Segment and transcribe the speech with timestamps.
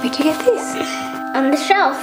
[0.00, 0.76] Where'd you get this?
[1.34, 1.98] On the shelf.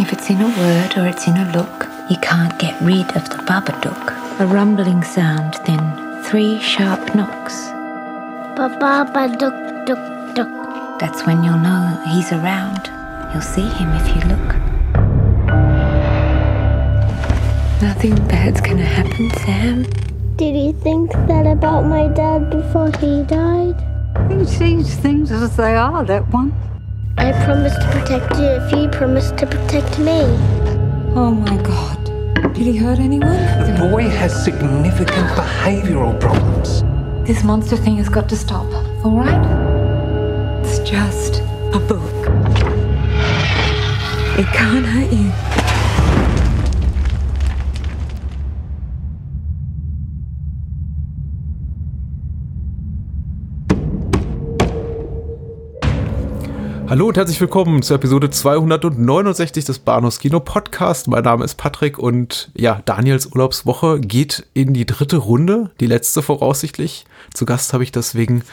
[0.00, 3.28] If it's in a word or it's in a look, you can't get rid of
[3.28, 4.40] the Babadook.
[4.40, 7.68] A rumbling sound, then three sharp knocks.
[8.56, 10.98] Ba-ba-ba duck duck duck.
[10.98, 12.90] That's when you'll know he's around.
[13.32, 14.48] You'll see him if you look.
[17.82, 19.84] Nothing bad's gonna happen, Sam.
[20.36, 23.76] Did you think that about my dad before he died?
[24.30, 26.54] He sees things as they are, that one.
[27.42, 30.20] I promised to protect you if you promised to protect me.
[31.16, 32.54] Oh my god.
[32.54, 33.32] Did he hurt anyone?
[33.32, 36.84] The boy has significant behavioral problems.
[37.26, 38.66] This monster thing has got to stop,
[39.04, 39.44] alright?
[40.64, 41.40] It's just
[41.74, 42.14] a book.
[44.38, 45.51] It can't hurt you.
[56.92, 61.08] Hallo und herzlich willkommen zur Episode 269 des Bahnhofs Kino Podcast.
[61.08, 66.20] Mein Name ist Patrick und ja, Daniels Urlaubswoche geht in die dritte Runde, die letzte
[66.20, 67.06] voraussichtlich.
[67.32, 68.44] Zu Gast habe ich deswegen,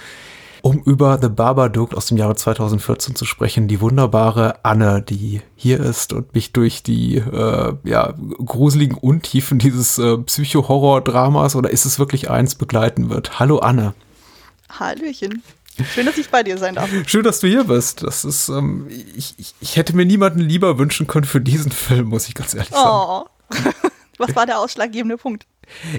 [0.61, 5.81] um über The Babadook aus dem Jahre 2014 zu sprechen, die wunderbare Anne, die hier
[5.81, 8.13] ist und mich durch die äh, ja,
[8.45, 13.37] gruseligen Untiefen dieses äh, Psycho-Horror-Dramas oder ist es wirklich eins begleiten wird.
[13.37, 13.93] Hallo Anne.
[14.69, 15.43] Hallöchen.
[15.93, 16.89] Schön, dass ich bei dir sein darf.
[17.05, 18.03] Schön, dass du hier bist.
[18.03, 22.07] Das ist, ähm, ich, ich, ich hätte mir niemanden lieber wünschen können für diesen Film,
[22.07, 22.89] muss ich ganz ehrlich sagen.
[22.89, 23.25] Oh.
[24.17, 25.45] Was war der ausschlaggebende Punkt?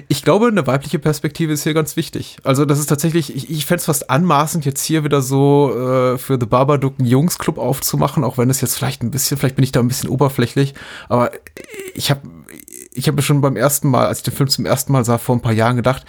[0.09, 2.37] Ich glaube, eine weibliche Perspektive ist hier ganz wichtig.
[2.43, 6.17] Also, das ist tatsächlich, ich, ich fände es fast anmaßend, jetzt hier wieder so äh,
[6.17, 9.63] für The Babadook einen Jungsclub aufzumachen, auch wenn es jetzt vielleicht ein bisschen, vielleicht bin
[9.63, 10.75] ich da ein bisschen oberflächlich,
[11.09, 11.31] aber
[11.95, 12.21] ich habe
[12.93, 15.17] ich habe mir schon beim ersten Mal, als ich den Film zum ersten Mal sah,
[15.17, 16.05] vor ein paar Jahren gedacht,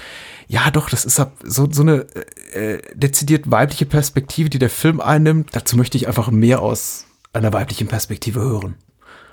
[0.53, 2.06] ja doch, das ist so, so eine
[2.53, 5.48] äh, dezidiert weibliche Perspektive, die der Film einnimmt.
[5.53, 8.75] Dazu möchte ich einfach mehr aus einer weiblichen Perspektive hören.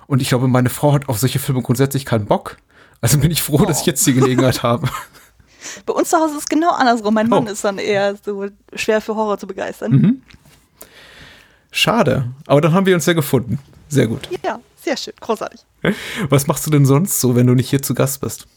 [0.07, 2.55] Und ich glaube, meine Frau hat auf solche Filme grundsätzlich keinen Bock.
[3.01, 3.65] Also bin ich froh, oh.
[3.65, 4.87] dass ich jetzt die Gelegenheit habe.
[5.85, 7.13] Bei uns zu Hause ist es genau andersrum.
[7.13, 7.51] Mein Mann oh.
[7.51, 9.91] ist dann eher so schwer für Horror zu begeistern.
[9.91, 10.21] Mhm.
[11.69, 12.31] Schade.
[12.47, 13.59] Aber dann haben wir uns ja gefunden.
[13.89, 14.29] Sehr gut.
[14.41, 15.15] Ja, sehr schön.
[15.19, 15.65] Großartig.
[16.29, 18.47] Was machst du denn sonst so, wenn du nicht hier zu Gast bist?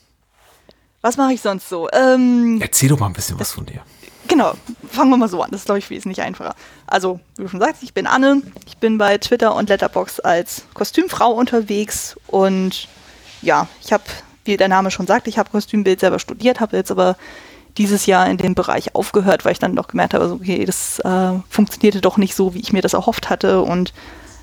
[1.02, 1.88] Was mache ich sonst so?
[1.92, 3.82] Ähm, Erzähl doch mal ein bisschen was von dir.
[4.28, 4.54] Genau,
[4.88, 5.50] fangen wir mal so an.
[5.50, 6.54] Das ist, glaube ich, wesentlich einfacher.
[6.86, 8.40] Also, wie du schon sagst, ich bin Anne.
[8.66, 12.16] Ich bin bei Twitter und Letterbox als Kostümfrau unterwegs.
[12.28, 12.88] Und
[13.42, 14.04] ja, ich habe,
[14.44, 17.16] wie der Name schon sagt, ich habe Kostümbild selber studiert, habe jetzt aber
[17.78, 21.32] dieses Jahr in dem Bereich aufgehört, weil ich dann doch gemerkt habe, okay, das äh,
[21.48, 23.62] funktionierte doch nicht so, wie ich mir das erhofft hatte.
[23.62, 23.92] Und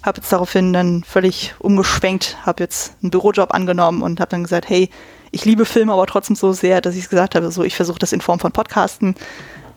[0.03, 4.67] habe jetzt daraufhin dann völlig umgeschwenkt, habe jetzt einen Bürojob angenommen und habe dann gesagt,
[4.67, 4.89] hey,
[5.31, 7.99] ich liebe Filme aber trotzdem so sehr, dass ich es gesagt habe, so ich versuche
[7.99, 9.15] das in Form von Podcasten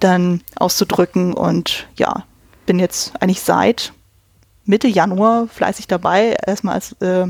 [0.00, 2.24] dann auszudrücken und ja,
[2.66, 3.92] bin jetzt eigentlich seit
[4.64, 7.26] Mitte Januar fleißig dabei, erstmal als äh,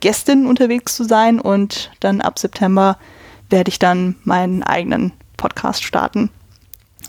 [0.00, 2.98] Gästin unterwegs zu sein und dann ab September
[3.50, 6.30] werde ich dann meinen eigenen Podcast starten.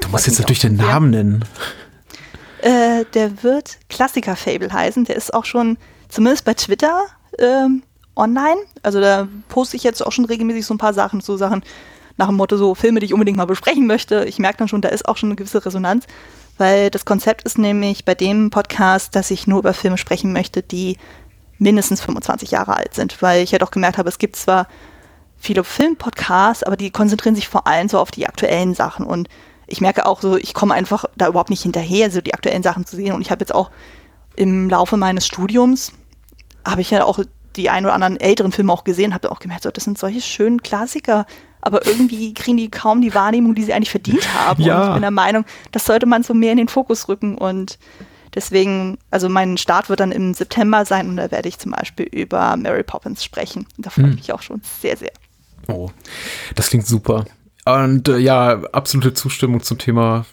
[0.02, 1.46] Du musst jetzt natürlich den Namen nennen.
[2.62, 5.06] Äh, der wird Klassiker-Fable heißen.
[5.06, 5.78] Der ist auch schon,
[6.10, 7.06] zumindest bei Twitter,
[7.40, 7.84] ähm,
[8.18, 8.58] online.
[8.84, 11.64] Also da poste ich jetzt auch schon regelmäßig so ein paar Sachen, so Sachen
[12.18, 14.26] nach dem Motto, so Filme, die ich unbedingt mal besprechen möchte.
[14.26, 16.06] Ich merke dann schon, da ist auch schon eine gewisse Resonanz,
[16.58, 20.64] weil das Konzept ist nämlich bei dem Podcast, dass ich nur über Filme sprechen möchte,
[20.64, 20.98] die
[21.60, 24.68] mindestens 25 Jahre alt sind, weil ich ja doch gemerkt habe, es gibt zwar
[25.38, 29.30] viele Filmpodcasts, aber die konzentrieren sich vor allem so auf die aktuellen Sachen und
[29.68, 32.86] ich merke auch so, ich komme einfach da überhaupt nicht hinterher, so die aktuellen Sachen
[32.86, 33.70] zu sehen und ich habe jetzt auch
[34.36, 35.92] im Laufe meines Studiums
[36.66, 37.20] habe ich ja auch
[37.58, 40.22] die ein oder anderen älteren Filme auch gesehen, habe auch gemerkt, so, das sind solche
[40.22, 41.26] schönen Klassiker,
[41.62, 44.62] aber irgendwie kriegen die kaum die Wahrnehmung, die sie eigentlich verdient haben.
[44.64, 44.78] Ja.
[44.78, 47.80] Und ich bin der Meinung, das sollte man so mehr in den Fokus rücken und
[48.36, 52.06] deswegen, also mein Start wird dann im September sein und da werde ich zum Beispiel
[52.06, 53.66] über Mary Poppins sprechen.
[53.78, 54.16] Da freue ich hm.
[54.16, 55.12] mich auch schon sehr, sehr.
[55.68, 55.90] Oh,
[56.56, 57.26] das klingt super.
[57.68, 60.26] Und äh, ja, absolute Zustimmung zum Thema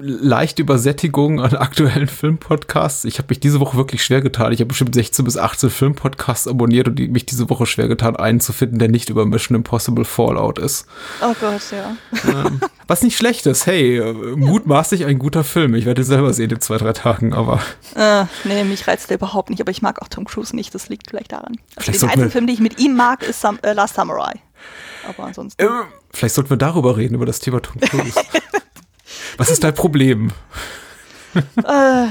[0.00, 3.04] leichte Übersättigung an aktuellen Filmpodcasts.
[3.04, 4.52] Ich habe mich diese Woche wirklich schwer getan.
[4.52, 8.16] Ich habe bestimmt 16 bis 18 Filmpodcasts abonniert und die, mich diese Woche schwer getan,
[8.16, 10.86] einen zu finden, der nicht über Mission Impossible Fallout ist.
[11.20, 11.96] Oh Gott, ja.
[12.28, 13.66] Ähm, was nicht schlecht ist.
[13.66, 15.74] Hey, äh, mutmaßlich ein guter Film.
[15.74, 17.60] Ich werde selber sehen in zwei, drei Tagen, aber.
[17.94, 20.74] Äh, nee, mich reizt der überhaupt nicht, aber ich mag auch Tom Cruise nicht.
[20.74, 21.56] Das liegt vielleicht daran.
[21.76, 24.40] Also den einzigen Film, den ich mit ihm mag, ist Sam äh, Last Samurai.
[25.08, 25.62] Aber ansonsten.
[25.62, 25.68] Äh,
[26.12, 28.14] vielleicht sollten wir darüber reden, über das Thema Tom Cruise.
[29.38, 30.32] Was ist dein Problem?
[31.34, 32.06] äh,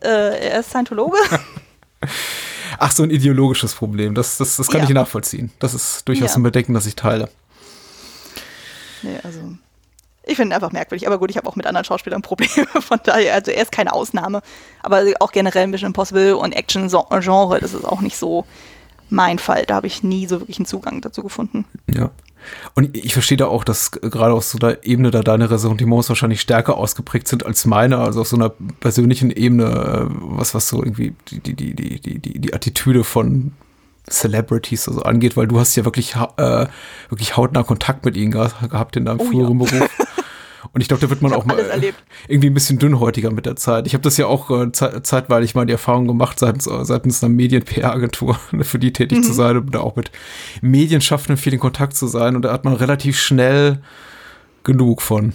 [0.00, 1.18] äh, er ist Scientologe.
[2.78, 4.14] Ach, so ein ideologisches Problem.
[4.14, 4.88] Das, das, das kann ja.
[4.88, 5.50] ich nachvollziehen.
[5.58, 6.36] Das ist durchaus ja.
[6.36, 7.28] ein Bedenken, das ich teile.
[9.02, 9.40] Nee, also
[10.24, 12.98] Ich finde ihn einfach merkwürdig, aber gut, ich habe auch mit anderen Schauspielern Probleme, von
[13.04, 14.42] daher, also er ist keine Ausnahme,
[14.82, 18.46] aber auch generell Mission Impossible und Action-Genre, das ist auch nicht so
[19.10, 21.64] mein Fall, da habe ich nie so wirklich einen Zugang dazu gefunden.
[21.92, 22.10] Ja.
[22.74, 26.40] Und ich verstehe da auch, dass gerade auf so einer Ebene da deine Ressentiments wahrscheinlich
[26.40, 30.82] stärker ausgeprägt sind als meine, also auf so einer persönlichen Ebene, äh, was, was so
[30.82, 33.52] irgendwie die, die, die, die, die, die Attitüde von
[34.08, 36.66] Celebrities also angeht, weil du hast ja wirklich, äh,
[37.08, 39.66] wirklich hautnah Kontakt mit ihnen gehabt in deinem oh, früheren ja.
[39.66, 39.90] Beruf.
[40.72, 41.58] Und ich glaube, da wird man auch mal
[42.28, 43.86] irgendwie ein bisschen dünnhäutiger mit der Zeit.
[43.86, 47.32] Ich habe das ja auch äh, ze zeitweilig mal die Erfahrung gemacht, seitens, seitens einer
[47.32, 49.22] Medien-PR-Agentur, für die tätig mhm.
[49.22, 50.10] zu sein und auch mit
[50.60, 52.36] Medienschaffenden viel in Kontakt zu sein.
[52.36, 53.80] Und da hat man relativ schnell
[54.62, 55.34] genug von.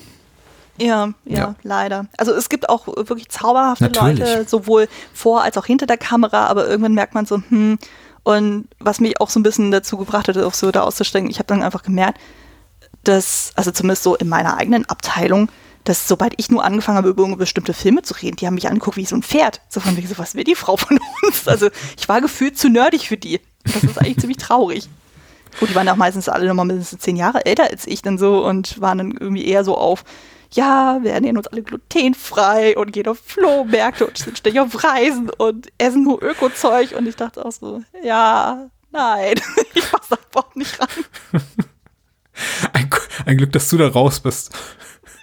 [0.81, 2.07] Ja, ja, ja, leider.
[2.17, 4.19] Also es gibt auch wirklich zauberhafte Natürlich.
[4.19, 7.77] Leute, sowohl vor als auch hinter der Kamera, aber irgendwann merkt man so, hm,
[8.23, 11.39] und was mich auch so ein bisschen dazu gebracht hat, auch so da auszusteigen, ich
[11.39, 12.19] habe dann einfach gemerkt,
[13.03, 15.49] dass, also zumindest so in meiner eigenen Abteilung,
[15.83, 18.97] dass sobald ich nur angefangen habe, über bestimmte Filme zu reden, die haben mich angeguckt
[18.97, 19.61] wie so ein Pferd.
[19.69, 21.47] So von wegen so, was will die Frau von uns?
[21.47, 23.39] Also ich war gefühlt zu nerdig für die.
[23.63, 24.89] Das ist eigentlich ziemlich traurig.
[25.59, 28.45] Gut, die waren auch meistens alle nochmal mindestens zehn Jahre älter als ich dann so
[28.45, 30.03] und waren dann irgendwie eher so auf,
[30.51, 35.29] ja, wir ernähren uns alle glutenfrei und gehen auf Flohmärkte und sind ständig auf Reisen
[35.29, 36.93] und essen nur Ökozeug.
[36.97, 39.35] Und ich dachte auch so, ja, nein,
[39.73, 40.87] ich passe da überhaupt nicht ran.
[43.29, 44.51] Ein, Glück, dass du da raus bist.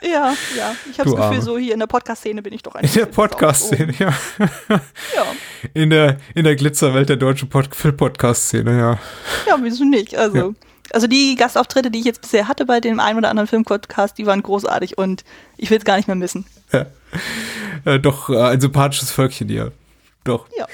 [0.02, 0.76] Ja, ja.
[0.90, 1.42] Ich habe das Gefühl, Arme.
[1.42, 2.84] so hier in der Podcast-Szene bin ich doch ein.
[2.84, 4.14] In der Podcast-Szene, ja.
[4.38, 5.26] ja.
[5.74, 8.98] In der, in der Glitzerwelt der deutschen Pod Film-Podcast-Szene, ja.
[9.48, 10.16] Ja, wieso nicht?
[10.16, 10.36] Also.
[10.36, 10.50] Ja.
[10.92, 14.26] Also die Gastauftritte, die ich jetzt bisher hatte bei dem einen oder anderen Filmpodcast, die
[14.26, 15.24] waren großartig und
[15.56, 16.46] ich will es gar nicht mehr missen.
[16.72, 16.86] Ja.
[17.84, 19.72] ja doch äh, ein sympathisches Völkchen hier.
[20.22, 20.46] Doch.
[20.56, 20.66] Ja.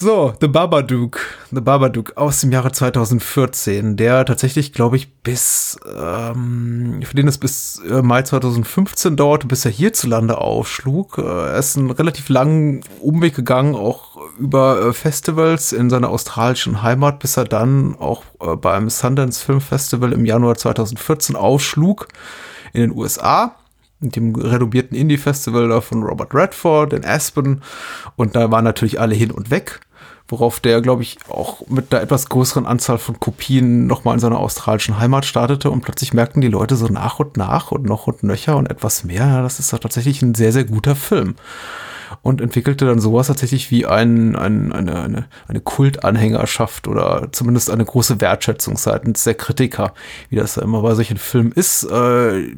[0.00, 1.18] So, The Babadook.
[1.50, 7.36] The Babadook aus dem Jahre 2014, der tatsächlich, glaube ich, bis, ähm, für den es
[7.36, 11.18] bis äh, Mai 2015 dauerte, bis er hierzulande aufschlug.
[11.18, 16.80] Äh, er ist einen relativ langen Umweg gegangen, auch über äh, Festivals in seiner australischen
[16.80, 22.06] Heimat, bis er dann auch äh, beim Sundance Film Festival im Januar 2014 aufschlug
[22.72, 23.56] in den USA
[24.00, 27.62] mit dem renommierten Indie-Festival von Robert Redford in Aspen.
[28.14, 29.80] Und da waren natürlich alle hin und weg
[30.28, 34.38] worauf der, glaube ich, auch mit einer etwas größeren Anzahl von Kopien nochmal in seiner
[34.38, 38.22] australischen Heimat startete und plötzlich merkten die Leute so nach und nach und noch und
[38.22, 41.34] nöcher und etwas mehr, ja, das ist doch tatsächlich ein sehr, sehr guter Film.
[42.22, 47.84] Und entwickelte dann sowas tatsächlich wie ein, ein, eine, eine, eine Kultanhängerschaft oder zumindest eine
[47.84, 49.92] große Wertschätzung seitens der Kritiker,
[50.30, 51.84] wie das ja immer bei solchen Filmen ist.
[51.84, 52.54] Äh,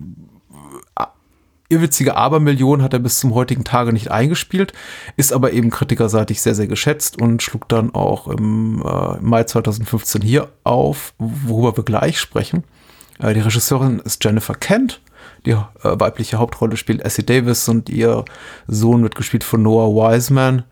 [1.70, 4.72] irrwitzige Abermillion hat er bis zum heutigen Tage nicht eingespielt,
[5.16, 10.20] ist aber eben kritikerseitig sehr, sehr geschätzt und schlug dann auch im äh, Mai 2015
[10.20, 12.64] hier auf, worüber wir gleich sprechen.
[13.18, 15.00] Äh, die Regisseurin ist Jennifer Kent.
[15.46, 18.24] Die äh, weibliche Hauptrolle spielt Essie Davis und ihr
[18.66, 20.64] Sohn wird gespielt von Noah Wiseman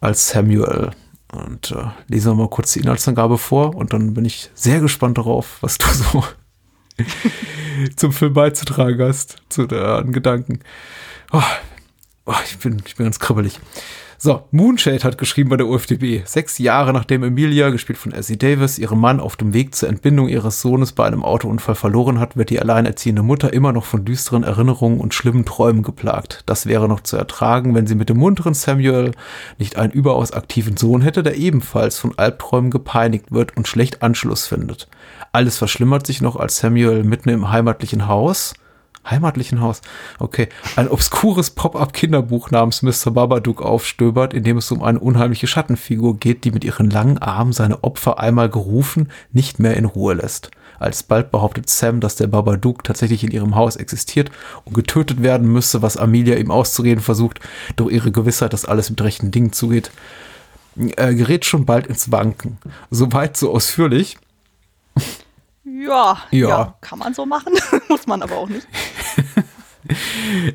[0.00, 0.92] als Samuel.
[1.32, 5.18] Und äh, lesen wir mal kurz die Inhaltsangabe vor und dann bin ich sehr gespannt
[5.18, 6.24] darauf, was du so
[7.96, 10.60] zum Film beizutragen hast, zu den Gedanken.
[11.32, 11.42] Oh,
[12.26, 13.60] oh, ich, bin, ich bin ganz kribbelig.
[14.18, 16.22] So, Moonshade hat geschrieben bei der UFDB.
[16.24, 20.28] Sechs Jahre nachdem Emilia, gespielt von Essie Davis, ihren Mann auf dem Weg zur Entbindung
[20.28, 24.42] ihres Sohnes bei einem Autounfall verloren hat, wird die alleinerziehende Mutter immer noch von düsteren
[24.42, 26.44] Erinnerungen und schlimmen Träumen geplagt.
[26.46, 29.12] Das wäre noch zu ertragen, wenn sie mit dem munteren Samuel
[29.58, 34.46] nicht einen überaus aktiven Sohn hätte, der ebenfalls von Albträumen gepeinigt wird und schlecht Anschluss
[34.46, 34.88] findet.
[35.36, 38.54] Alles verschlimmert sich noch, als Samuel mitten im heimatlichen Haus
[39.08, 39.82] heimatlichen Haus.
[40.18, 40.48] Okay.
[40.76, 43.10] Ein obskures Pop-up-Kinderbuch namens Mr.
[43.12, 47.52] Babadook aufstöbert, in dem es um eine unheimliche Schattenfigur geht, die mit ihren langen Armen
[47.52, 50.50] seine Opfer einmal gerufen nicht mehr in Ruhe lässt.
[50.78, 54.30] Alsbald behauptet Sam, dass der Babadook tatsächlich in ihrem Haus existiert
[54.64, 57.40] und getötet werden müsse, was Amelia ihm auszureden versucht,
[57.76, 59.90] doch ihre Gewissheit, dass alles mit rechten Dingen zugeht,
[60.96, 62.58] äh, gerät schon bald ins Wanken.
[62.90, 64.18] Soweit so ausführlich.
[65.84, 67.52] Ja, ja, ja, kann man so machen,
[67.88, 68.66] muss man aber auch nicht.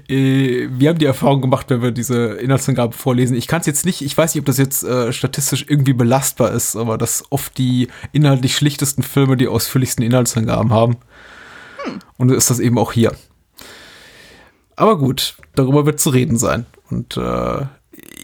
[0.10, 3.38] Äh, wir haben die Erfahrung gemacht, wenn wir diese Inhaltsangabe vorlesen.
[3.38, 6.52] Ich kann es jetzt nicht, ich weiß nicht, ob das jetzt äh, statistisch irgendwie belastbar
[6.52, 10.98] ist, aber dass oft die inhaltlich schlichtesten Filme die ausführlichsten Inhaltsangaben haben.
[11.86, 12.00] Hm.
[12.18, 13.14] Und ist das eben auch hier.
[14.76, 16.66] Aber gut, darüber wird zu reden sein.
[16.90, 17.66] Und äh,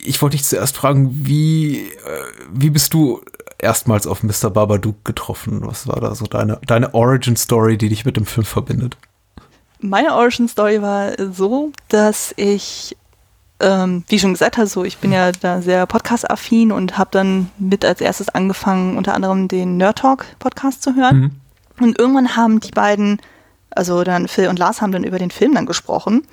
[0.03, 3.21] ich wollte dich zuerst fragen, wie, äh, wie bist du
[3.59, 4.49] erstmals auf Mr.
[4.49, 5.65] Babadook getroffen?
[5.65, 8.97] Was war da so deine, deine Origin-Story, die dich mit dem Film verbindet?
[9.79, 12.97] Meine Origin-Story war so, dass ich,
[13.59, 17.51] ähm, wie schon gesagt habe, so, ich bin ja da sehr podcast-affin und habe dann
[17.59, 21.19] mit als erstes angefangen, unter anderem den Nerd Talk Podcast zu hören.
[21.19, 21.31] Mhm.
[21.79, 23.21] Und irgendwann haben die beiden
[23.69, 26.23] Also dann Phil und Lars haben dann über den Film dann gesprochen.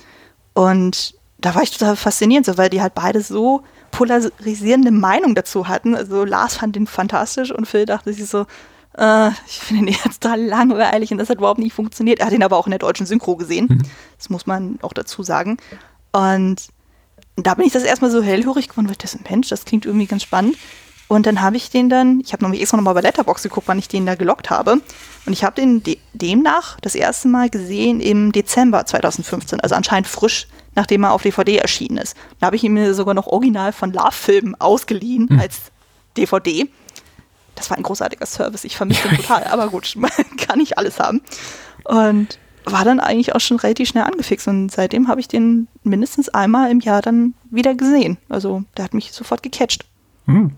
[0.54, 3.62] Und da war ich total fasziniert, so, weil die halt beide so
[3.94, 5.94] polarisierende Meinung dazu hatten.
[5.94, 8.46] Also Lars fand den fantastisch und Phil dachte sich so,
[8.98, 12.18] äh, ich finde den jetzt total langweilig und das hat überhaupt nicht funktioniert.
[12.18, 13.66] Er hat ihn aber auch in der deutschen Synchro gesehen.
[13.70, 13.82] Mhm.
[14.18, 15.58] Das muss man auch dazu sagen.
[16.12, 16.68] Und
[17.36, 20.06] da bin ich das erstmal so hellhörig geworden, weil das ein Mensch, das klingt irgendwie
[20.06, 20.56] ganz spannend.
[21.06, 23.78] Und dann habe ich den dann, ich habe nämlich extra nochmal bei Letterbox geguckt, wann
[23.78, 24.80] ich den da gelockt habe.
[25.26, 30.06] Und ich habe den de demnach das erste Mal gesehen im Dezember 2015, also anscheinend
[30.06, 32.16] frisch, nachdem er auf DVD erschienen ist.
[32.40, 35.40] Da habe ich ihn mir sogar noch original von Love-Film ausgeliehen mhm.
[35.40, 35.60] als
[36.16, 36.68] DVD.
[37.54, 40.98] Das war ein großartiger Service, ich vermisse den total, aber gut, man kann nicht alles
[40.98, 41.20] haben.
[41.84, 46.30] Und war dann eigentlich auch schon relativ schnell angefixt und seitdem habe ich den mindestens
[46.30, 48.16] einmal im Jahr dann wieder gesehen.
[48.30, 49.84] Also der hat mich sofort gecatcht.
[50.26, 50.52] Hm.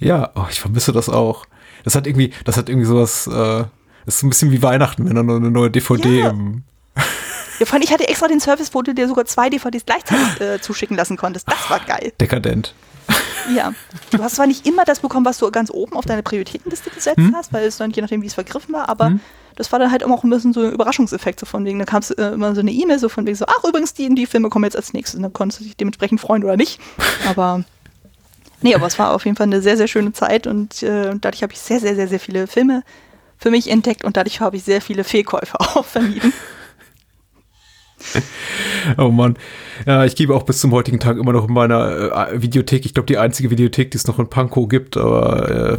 [0.00, 1.46] Ja, oh, ich vermisse das auch.
[1.84, 3.64] Das hat irgendwie, das hat irgendwie sowas, äh,
[4.04, 6.30] das ist ein bisschen wie Weihnachten, wenn du eine neue DVD ja.
[6.30, 6.64] im
[7.60, 10.40] ja, vor allem, ich hatte extra den Service, wo du dir sogar zwei DVDs gleichzeitig
[10.40, 11.46] äh, zuschicken lassen konntest.
[11.46, 12.10] Das war geil.
[12.18, 12.74] Dekadent.
[13.54, 13.74] Ja.
[14.10, 17.18] Du hast zwar nicht immer das bekommen, was du ganz oben auf deine Prioritätenliste gesetzt
[17.18, 17.34] hm?
[17.36, 19.20] hast, weil es dann je nachdem, wie es vergriffen war, aber hm?
[19.56, 21.84] das war dann halt immer auch ein bisschen so ein Überraschungseffekt, so von wegen, da
[21.84, 24.26] kam es äh, immer so eine E-Mail, so von wegen so, ach übrigens, die, die
[24.26, 25.16] Filme kommen jetzt als nächstes.
[25.16, 26.80] Und dann konntest du dich dementsprechend freuen oder nicht.
[27.28, 27.64] Aber
[28.62, 31.42] nee, aber es war auf jeden Fall eine sehr, sehr schöne Zeit und äh, dadurch
[31.42, 32.82] habe ich sehr, sehr, sehr, sehr viele Filme
[33.38, 36.32] für mich entdeckt und dadurch habe ich sehr viele Fehlkäufe auch vermieden.
[38.98, 39.36] oh Mann.
[39.86, 42.94] Ja, ich gebe auch bis zum heutigen Tag immer noch in meiner äh, Videothek, ich
[42.94, 45.78] glaube die einzige Videothek, die es noch in Pankow gibt, aber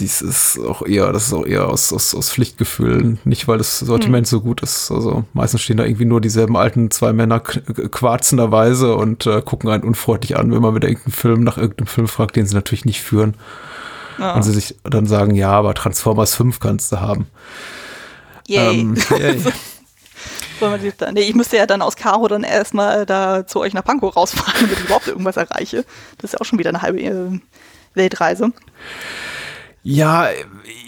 [0.00, 3.78] dies ist auch eher, das ist auch eher aus, aus, aus Pflichtgefühlen, nicht weil das
[3.78, 4.30] Sortiment hm.
[4.30, 4.90] so gut ist.
[4.90, 9.84] Also meistens stehen da irgendwie nur dieselben alten zwei Männer quarzenderweise und äh, gucken einen
[9.84, 13.02] unfreundlich an, wenn man mit irgendeinem Film nach irgendeinem Film fragt, den sie natürlich nicht
[13.02, 13.34] führen.
[14.18, 14.34] Ja.
[14.34, 17.26] Und sie sich dann sagen, ja, aber Transformers 5 kannst du haben.
[18.46, 18.80] Yay.
[18.80, 19.38] Ähm, yay.
[21.12, 24.54] Nee, ich müsste ja dann aus Karo dann erstmal da zu euch nach Pankow rausfahren,
[24.60, 25.84] damit ich überhaupt irgendwas erreiche.
[26.18, 27.40] Das ist ja auch schon wieder eine halbe äh,
[27.94, 28.52] Weltreise.
[29.82, 30.28] Ja,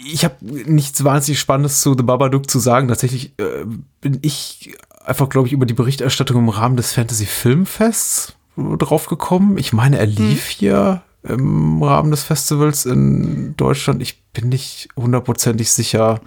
[0.05, 2.87] ich habe nichts wahnsinnig Spannendes zu The Babadook zu sagen.
[2.87, 3.65] Tatsächlich äh,
[4.01, 9.57] bin ich einfach, glaube ich, über die Berichterstattung im Rahmen des Fantasy Filmfests drauf gekommen.
[9.57, 10.55] Ich meine, er lief hm.
[10.57, 14.01] hier im Rahmen des Festivals in Deutschland.
[14.01, 16.21] Ich bin nicht hundertprozentig sicher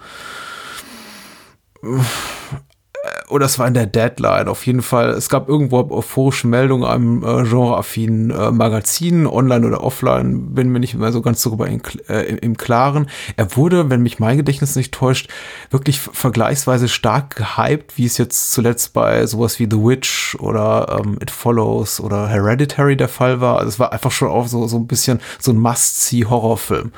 [3.29, 5.09] oder es war in der Deadline auf jeden Fall.
[5.09, 10.79] Es gab irgendwo euphorische Meldungen einem äh, genreaffinen äh, Magazin, online oder offline, bin mir
[10.79, 13.09] nicht mehr so ganz darüber in, äh, im Klaren.
[13.35, 15.29] Er wurde, wenn mich mein Gedächtnis nicht täuscht,
[15.69, 21.17] wirklich vergleichsweise stark gehypt, wie es jetzt zuletzt bei sowas wie The Witch oder ähm,
[21.21, 23.57] It Follows oder Hereditary der Fall war.
[23.57, 26.91] Also es war einfach schon auch so, so ein bisschen so ein Must-See-Horrorfilm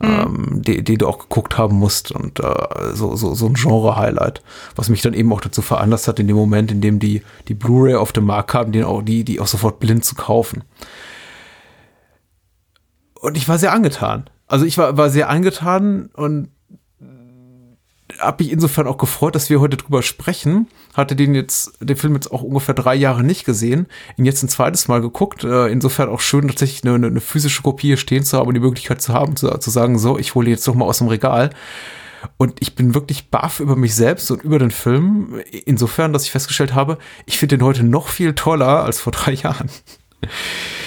[0.00, 0.08] mhm.
[0.08, 4.42] ähm, die, die, du auch geguckt haben musst und äh, so, so, so ein Genre-Highlight,
[4.76, 7.54] was mich dann eben auch dazu veranlasst hat, in dem Moment, in dem die, die
[7.54, 10.64] Blu-ray auf dem Markt kam, den auch, die, die auch sofort blind zu kaufen.
[13.14, 14.30] Und ich war sehr angetan.
[14.46, 16.50] Also ich war, war sehr angetan und
[18.18, 20.68] habe mich insofern auch gefreut, dass wir heute drüber sprechen.
[20.94, 24.48] Hatte den jetzt, den Film jetzt auch ungefähr drei Jahre nicht gesehen, ihn jetzt ein
[24.48, 25.44] zweites Mal geguckt.
[25.44, 29.00] Äh, insofern auch schön, tatsächlich eine, eine, physische Kopie stehen zu haben und die Möglichkeit
[29.00, 31.50] zu haben, zu, zu sagen, so, ich hole jetzt doch mal aus dem Regal.
[32.36, 35.40] Und ich bin wirklich baff über mich selbst und über den Film.
[35.66, 39.32] Insofern, dass ich festgestellt habe, ich finde den heute noch viel toller als vor drei
[39.32, 39.70] Jahren.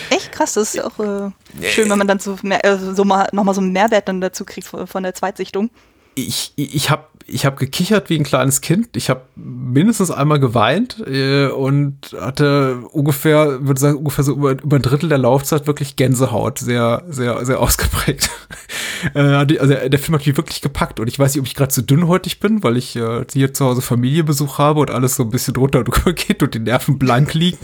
[0.09, 1.31] Echt krass, das ist auch äh,
[1.63, 4.43] schön, wenn man dann so, mehr, äh, so mal, nochmal so einen Mehrwert dann dazu
[4.43, 5.69] kriegt von, von der Zweitsichtung
[6.15, 8.95] ich, ich habe ich hab gekichert wie ein kleines Kind.
[8.95, 14.77] Ich habe mindestens einmal geweint äh, und hatte ungefähr, würde sagen, ungefähr so über, über
[14.77, 16.59] ein Drittel der Laufzeit wirklich Gänsehaut.
[16.59, 18.29] Sehr, sehr, sehr ausgeprägt.
[19.15, 21.71] äh, also der Film hat mich wirklich gepackt und ich weiß nicht, ob ich gerade
[21.71, 25.29] zu dünnhäutig bin, weil ich äh, hier zu Hause Familienbesuch habe und alles so ein
[25.29, 27.59] bisschen drunter und drüber geht und die Nerven blank liegen.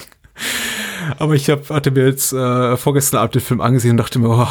[1.19, 4.29] Aber ich hab, hatte mir jetzt äh, vorgestern Abend den Film angesehen und dachte mir,
[4.29, 4.47] oh,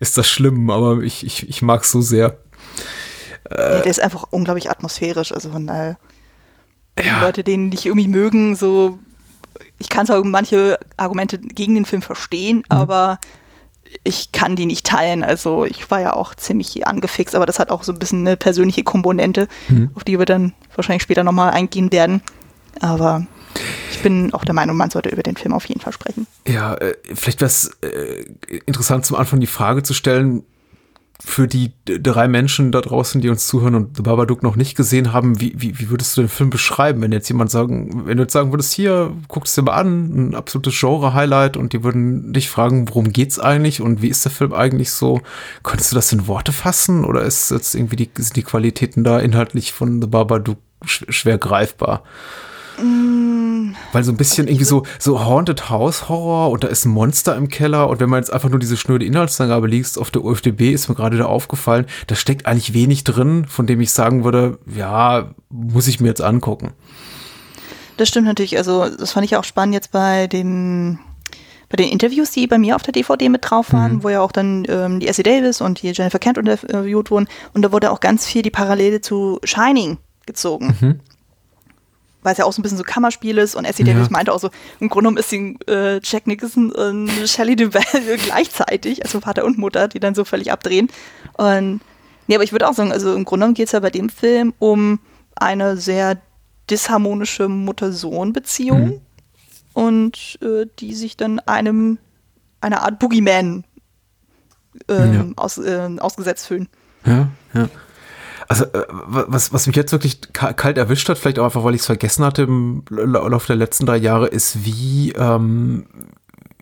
[0.00, 2.38] ist das schlimm, aber ich, ich, ich mag es so sehr.
[3.56, 5.32] Äh, ja, der ist einfach unglaublich atmosphärisch.
[5.32, 5.96] Also von daher,
[7.02, 7.20] ja.
[7.20, 8.98] Leute, den nicht irgendwie mögen, so,
[9.78, 12.64] ich kann zwar manche Argumente gegen den Film verstehen, mhm.
[12.68, 13.18] aber
[14.04, 15.22] ich kann die nicht teilen.
[15.22, 18.36] Also ich war ja auch ziemlich angefixt, aber das hat auch so ein bisschen eine
[18.36, 19.90] persönliche Komponente, mhm.
[19.94, 22.22] auf die wir dann wahrscheinlich später nochmal eingehen werden.
[22.80, 23.26] Aber
[23.90, 26.26] ich bin auch der Meinung, man sollte über den Film auf jeden Fall sprechen.
[26.46, 28.24] Ja, äh, vielleicht wäre es äh,
[28.66, 30.42] interessant zum Anfang die Frage zu stellen,
[31.24, 35.12] für die drei Menschen da draußen, die uns zuhören und The Babadook noch nicht gesehen
[35.12, 38.24] haben, wie, wie, wie würdest du den Film beschreiben, wenn jetzt jemand sagen, wenn du
[38.24, 42.32] jetzt sagen würdest, hier, guck es dir mal an, ein absolutes Genre-Highlight und die würden
[42.32, 45.20] dich fragen, worum geht's eigentlich und wie ist der Film eigentlich so?
[45.62, 49.20] Könntest du das in Worte fassen oder ist jetzt irgendwie die, sind die Qualitäten da
[49.20, 52.02] inhaltlich von The Babadook sch schwer greifbar.
[52.82, 53.31] Mm.
[53.92, 57.36] Weil so ein bisschen irgendwie so, so Haunted House Horror und da ist ein Monster
[57.36, 60.72] im Keller und wenn man jetzt einfach nur diese schnöde Inhaltsangabe liest auf der UFDB,
[60.72, 64.58] ist mir gerade da aufgefallen, da steckt eigentlich wenig drin, von dem ich sagen würde,
[64.74, 66.72] ja, muss ich mir jetzt angucken.
[67.96, 68.56] Das stimmt natürlich.
[68.56, 70.98] Also, das fand ich auch spannend jetzt bei dem
[71.72, 74.04] bei den Interviews, die bei mir auf der DVD mit drauf waren, mhm.
[74.04, 77.28] wo ja auch dann ähm, die Essie Davis und die Jennifer Kent interviewt wurden.
[77.54, 80.76] Und da wurde auch ganz viel die Parallele zu Shining gezogen.
[80.78, 81.00] Mhm.
[82.22, 83.94] Weil es ja auch so ein bisschen so Kammerspiel ist und Essie ja.
[83.94, 84.50] Davis meinte auch so,
[84.80, 87.82] im Grunde genommen ist sie äh, Jack Nicholson und Shelley Duvall
[88.24, 90.88] gleichzeitig, also Vater und Mutter, die dann so völlig abdrehen.
[91.34, 91.80] Und
[92.26, 94.08] nee, aber ich würde auch sagen, also im Grunde genommen geht es ja bei dem
[94.08, 95.00] Film um
[95.34, 96.18] eine sehr
[96.70, 98.86] disharmonische Mutter-Sohn-Beziehung.
[98.86, 99.00] Mhm
[99.72, 101.98] und äh, die sich dann einem
[102.60, 103.64] einer Art Boogeyman
[104.88, 105.24] ähm, ja.
[105.36, 106.68] aus, äh, ausgesetzt fühlen.
[107.04, 107.68] Ja, ja.
[108.52, 111.80] Also, äh, was, was mich jetzt wirklich kalt erwischt hat, vielleicht auch einfach, weil ich
[111.80, 115.86] es vergessen hatte im Laufe der letzten drei Jahre, ist, wie, ähm,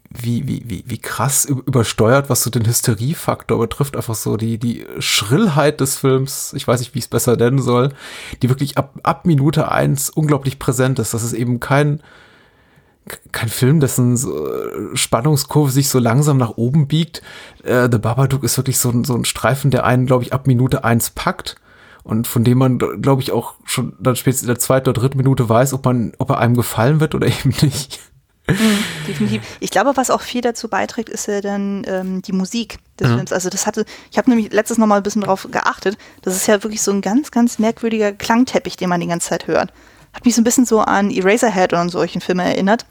[0.08, 4.86] wie, wie, wie, wie krass übersteuert, was so den Hysteriefaktor betrifft, einfach so die, die
[5.00, 7.88] Schrillheit des Films, ich weiß nicht, wie ich es besser nennen soll,
[8.40, 11.12] die wirklich ab, ab Minute eins unglaublich präsent ist.
[11.12, 12.04] Das ist eben kein,
[13.32, 14.16] kein Film, dessen
[14.94, 17.20] Spannungskurve sich so langsam nach oben biegt.
[17.64, 20.84] Äh, The Babadook ist wirklich so, so ein Streifen, der einen, glaube ich, ab Minute
[20.84, 21.56] eins packt
[22.02, 25.18] und von dem man, glaube ich, auch schon dann spätestens in der zweiten oder dritten
[25.18, 28.00] Minute weiß, ob man, ob er einem gefallen wird oder eben nicht.
[28.48, 29.42] Mhm, definitiv.
[29.60, 33.14] Ich glaube, was auch viel dazu beiträgt, ist ja dann ähm, die Musik des mhm.
[33.16, 33.32] Films.
[33.32, 35.98] Also das hatte, ich habe nämlich letztes noch mal ein bisschen drauf geachtet.
[36.22, 39.46] Das ist ja wirklich so ein ganz, ganz merkwürdiger Klangteppich, den man die ganze Zeit
[39.46, 39.72] hört
[40.12, 42.86] hat mich so ein bisschen so an Eraserhead und solchen Filme erinnert,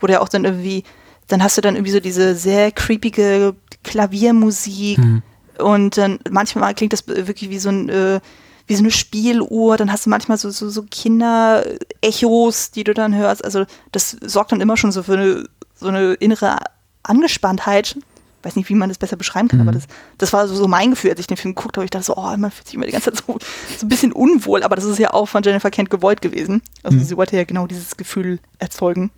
[0.00, 0.84] wo der auch dann irgendwie,
[1.28, 5.22] dann hast du dann irgendwie so diese sehr creepige Klaviermusik mhm.
[5.58, 8.20] und dann manchmal klingt das wirklich wie so ein äh,
[8.66, 13.14] wie so eine Spieluhr, dann hast du manchmal so, so, so Kinder-Echos, die du dann
[13.14, 13.44] hörst.
[13.44, 16.58] Also das sorgt dann immer schon so für eine, so eine innere
[17.02, 17.96] Angespanntheit,
[18.42, 19.68] weiß nicht, wie man das besser beschreiben kann, mhm.
[19.68, 19.86] aber das,
[20.18, 21.84] das war so, so mein Gefühl, als ich den Film geguckt habe.
[21.84, 23.38] Ich dachte so, oh, man fühlt sich immer die ganze Zeit so,
[23.78, 26.62] so ein bisschen unwohl, aber das ist ja auch von Jennifer Kent gewollt gewesen.
[26.82, 27.04] Also mhm.
[27.04, 29.10] sie wollte ja genau dieses Gefühl erzeugen.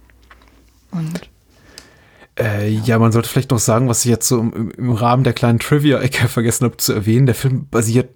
[0.90, 1.28] Und
[2.38, 5.32] äh, ja, man sollte vielleicht noch sagen, was ich jetzt so im, im Rahmen der
[5.32, 7.26] kleinen Trivia-Ecke vergessen habe zu erwähnen.
[7.26, 8.10] Der Film basiert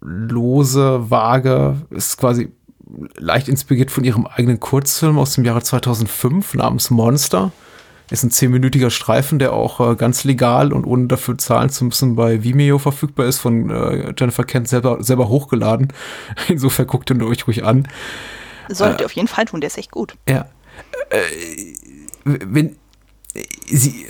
[0.00, 2.50] lose, vage, ist quasi
[3.16, 7.52] leicht inspiriert von ihrem eigenen Kurzfilm aus dem Jahre 2005 namens Monster.
[8.10, 12.16] Ist ein zehnminütiger Streifen, der auch äh, ganz legal und ohne dafür zahlen zu müssen
[12.16, 15.92] bei Vimeo verfügbar ist, von äh, Jennifer Kent selber, selber hochgeladen.
[16.48, 17.86] Insofern guckt ihn euch ruhig an.
[18.68, 20.16] Solltet äh, ihr auf jeden Fall tun, der ist echt gut.
[20.28, 20.46] Ja.
[21.10, 21.20] Äh,
[22.24, 22.76] wenn
[23.66, 24.06] sie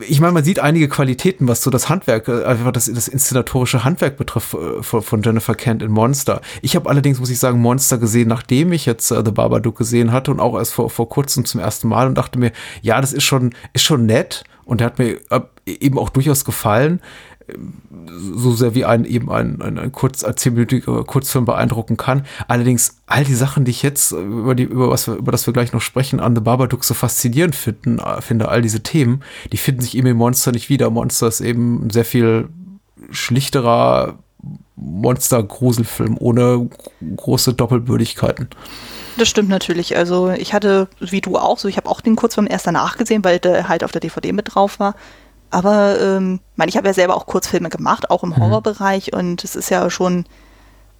[0.00, 3.84] ich meine, man sieht einige Qualitäten, was so das Handwerk, äh, einfach das, das inszenatorische
[3.84, 6.40] Handwerk betrifft äh, von Jennifer Kent in Monster.
[6.60, 10.12] Ich habe allerdings, muss ich sagen, Monster gesehen, nachdem ich jetzt uh, The Babadook gesehen
[10.12, 13.12] hatte und auch erst vor, vor kurzem zum ersten Mal und dachte mir, ja, das
[13.12, 15.20] ist schon, ist schon nett und der hat mir
[15.66, 17.00] eben auch durchaus gefallen
[18.08, 22.26] so sehr wie ein eben ein, ein, ein kurz ein zehnminütiger Kurzfilm beeindrucken kann.
[22.48, 25.52] Allerdings all die Sachen, die ich jetzt über die über was wir, über das wir
[25.52, 29.82] gleich noch sprechen, an The Babadook so faszinierend finden, finde all diese Themen, die finden
[29.82, 30.90] sich eben im Monster nicht wieder.
[30.90, 32.48] Monster ist eben sehr viel
[33.10, 34.18] schlichterer
[34.76, 36.68] Monster-Gruselfilm ohne
[37.16, 38.48] große Doppelbürdigkeiten.
[39.18, 39.96] Das stimmt natürlich.
[39.96, 43.24] Also ich hatte, wie du auch, so ich habe auch den Kurzfilm erst danach gesehen,
[43.24, 44.94] weil der halt auf der DVD mit drauf war.
[45.52, 48.38] Aber ähm, mein, ich habe ja selber auch Kurzfilme gemacht, auch im mhm.
[48.38, 50.24] Horrorbereich und es ist ja schon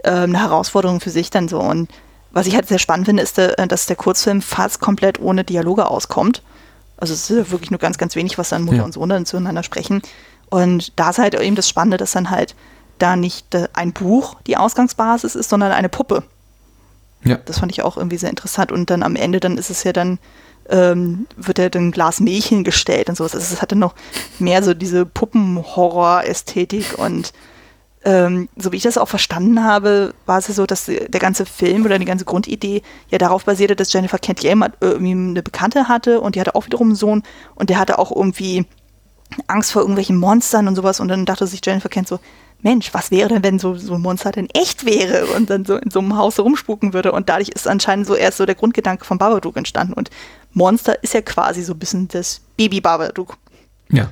[0.05, 1.59] ähm, eine Herausforderung für sich dann so.
[1.59, 1.91] Und
[2.33, 5.87] was ich halt sehr spannend finde, ist, äh, dass der Kurzfilm fast komplett ohne Dialoge
[5.87, 6.43] auskommt.
[6.99, 8.85] Also es ist ja wirklich nur ganz, ganz wenig, was dann Mutter ja.
[8.85, 10.03] und Sohn dann zueinander sprechen.
[10.51, 12.55] Und da ist halt eben das Spannende, dass dann halt
[12.99, 16.25] da nicht äh, ein Buch die Ausgangsbasis ist, sondern eine Puppe.
[17.25, 17.39] Ja.
[17.47, 18.71] Das fand ich auch irgendwie sehr interessant.
[18.71, 20.19] Und dann am Ende, dann ist es ja dann
[20.73, 23.35] ähm, wird er dann Glas Milch hingestellt und sowas.
[23.35, 23.95] Also es hatte noch
[24.39, 27.33] mehr so diese Puppenhorror-Ästhetik und
[28.05, 31.47] ähm, so wie ich das auch verstanden habe, war es ja so, dass der ganze
[31.47, 35.87] Film oder die ganze Grundidee ja darauf basierte, dass Jennifer Kent jemand irgendwie eine Bekannte
[35.87, 37.23] hatte und die hatte auch wiederum einen Sohn
[37.55, 38.67] und der hatte auch irgendwie
[39.47, 42.19] Angst vor irgendwelchen Monstern und sowas und dann dachte sich Jennifer Kent so,
[42.63, 45.77] Mensch, was wäre denn, wenn so, so ein Monster denn echt wäre und dann so
[45.77, 49.05] in so einem Haus rumspuken würde und dadurch ist anscheinend so erst so der Grundgedanke
[49.05, 50.11] von Babadook entstanden und
[50.53, 53.37] Monster ist ja quasi so ein bisschen das Baby Babadook.
[53.91, 54.11] Ja.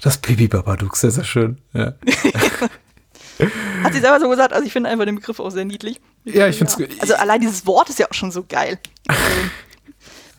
[0.00, 1.58] Das Baby Babadook, sehr, sehr schön.
[1.72, 1.94] Ja.
[3.82, 6.00] Hat sie selber so gesagt, also ich finde einfach den Begriff auch sehr niedlich.
[6.24, 6.86] Ja, ich finde es ja.
[7.00, 8.78] Also allein dieses Wort ist ja auch schon so geil.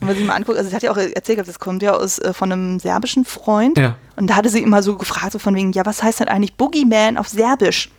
[0.00, 2.18] wenn man sich mal anguckt, also sie hat ja auch erzählt, das kommt ja aus
[2.18, 3.78] äh, von einem serbischen Freund.
[3.78, 3.96] Ja.
[4.16, 6.54] Und da hatte sie immer so gefragt, so von wegen, ja, was heißt denn eigentlich
[6.54, 7.90] Boogeyman auf Serbisch?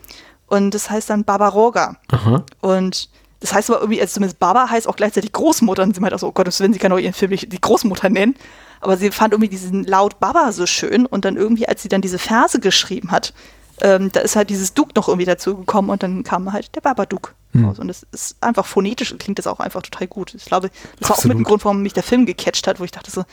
[0.47, 1.97] Und das heißt dann Barbaroga.
[2.11, 2.43] Aha.
[2.61, 5.83] Und das heißt aber irgendwie, also zumindest Baba heißt auch gleichzeitig Großmutter.
[5.83, 7.61] Und sie meint auch so, oh Gott, wenn sie kann auch ihren Film nicht die
[7.61, 8.35] Großmutter nennen.
[8.79, 11.05] Aber sie fand irgendwie diesen Laut Baba so schön.
[11.05, 13.33] Und dann irgendwie, als sie dann diese Verse geschrieben hat,
[13.81, 16.81] ähm, da ist halt dieses Duck noch irgendwie dazu gekommen und dann kam halt der
[16.81, 17.69] Babadook Hm.
[17.69, 20.33] Und das ist einfach phonetisch, klingt das auch einfach total gut.
[20.35, 21.37] Ich glaube, das war auch Absolut.
[21.37, 23.23] mit ein Grund, warum mich der Film gecatcht hat, wo ich dachte so,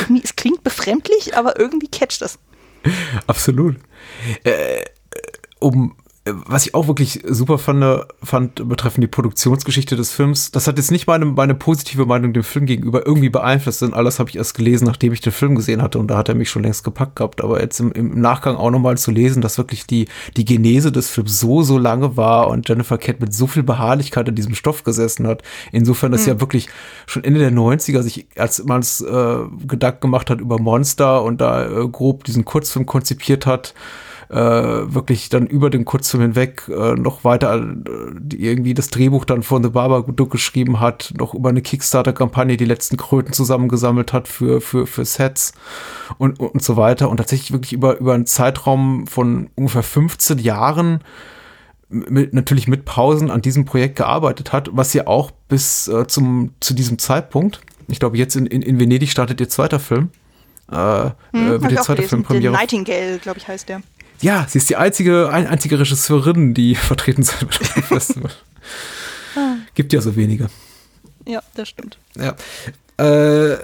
[0.00, 2.38] irgendwie, es klingt befremdlich, aber irgendwie catcht das.
[3.26, 3.76] Absolut.
[4.44, 4.84] Äh,
[5.58, 10.66] um äh, was ich auch wirklich super fand, fand betreffend die Produktionsgeschichte des Films, das
[10.66, 14.30] hat jetzt nicht meine, meine positive Meinung dem Film gegenüber irgendwie beeinflusst, denn alles habe
[14.30, 16.64] ich erst gelesen, nachdem ich den Film gesehen hatte und da hat er mich schon
[16.64, 17.44] längst gepackt gehabt.
[17.44, 21.08] Aber jetzt im, im Nachgang auch nochmal zu lesen, dass wirklich die, die Genese des
[21.08, 24.82] Films so, so lange war und Jennifer Kent mit so viel Beharrlichkeit in diesem Stoff
[24.82, 25.42] gesessen hat.
[25.70, 26.68] Insofern, dass ja wirklich
[27.06, 31.40] schon Ende der 90er sich als man es äh, Gedanken gemacht hat über Monster und
[31.40, 33.74] da äh, grob diesen Kurzfilm konzipiert hat,
[34.28, 39.42] äh, wirklich dann über den Kurzfilm hinweg äh, noch weiter äh, irgendwie das Drehbuch dann
[39.42, 44.60] von The Babadook geschrieben hat, noch über eine Kickstarter-Kampagne die letzten Kröten zusammengesammelt hat für,
[44.60, 45.52] für, für Sets
[46.18, 51.00] und, und so weiter und tatsächlich wirklich über, über einen Zeitraum von ungefähr 15 Jahren
[51.88, 56.50] mit, natürlich mit Pausen an diesem Projekt gearbeitet hat, was ja auch bis äh, zum,
[56.60, 60.10] zu diesem Zeitpunkt, ich glaube jetzt in, in, in Venedig startet ihr zweiter Film,
[60.70, 62.08] äh, äh, Hm, wird hab die ich auch zweite gelesen.
[62.08, 63.82] Filmpremiere The Nightingale, glaube ich, heißt der.
[64.20, 68.30] Ja, sie ist die einzige, ein, einzige Regisseurin, die vertreten sein wird auf dem Festival.
[69.74, 70.48] Gibt ja so wenige.
[71.26, 71.98] Ja, das stimmt.
[72.16, 72.34] Ja.
[72.98, 73.56] Äh,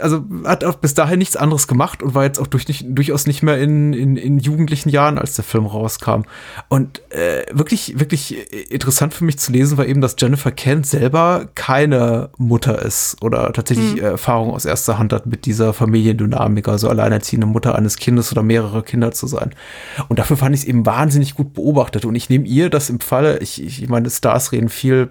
[0.00, 3.26] also hat auch bis dahin nichts anderes gemacht und war jetzt auch durch, nicht, durchaus
[3.26, 6.22] nicht mehr in, in, in jugendlichen Jahren, als der Film rauskam.
[6.68, 11.48] Und äh, wirklich, wirklich interessant für mich zu lesen war eben, dass Jennifer Kent selber
[11.54, 16.88] keine Mutter ist oder tatsächlich äh, Erfahrung aus erster Hand hat mit dieser Familiendynamik, also
[16.88, 19.54] alleinerziehende Mutter eines Kindes oder mehrere Kinder zu sein.
[20.08, 22.04] Und dafür fand ich es eben wahnsinnig gut beobachtet.
[22.04, 25.10] Und ich nehme ihr das im Falle, ich, ich meine, Stars reden viel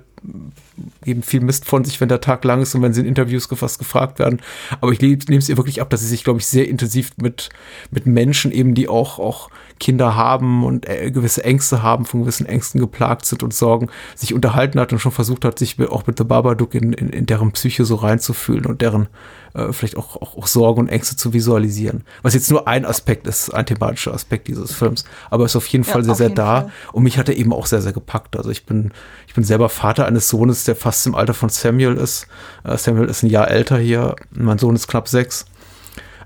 [1.03, 3.49] geben viel Mist von sich, wenn der Tag lang ist und wenn sie in Interviews
[3.49, 4.41] gefasst gefragt werden.
[4.79, 7.49] Aber ich nehme es ihr wirklich ab, dass sie sich, glaube ich, sehr intensiv mit,
[7.89, 12.45] mit Menschen eben, die auch, auch Kinder haben und äh, gewisse Ängste haben, von gewissen
[12.45, 16.19] Ängsten geplagt sind und Sorgen, sich unterhalten hat und schon versucht hat, sich auch mit
[16.19, 19.07] The Babadook in, in, in deren Psyche so reinzufühlen und deren
[19.53, 22.03] äh, vielleicht auch, auch, auch Sorgen und Ängste zu visualisieren.
[22.21, 25.03] Was jetzt nur ein Aspekt ist, ein thematischer Aspekt dieses Films.
[25.29, 26.61] Aber ist auf jeden Ja, Fall sehr, sehr da.
[26.61, 26.71] Fall.
[26.93, 28.37] Und mich hat er eben auch sehr, sehr gepackt.
[28.37, 28.91] Also ich bin,
[29.27, 32.27] ich bin selber Vater eines Sohnes, der fast im Alter von Samuel ist.
[32.63, 34.15] Äh, Samuel ist ein Jahr älter hier.
[34.31, 35.45] Mein Sohn ist knapp sechs.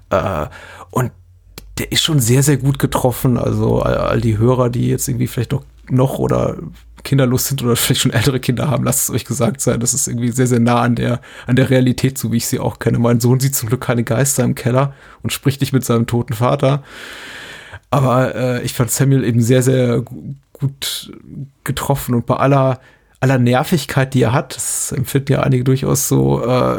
[0.09, 0.47] Äh,
[0.91, 1.11] und
[1.77, 3.38] der ist schon sehr, sehr gut getroffen.
[3.38, 6.58] Also all, all die Hörer, die jetzt irgendwie vielleicht noch, noch oder
[7.04, 9.80] kinderlos sind oder vielleicht schon ältere Kinder haben, lasst es euch gesagt sein.
[9.80, 12.60] Das ist irgendwie sehr, sehr nah an der, an der Realität, so wie ich sie
[12.60, 13.00] auch kenne.
[13.00, 14.93] Mein Sohn sieht zum Glück keine Geister im Keller
[15.24, 16.84] und spricht nicht mit seinem toten Vater.
[17.91, 21.12] Aber äh, ich fand Samuel eben sehr, sehr gu- gut
[21.63, 22.80] getroffen und bei aller,
[23.19, 26.78] aller Nervigkeit, die er hat, das empfinden ja einige durchaus so, äh,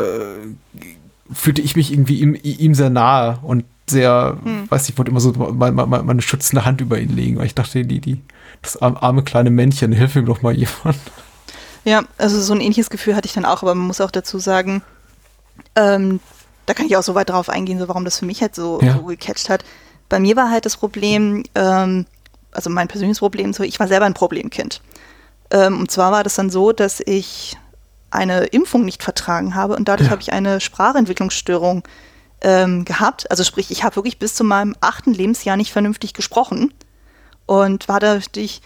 [1.33, 4.37] fühlte ich mich irgendwie ihm, ihm sehr nahe und sehr,
[4.69, 7.55] weiß ich, wollte immer so meine, meine, meine schützende Hand über ihn legen, weil ich
[7.55, 8.21] dachte, die, die,
[8.63, 10.97] das arme, kleine Männchen, hilf ihm doch mal jemand.
[11.85, 14.39] Ja, also so ein ähnliches Gefühl hatte ich dann auch, aber man muss auch dazu
[14.39, 14.83] sagen,
[15.77, 16.21] ähm,
[16.67, 18.81] da kann ich auch so weit drauf eingehen, so warum das für mich halt so,
[18.83, 18.95] Ja.
[18.95, 19.65] so gecatcht hat.
[20.09, 22.07] Bei mir war halt das Problem, ähm,
[22.53, 24.81] also mein persönliches Problem, so ich war selber ein Problemkind.
[25.51, 27.57] Ähm, und zwar war das dann so, dass ich
[28.11, 30.13] eine Impfung nicht vertragen habe und dadurch Ja.
[30.13, 31.85] habe ich eine Sprachentwicklungsstörung
[32.41, 33.31] ähm, gehabt.
[33.31, 36.73] Also sprich, ich habe wirklich bis zu meinem achten Lebensjahr nicht vernünftig gesprochen
[37.47, 38.61] und war dadurch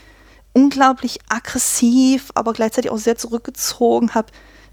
[0.53, 4.31] unglaublich aggressiv, aber gleichzeitig auch sehr zurückgezogen, hab,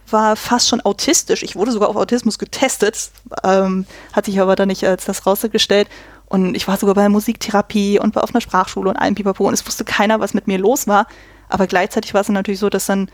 [0.10, 1.44] war fast schon autistisch.
[1.44, 3.12] Ich wurde sogar auf Autismus getestet,
[3.44, 5.88] ähm, hat sich aber dann nicht als das rausgestellt.
[6.26, 9.54] Und ich war sogar bei Musiktherapie und war auf einer Sprachschule und allem Pipapo und
[9.54, 11.08] es wusste keiner, was mit mir los war.
[11.48, 13.10] Aber gleichzeitig war es dann natürlich so, dass dann,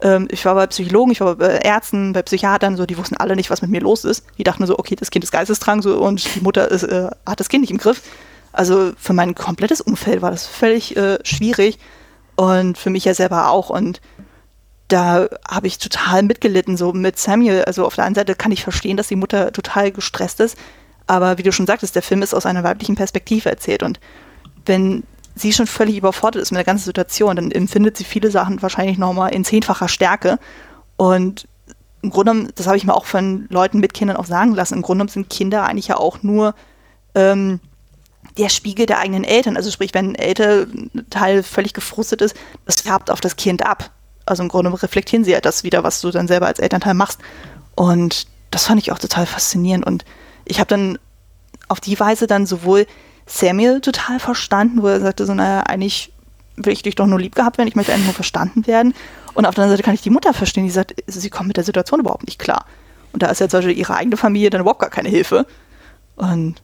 [0.00, 3.36] ähm, ich war bei Psychologen, ich war bei Ärzten, bei Psychiatern, so, die wussten alle
[3.36, 4.24] nicht, was mit mir los ist.
[4.38, 7.40] Die dachten so, okay, das Kind ist geisteskrank so, und die Mutter ist, äh, hat
[7.40, 8.00] das Kind nicht im Griff.
[8.54, 11.78] Also für mein komplettes Umfeld war das völlig äh, schwierig
[12.36, 13.68] und für mich ja selber auch.
[13.68, 14.00] Und
[14.88, 17.64] da habe ich total mitgelitten, so mit Samuel.
[17.64, 20.56] Also auf der einen Seite kann ich verstehen, dass die Mutter total gestresst ist,
[21.06, 23.82] aber wie du schon sagtest, der Film ist aus einer weiblichen Perspektive erzählt.
[23.82, 24.00] Und
[24.64, 25.02] wenn
[25.34, 28.98] sie schon völlig überfordert ist mit der ganzen Situation, dann empfindet sie viele Sachen wahrscheinlich
[28.98, 30.38] nochmal in zehnfacher Stärke.
[30.96, 31.48] Und
[32.02, 34.82] im Grunde das habe ich mir auch von Leuten mit Kindern auch sagen lassen, im
[34.82, 36.54] Grunde sind Kinder eigentlich ja auch nur
[37.14, 37.60] ähm,
[38.36, 39.56] der Spiegel der eigenen Eltern.
[39.56, 43.90] Also sprich, wenn ein Elternteil völlig gefrustet ist, das färbt auf das Kind ab.
[44.26, 47.20] Also im Grunde reflektieren sie ja das wieder, was du dann selber als Elternteil machst.
[47.74, 49.86] Und das fand ich auch total faszinierend.
[49.86, 50.04] Und
[50.44, 50.98] ich habe dann
[51.68, 52.86] auf die Weise dann sowohl
[53.26, 56.12] Samuel total verstanden, wo er sagte, so, naja, eigentlich
[56.56, 58.94] will ich dich doch nur lieb gehabt werden, ich möchte einfach nur verstanden werden.
[59.34, 61.56] Und auf der anderen Seite kann ich die Mutter verstehen, die sagt, sie kommt mit
[61.56, 62.66] der Situation überhaupt nicht klar.
[63.12, 65.46] Und da ist ja zum Beispiel ihre eigene Familie dann überhaupt gar keine Hilfe.
[66.16, 66.62] Und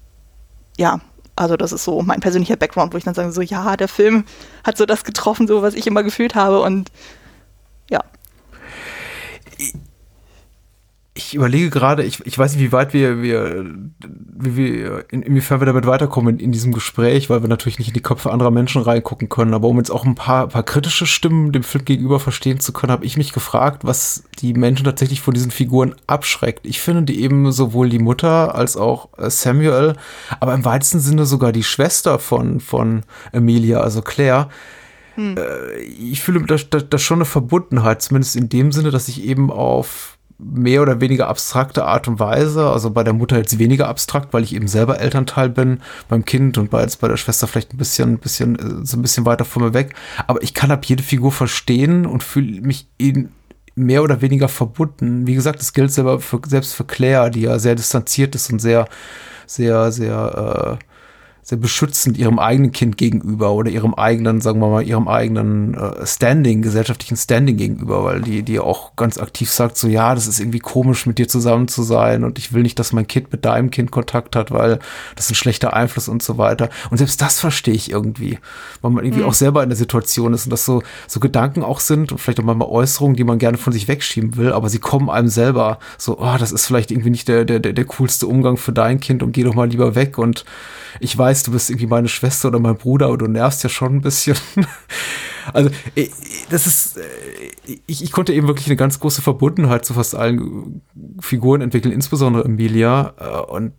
[0.76, 1.00] ja,
[1.40, 4.24] also das ist so mein persönlicher Background, wo ich dann sage, so ja, der Film
[4.62, 6.60] hat so das getroffen, so was ich immer gefühlt habe.
[6.60, 6.90] Und
[7.88, 8.04] ja
[11.20, 13.64] ich überlege gerade, ich, ich weiß nicht, wie weit wir, wir,
[14.00, 17.88] wie wir, in, inwiefern wir damit weiterkommen in, in, diesem Gespräch, weil wir natürlich nicht
[17.88, 19.54] in die Köpfe anderer Menschen reingucken können.
[19.54, 22.92] Aber um jetzt auch ein paar, paar kritische Stimmen dem Film gegenüber verstehen zu können,
[22.92, 26.66] habe ich mich gefragt, was die Menschen tatsächlich von diesen Figuren abschreckt.
[26.66, 29.94] Ich finde die eben sowohl die Mutter als auch äh, Samuel,
[30.40, 33.02] aber im weitesten Sinne sogar die Schwester von, von
[33.32, 34.48] Emilia, also Claire,
[35.14, 35.36] hm.
[35.36, 39.24] Äh, ich fühle da, da, da schon eine Verbundenheit, zumindest in dem Sinne, dass ich
[39.24, 43.88] eben auf mehr oder weniger abstrakte Art und Weise, also bei der Mutter jetzt weniger
[43.88, 47.74] abstrakt, weil ich eben selber Elternteil bin, beim Kind und bei, bei der Schwester vielleicht
[47.74, 49.94] ein bisschen, ein bisschen, äh, so ein bisschen weiter von mir weg.
[50.26, 53.30] Aber ich kann ab jede Figur verstehen und fühle mich in
[53.74, 55.26] mehr oder weniger verbunden.
[55.26, 58.58] Wie gesagt, das gilt selber für, selbst für Claire, die ja sehr distanziert ist und
[58.58, 58.88] sehr,
[59.46, 60.84] sehr, sehr, äh,
[61.50, 66.06] sehr beschützend ihrem eigenen Kind gegenüber oder ihrem eigenen, sagen wir mal, ihrem eigenen äh,
[66.06, 70.38] Standing, gesellschaftlichen Standing gegenüber, weil die, die auch ganz aktiv sagt, so ja, das ist
[70.38, 73.44] irgendwie komisch, mit dir zusammen zu sein und ich will nicht, dass mein Kind mit
[73.44, 74.78] deinem Kind Kontakt hat, weil
[75.16, 76.70] das ist ein schlechter Einfluss und so weiter.
[76.90, 78.38] Und selbst das verstehe ich irgendwie,
[78.80, 79.28] weil man irgendwie mhm.
[79.28, 82.38] auch selber in der Situation ist und das so, so Gedanken auch sind und vielleicht
[82.38, 85.80] auch manchmal Äußerungen, die man gerne von sich wegschieben will, aber sie kommen einem selber
[85.98, 89.00] so, oh, das ist vielleicht irgendwie nicht der, der, der, der coolste Umgang für dein
[89.00, 90.44] Kind und geh doch mal lieber weg und
[91.00, 93.96] ich weiß, du bist irgendwie meine Schwester oder mein Bruder, aber du nervst ja schon
[93.96, 94.36] ein bisschen.
[95.52, 96.08] also, äh,
[96.50, 97.02] das ist, äh,
[97.86, 100.82] ich, ich konnte eben wirklich eine ganz große Verbundenheit zu fast allen
[101.20, 103.14] Figuren entwickeln, insbesondere Emilia.
[103.18, 103.72] Äh, und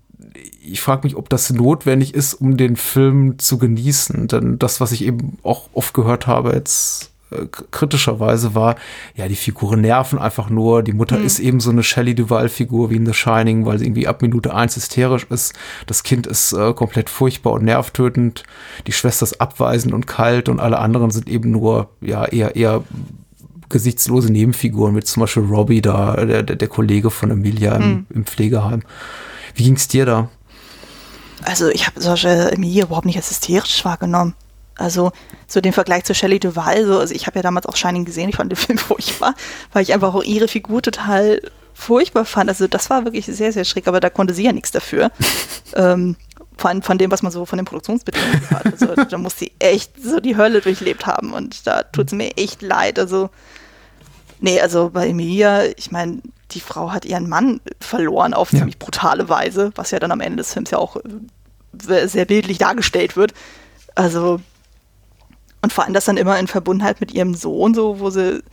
[0.61, 4.27] ich frage mich, ob das notwendig ist, um den Film zu genießen.
[4.27, 8.75] Denn das, was ich eben auch oft gehört habe, jetzt äh, kritischerweise war,
[9.15, 10.83] ja, die Figuren nerven einfach nur.
[10.83, 11.25] Die Mutter mhm.
[11.25, 14.53] ist eben so eine Shelley Duval-Figur wie in The Shining, weil sie irgendwie ab Minute
[14.53, 15.53] eins hysterisch ist.
[15.87, 18.43] Das Kind ist äh, komplett furchtbar und nervtötend.
[18.87, 22.83] Die Schwester ist abweisend und kalt und alle anderen sind eben nur, ja, eher, eher
[23.69, 28.05] gesichtslose Nebenfiguren, mit zum Beispiel Robbie da, der, der, Kollege von Emilia im, mhm.
[28.09, 28.83] im Pflegeheim.
[29.55, 30.29] Wie ging's dir da?
[31.43, 34.35] Also ich habe solche Emilia überhaupt nicht als hysterisch wahrgenommen.
[34.77, 35.11] Also
[35.47, 38.29] so den Vergleich zu Shelley Duval, so, also ich habe ja damals auch Shining gesehen,
[38.29, 39.35] ich fand den Film furchtbar,
[39.73, 41.41] weil ich einfach auch ihre Figur total
[41.73, 42.49] furchtbar fand.
[42.49, 45.11] Also das war wirklich sehr, sehr schräg, aber da konnte sie ja nichts dafür.
[45.75, 46.15] ähm,
[46.57, 48.65] von, von dem, was man so von den Produktionsbedingungen hat.
[48.67, 52.37] Also da muss sie echt so die Hölle durchlebt haben und da tut es mir
[52.37, 52.99] echt leid.
[52.99, 53.31] Also,
[54.39, 58.59] nee, also bei Emilia, ich meine, die Frau hat ihren Mann verloren auf ja.
[58.59, 62.59] ziemlich brutale Weise, was ja dann am Ende des Films ja auch äh, sehr bildlich
[62.59, 63.33] dargestellt wird.
[63.95, 64.39] Also
[65.61, 68.43] und vor allem das dann immer in Verbundenheit mit ihrem Sohn, so, wo sie,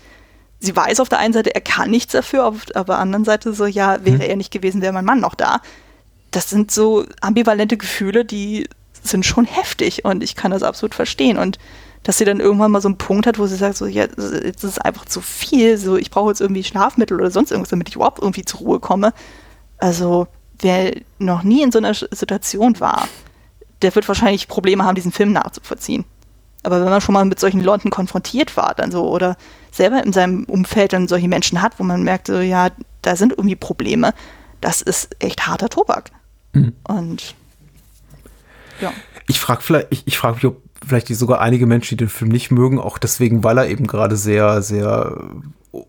[0.60, 3.66] sie weiß auf der einen Seite, er kann nichts dafür, auf der anderen Seite so,
[3.66, 4.22] ja, wäre mhm.
[4.22, 5.60] er nicht gewesen, wäre mein Mann noch da.
[6.30, 8.68] Das sind so ambivalente Gefühle, die
[9.02, 11.38] sind schon heftig und ich kann das absolut verstehen.
[11.38, 11.58] Und
[12.02, 14.18] dass sie dann irgendwann mal so einen Punkt hat, wo sie sagt, so, ja, jetzt
[14.18, 17.88] ist es einfach zu viel, so, ich brauche jetzt irgendwie Schlafmittel oder sonst irgendwas, damit
[17.88, 19.12] ich überhaupt irgendwie zur Ruhe komme.
[19.78, 20.26] Also,
[20.60, 23.08] wer noch nie in so einer Situation war,
[23.82, 26.04] der wird wahrscheinlich Probleme haben, diesen Film nachzuvollziehen.
[26.62, 29.36] Aber wenn man schon mal mit solchen Leuten konfrontiert war, dann so, oder
[29.70, 32.70] selber in seinem Umfeld dann solche Menschen hat, wo man merkt, so, ja,
[33.02, 34.12] da sind irgendwie Probleme,
[34.60, 36.10] das ist echt harter Tobak.
[36.52, 36.72] Mhm.
[36.84, 37.34] Und
[38.80, 38.92] ja.
[39.26, 42.30] Ich frage vielleicht, ich, ich frage mich, ob vielleicht sogar einige Menschen, die den Film
[42.30, 45.16] nicht mögen, auch deswegen, weil er eben gerade sehr, sehr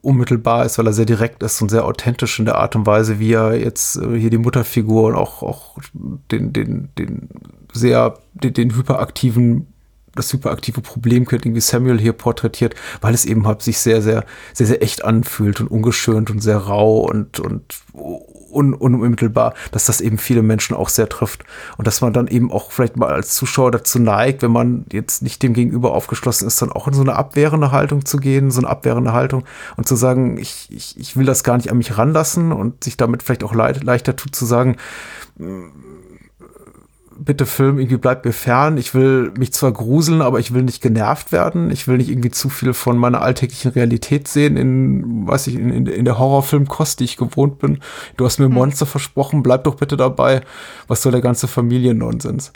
[0.01, 3.19] unmittelbar ist, weil er sehr direkt ist und sehr authentisch in der Art und Weise,
[3.19, 7.29] wie er jetzt äh, hier die Mutterfigur und auch, auch den, den, den
[7.71, 9.67] sehr, den, den hyperaktiven
[10.15, 14.67] das hyperaktive Problemkind irgendwie Samuel hier porträtiert, weil es eben halt sich sehr, sehr, sehr,
[14.67, 17.63] sehr echt anfühlt und ungeschönt und sehr rau und, und
[18.51, 21.43] un, unmittelbar, dass das eben viele Menschen auch sehr trifft.
[21.77, 25.21] Und dass man dann eben auch vielleicht mal als Zuschauer dazu neigt, wenn man jetzt
[25.21, 28.59] nicht dem Gegenüber aufgeschlossen ist, dann auch in so eine abwehrende Haltung zu gehen, so
[28.61, 29.43] eine abwehrende Haltung
[29.77, 32.97] und zu sagen, ich, ich, ich will das gar nicht an mich ranlassen und sich
[32.97, 34.77] damit vielleicht auch leid, leichter tut zu sagen,
[37.19, 38.77] bitte Film, irgendwie bleibt mir fern.
[38.77, 41.69] Ich will mich zwar gruseln, aber ich will nicht genervt werden.
[41.71, 45.69] Ich will nicht irgendwie zu viel von meiner alltäglichen Realität sehen in, weiß ich, in,
[45.69, 47.79] in, in der Horrorfilmkost, die ich gewohnt bin.
[48.17, 48.53] Du hast mir hm.
[48.53, 50.41] Monster versprochen, bleib doch bitte dabei.
[50.88, 52.53] Was soll der ganze Familiennonsens?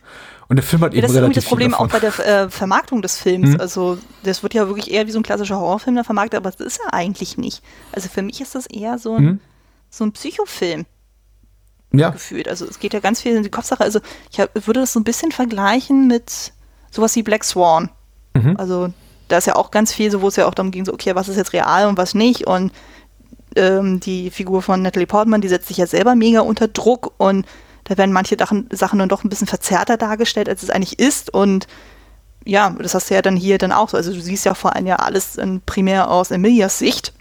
[0.47, 2.49] Und der Film hat ja, eben das relativ ist das Problem auch bei der äh,
[2.49, 3.53] Vermarktung des Films.
[3.53, 3.59] Hm.
[3.59, 6.65] Also das wird ja wirklich eher wie so ein klassischer Horrorfilm der vermarktet, aber das
[6.65, 7.63] ist er eigentlich nicht.
[7.91, 9.39] Also für mich ist das eher so ein, hm.
[9.89, 10.85] so ein Psychofilm
[11.93, 12.09] ja.
[12.09, 12.47] gefühlt.
[12.47, 13.83] Also es geht ja ganz viel in die Kopfsache.
[13.83, 13.99] Also
[14.31, 16.53] ich hab, würde das so ein bisschen vergleichen mit
[16.91, 17.89] sowas wie Black Swan.
[18.33, 18.55] Mhm.
[18.57, 18.93] Also
[19.27, 21.15] da ist ja auch ganz viel so, wo es ja auch darum ging, so, okay,
[21.15, 22.47] was ist jetzt real und was nicht.
[22.47, 22.71] Und
[23.55, 27.45] ähm, die Figur von Natalie Portman, die setzt sich ja selber mega unter Druck und
[27.85, 31.33] da werden manche Sachen, Sachen dann doch ein bisschen verzerrter dargestellt, als es eigentlich ist.
[31.33, 31.67] Und
[32.45, 33.97] ja, das hast du ja dann hier dann auch so.
[33.97, 37.13] Also du siehst ja vor allem ja alles primär aus Emilias Sicht.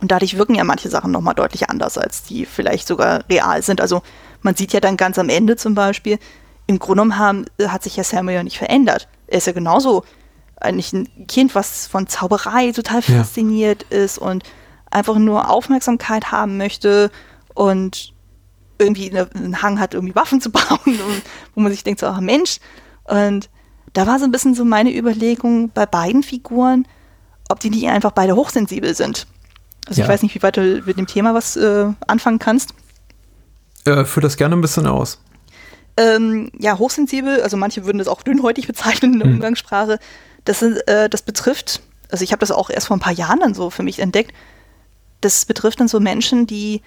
[0.00, 3.80] Und dadurch wirken ja manche Sachen nochmal deutlich anders, als die vielleicht sogar real sind.
[3.80, 4.02] Also
[4.42, 6.18] man sieht ja dann ganz am Ende zum Beispiel,
[6.66, 9.08] im Grunde genommen haben, hat sich ja Samuel ja nicht verändert.
[9.26, 10.04] Er ist ja genauso
[10.60, 13.18] eigentlich ein Kind, was von Zauberei total ja.
[13.18, 14.42] fasziniert ist und
[14.90, 17.10] einfach nur Aufmerksamkeit haben möchte
[17.54, 18.12] und
[18.78, 21.22] irgendwie einen Hang hat, irgendwie Waffen zu bauen, und,
[21.54, 22.58] wo man sich denkt, so, ach Mensch.
[23.04, 23.48] Und
[23.92, 26.86] da war so ein bisschen so meine Überlegung bei beiden Figuren,
[27.48, 29.26] ob die nicht einfach beide hochsensibel sind.
[29.86, 30.06] Also ja.
[30.06, 32.74] ich weiß nicht, wie weit du mit dem Thema was äh, anfangen kannst.
[33.84, 35.20] Äh, führ das gerne ein bisschen aus.
[35.96, 39.34] Ähm, ja, hochsensibel, also manche würden das auch dünnhäutig bezeichnen in der hm.
[39.36, 39.98] Umgangssprache.
[40.44, 43.54] Das, äh, das betrifft, also ich habe das auch erst vor ein paar Jahren dann
[43.54, 44.32] so für mich entdeckt,
[45.20, 46.82] das betrifft dann so Menschen, die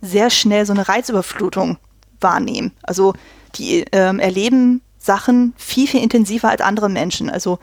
[0.00, 1.78] sehr schnell so eine Reizüberflutung
[2.20, 2.72] wahrnehmen.
[2.82, 3.14] Also
[3.56, 7.28] die ähm, erleben Sachen viel, viel intensiver als andere Menschen.
[7.30, 7.58] Also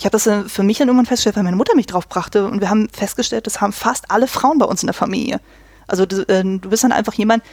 [0.00, 2.46] ich habe das äh, für mich dann irgendwann festgestellt, weil meine Mutter mich drauf brachte
[2.46, 5.40] und wir haben festgestellt, das haben fast alle Frauen bei uns in der Familie.
[5.86, 7.44] Also du, äh, du bist dann einfach jemand,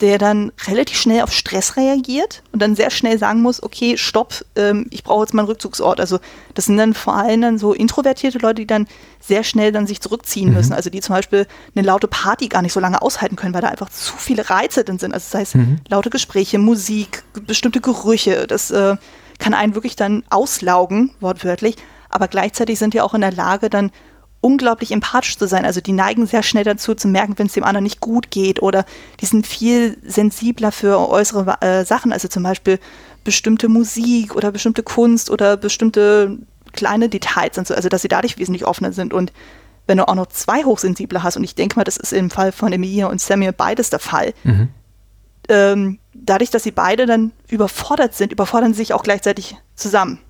[0.00, 4.44] der dann relativ schnell auf Stress reagiert und dann sehr schnell sagen muss, okay, stopp,
[4.56, 6.00] ähm, ich brauche jetzt meinen Rückzugsort.
[6.00, 6.18] Also
[6.54, 8.88] das sind dann vor allem dann so introvertierte Leute, die dann
[9.20, 10.56] sehr schnell dann sich zurückziehen mhm.
[10.56, 10.72] müssen.
[10.72, 13.68] Also die zum Beispiel eine laute Party gar nicht so lange aushalten können, weil da
[13.68, 15.14] einfach zu viele Reize drin sind.
[15.14, 15.78] Also das heißt, mhm.
[15.88, 18.96] laute Gespräche, Musik, bestimmte Gerüche, das äh,
[19.38, 21.76] kann einen wirklich dann auslaugen, wortwörtlich.
[22.10, 23.90] Aber gleichzeitig sind die auch in der Lage, dann
[24.40, 25.64] unglaublich empathisch zu sein.
[25.64, 28.62] Also die neigen sehr schnell dazu zu merken, wenn es dem anderen nicht gut geht
[28.62, 28.84] oder
[29.20, 32.78] die sind viel sensibler für äußere äh, Sachen, also zum Beispiel
[33.24, 36.38] bestimmte Musik oder bestimmte Kunst oder bestimmte
[36.72, 39.32] kleine Details und so, also dass sie dadurch wesentlich offener sind und
[39.88, 42.52] wenn du auch noch zwei Hochsensible hast, und ich denke mal, das ist im Fall
[42.52, 44.68] von Emilia und Samuel beides der Fall, mhm.
[45.48, 50.20] Ähm, dadurch, dass sie beide dann überfordert sind, überfordern sie sich auch gleichzeitig zusammen.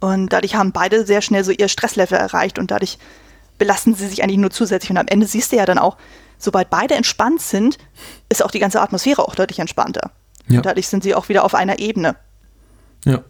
[0.00, 2.98] Und dadurch haben beide sehr schnell so ihr Stresslevel erreicht und dadurch
[3.58, 4.90] belasten sie sich eigentlich nur zusätzlich.
[4.90, 5.96] Und am Ende siehst du ja dann auch,
[6.38, 7.78] sobald beide entspannt sind,
[8.28, 10.12] ist auch die ganze Atmosphäre auch deutlich entspannter.
[10.48, 10.58] Ja.
[10.58, 12.16] Und dadurch sind sie auch wieder auf einer Ebene.
[13.04, 13.22] Ja.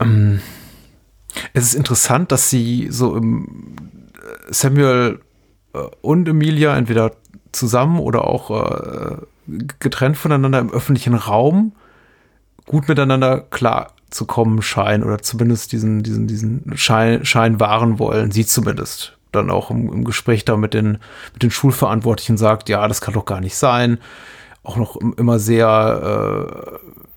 [0.00, 0.40] Ähm,
[1.52, 3.76] es ist interessant, dass sie so im
[4.16, 5.20] äh, Samuel
[5.72, 7.12] äh, und Emilia entweder
[7.52, 9.16] zusammen oder auch äh,
[9.78, 11.72] getrennt voneinander im öffentlichen Raum
[12.66, 18.30] gut miteinander klar zu kommen scheinen oder zumindest diesen, diesen, diesen Schein, Schein wahren wollen,
[18.30, 19.16] sie zumindest.
[19.32, 20.98] Dann auch im, im Gespräch da mit den,
[21.34, 23.98] mit den Schulverantwortlichen sagt, ja, das kann doch gar nicht sein.
[24.62, 27.07] Auch noch immer sehr äh,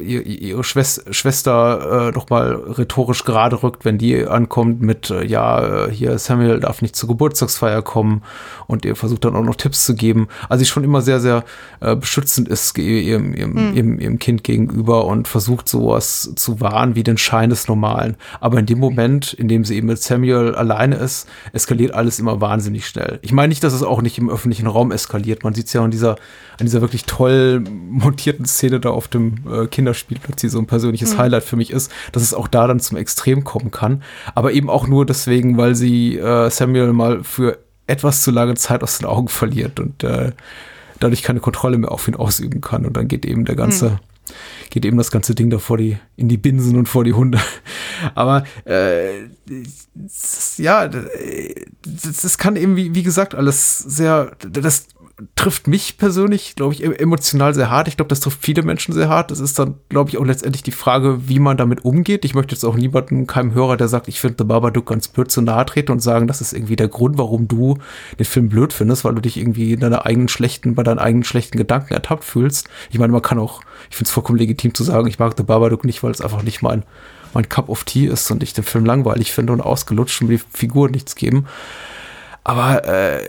[0.00, 6.18] ihre Schwester äh, nochmal rhetorisch gerade rückt, wenn die ankommt mit, äh, ja, äh, hier
[6.18, 8.22] Samuel darf nicht zur Geburtstagsfeier kommen
[8.66, 10.28] und ihr versucht dann auch noch Tipps zu geben.
[10.48, 11.44] Also sie schon immer sehr, sehr
[11.80, 13.76] äh, beschützend ist ihrem, ihrem, mhm.
[13.76, 18.16] ihrem, ihrem Kind gegenüber und versucht sowas zu wahren wie den Schein des Normalen.
[18.40, 22.40] Aber in dem Moment, in dem sie eben mit Samuel alleine ist, eskaliert alles immer
[22.40, 23.18] wahnsinnig schnell.
[23.22, 25.44] Ich meine nicht, dass es auch nicht im öffentlichen Raum eskaliert.
[25.44, 26.16] Man sieht es ja an dieser,
[26.58, 31.14] an dieser wirklich toll montierten Szene da auf dem äh, Kinderspielplatz, die so ein persönliches
[31.14, 31.18] mhm.
[31.18, 34.02] Highlight für mich ist, dass es auch da dann zum Extrem kommen kann.
[34.34, 38.82] Aber eben auch nur deswegen, weil sie äh, Samuel mal für etwas zu lange Zeit
[38.82, 40.32] aus den Augen verliert und äh,
[41.00, 42.86] dadurch keine Kontrolle mehr auf ihn ausüben kann.
[42.86, 43.98] Und dann geht eben der ganze, mhm.
[44.70, 47.40] geht eben das ganze Ding da vor die, in die Binsen und vor die Hunde.
[48.14, 49.28] Aber äh,
[49.94, 54.86] das, ja, das, das kann eben, wie, wie gesagt, alles sehr, das
[55.36, 57.88] trifft mich persönlich, glaube ich, emotional sehr hart.
[57.88, 59.30] Ich glaube, das trifft viele Menschen sehr hart.
[59.30, 62.24] Das ist dann, glaube ich, auch letztendlich die Frage, wie man damit umgeht.
[62.24, 65.30] Ich möchte jetzt auch niemandem, keinem Hörer, der sagt, ich finde The Babadook ganz blöd
[65.30, 67.78] zu nahe treten und sagen, das ist irgendwie der Grund, warum du
[68.18, 71.24] den Film blöd findest, weil du dich irgendwie in deiner eigenen schlechten, bei deinen eigenen
[71.24, 72.68] schlechten Gedanken ertappt fühlst.
[72.90, 75.42] Ich meine, man kann auch, ich finde es vollkommen legitim zu sagen, ich mag The
[75.42, 76.84] Babadook nicht, weil es einfach nicht mein,
[77.34, 80.38] mein Cup of Tea ist und ich den Film langweilig finde und ausgelutscht und mir
[80.38, 81.46] die Figur nichts geben.
[82.44, 83.28] Aber äh,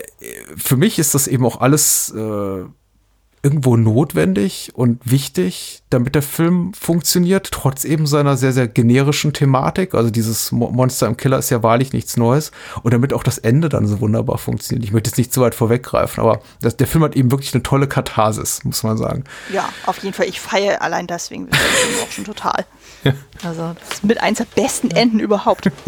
[0.56, 2.64] für mich ist das eben auch alles äh,
[3.44, 9.94] irgendwo notwendig und wichtig, damit der Film funktioniert, trotz eben seiner sehr, sehr generischen Thematik.
[9.94, 12.52] Also dieses Monster im Killer ist ja wahrlich nichts Neues.
[12.84, 14.84] Und damit auch das Ende dann so wunderbar funktioniert.
[14.84, 17.64] Ich möchte jetzt nicht zu weit vorweggreifen, aber das, der Film hat eben wirklich eine
[17.64, 19.24] tolle Katharsis, muss man sagen.
[19.52, 20.26] Ja, auf jeden Fall.
[20.26, 22.64] Ich feiere allein deswegen auch schon total.
[23.02, 23.14] Ja.
[23.42, 25.68] Also, das ist mit eins der besten Enden überhaupt.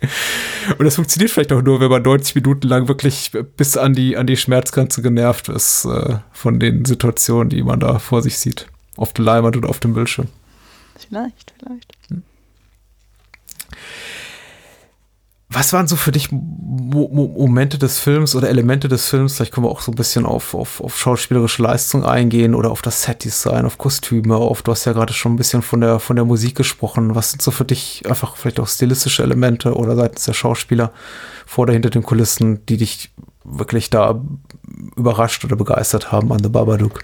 [0.78, 4.16] Und das funktioniert vielleicht auch nur, wenn man 90 Minuten lang wirklich bis an die,
[4.16, 8.66] an die Schmerzgrenze genervt ist äh, von den Situationen, die man da vor sich sieht.
[8.96, 10.28] Auf der Leinwand oder auf dem Bildschirm.
[10.96, 11.92] Vielleicht, vielleicht.
[12.08, 12.22] Hm.
[15.52, 19.34] Was waren so für dich Mo Mo Momente des Films oder Elemente des Films?
[19.34, 22.82] Vielleicht können wir auch so ein bisschen auf, auf, auf schauspielerische Leistung eingehen oder auf
[22.82, 26.14] das Setdesign, auf Kostüme, auf, du hast ja gerade schon ein bisschen von der, von
[26.14, 27.16] der Musik gesprochen.
[27.16, 30.92] Was sind so für dich einfach vielleicht auch stilistische Elemente oder seitens der Schauspieler
[31.46, 33.10] vor oder hinter den Kulissen, die dich
[33.42, 34.22] wirklich da
[34.94, 37.00] überrascht oder begeistert haben an The Babadook?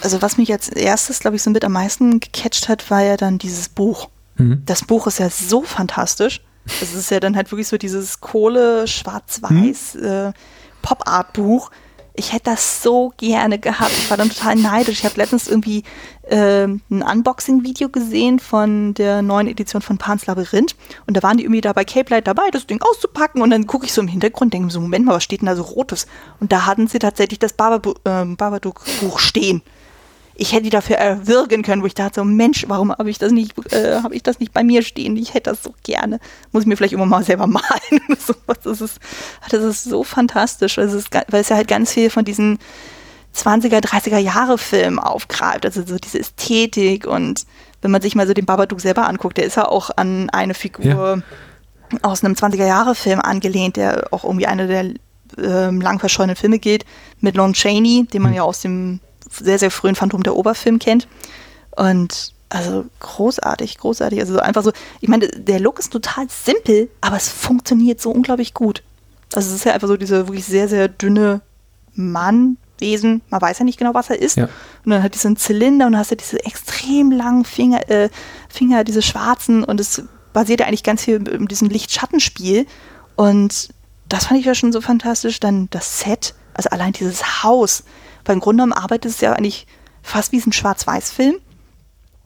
[0.00, 3.18] Also was mich als erstes, glaube ich, so mit am meisten gecatcht hat, war ja
[3.18, 4.08] dann dieses Buch.
[4.36, 4.62] Mhm.
[4.64, 6.40] Das Buch ist ja so fantastisch.
[6.80, 10.04] Es ist ja dann halt wirklich so dieses Kohle, Schwarz-Weiß, hm?
[10.04, 10.32] äh,
[10.82, 11.70] Pop-Art-Buch.
[12.18, 13.92] Ich hätte das so gerne gehabt.
[13.98, 15.00] Ich war dann total neidisch.
[15.00, 15.82] Ich habe letztens irgendwie
[16.22, 20.76] äh, ein Unboxing-Video gesehen von der neuen Edition von Pans Labyrinth.
[21.06, 23.42] Und da waren die irgendwie da bei Cape Light dabei, das Ding auszupacken.
[23.42, 25.46] Und dann gucke ich so im Hintergrund, denke mir so, Moment mal, was steht denn
[25.46, 26.06] da so Rotes?
[26.40, 27.54] Und da hatten sie tatsächlich das
[28.06, 29.62] ähm, Babadook-Buch stehen
[30.38, 33.32] ich hätte die dafür erwürgen können, wo ich dachte so, Mensch, warum habe ich das
[33.32, 35.16] nicht, äh, habe ich das nicht bei mir stehen?
[35.16, 36.20] Ich hätte das so gerne.
[36.52, 37.62] Muss ich mir vielleicht immer mal selber malen.
[38.62, 39.00] das, ist,
[39.50, 42.58] das ist so fantastisch, weil es, ist, weil es ja halt ganz viel von diesen
[43.34, 45.64] 20er, 30er Jahre Filmen aufgreift.
[45.64, 47.46] Also so diese Ästhetik und
[47.80, 50.54] wenn man sich mal so den Babadook selber anguckt, der ist ja auch an eine
[50.54, 51.98] Figur ja.
[52.02, 54.94] aus einem 20er Jahre Film angelehnt, der auch irgendwie eine der
[55.38, 56.84] ähm, lang verschollenen Filme geht,
[57.20, 58.36] mit Lon Chaney, den man hm.
[58.36, 61.08] ja aus dem sehr, sehr frühen Phantom der Oberfilm kennt.
[61.76, 64.20] Und also großartig, großartig.
[64.20, 68.54] Also einfach so, ich meine, der Look ist total simpel, aber es funktioniert so unglaublich
[68.54, 68.82] gut.
[69.34, 71.40] Also es ist ja einfach so diese wirklich sehr, sehr dünne
[71.94, 73.22] Mannwesen.
[73.28, 74.36] Man weiß ja nicht genau, was er ist.
[74.36, 74.48] Ja.
[74.84, 78.08] Und dann hat diesen Zylinder und dann hast du diese extrem langen Finger, äh,
[78.48, 80.02] Finger, diese schwarzen und es
[80.32, 82.66] basiert ja eigentlich ganz viel in diesem Licht-Schattenspiel.
[83.16, 83.70] Und
[84.08, 85.40] das fand ich ja schon so fantastisch.
[85.40, 87.82] Dann das Set, also allein dieses Haus,
[88.26, 89.66] weil im Grunde genommen arbeitet es ja eigentlich
[90.02, 91.36] fast wie ein Schwarz-Weiß-Film.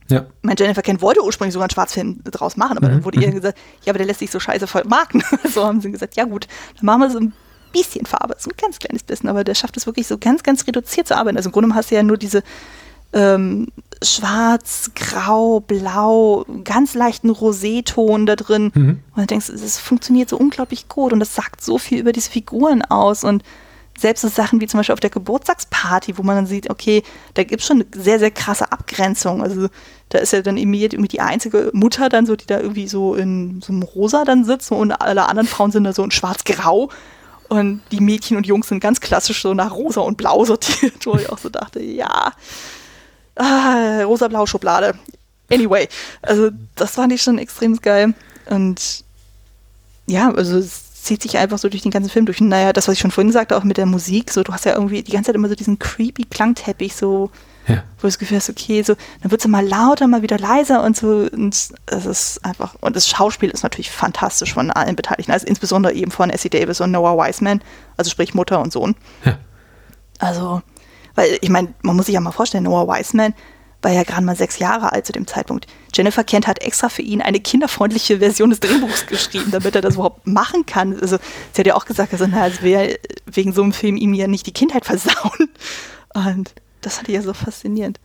[0.08, 0.26] Ja.
[0.42, 2.92] Mein Jennifer Kent wollte ursprünglich sogar einen Schwarzfilm draus machen, aber mhm.
[2.92, 5.22] dann wurde ihr gesagt, ja, aber der lässt sich so scheiße vermarkten.
[5.54, 7.32] so haben sie gesagt, ja gut, dann machen wir so ein
[7.72, 10.66] bisschen Farbe, so ein ganz kleines bisschen, aber der schafft es wirklich so ganz, ganz
[10.66, 11.36] reduziert zu arbeiten.
[11.36, 12.42] Also im Grunde genommen hast du ja nur diese
[13.12, 13.68] ähm,
[14.02, 18.72] schwarz, grau, blau, ganz leichten Roséton da drin.
[18.74, 19.00] Mhm.
[19.14, 22.30] Und du denkst, es funktioniert so unglaublich gut und das sagt so viel über diese
[22.30, 23.42] Figuren aus und
[24.00, 27.02] selbst so Sachen wie zum Beispiel auf der Geburtstagsparty, wo man dann sieht, okay,
[27.34, 29.42] da gibt es schon eine sehr, sehr krasse Abgrenzung.
[29.42, 29.68] Also
[30.08, 33.14] da ist ja dann Emilie irgendwie die einzige Mutter dann so, die da irgendwie so
[33.14, 36.90] in so einem Rosa dann sitzt und alle anderen Frauen sind da so in schwarz-grau.
[37.48, 41.16] Und die Mädchen und Jungs sind ganz klassisch so nach rosa und blau sortiert, wo
[41.16, 42.32] ich auch so dachte, ja,
[43.34, 44.94] ah, rosa-blau Schublade.
[45.50, 45.88] Anyway,
[46.22, 48.14] also das fand ich schon extrem geil.
[48.46, 49.04] Und
[50.06, 52.40] ja, also es zieht sich einfach so durch den ganzen Film durch.
[52.40, 54.64] Und naja, das, was ich schon vorhin sagte, auch mit der Musik, so du hast
[54.64, 57.30] ja irgendwie die ganze Zeit immer so diesen creepy Klangteppich, so,
[57.66, 57.76] ja.
[57.96, 60.82] wo du das Gefühl hast, okay, so, dann wird es mal lauter, mal wieder leiser
[60.82, 61.28] und so.
[61.32, 61.54] Und
[61.86, 66.10] es ist einfach, und das Schauspiel ist natürlich fantastisch von allen Beteiligten, also insbesondere eben
[66.10, 67.60] von Essie Davis und Noah Wiseman,
[67.96, 68.94] also sprich Mutter und Sohn.
[69.24, 69.38] Ja.
[70.18, 70.62] Also,
[71.14, 73.34] weil ich meine, man muss sich ja mal vorstellen, Noah Wiseman,
[73.82, 75.66] war ja gerade mal sechs Jahre alt zu dem Zeitpunkt.
[75.94, 79.94] Jennifer Kent hat extra für ihn eine kinderfreundliche Version des Drehbuchs geschrieben, damit er das
[79.94, 80.98] überhaupt machen kann.
[81.00, 81.18] Also
[81.52, 84.26] sie hat ja auch gesagt, also, na, als wäre wegen so einem Film ihm ja
[84.26, 85.48] nicht die Kindheit versauen.
[86.14, 87.98] Und das fand ich ja so faszinierend.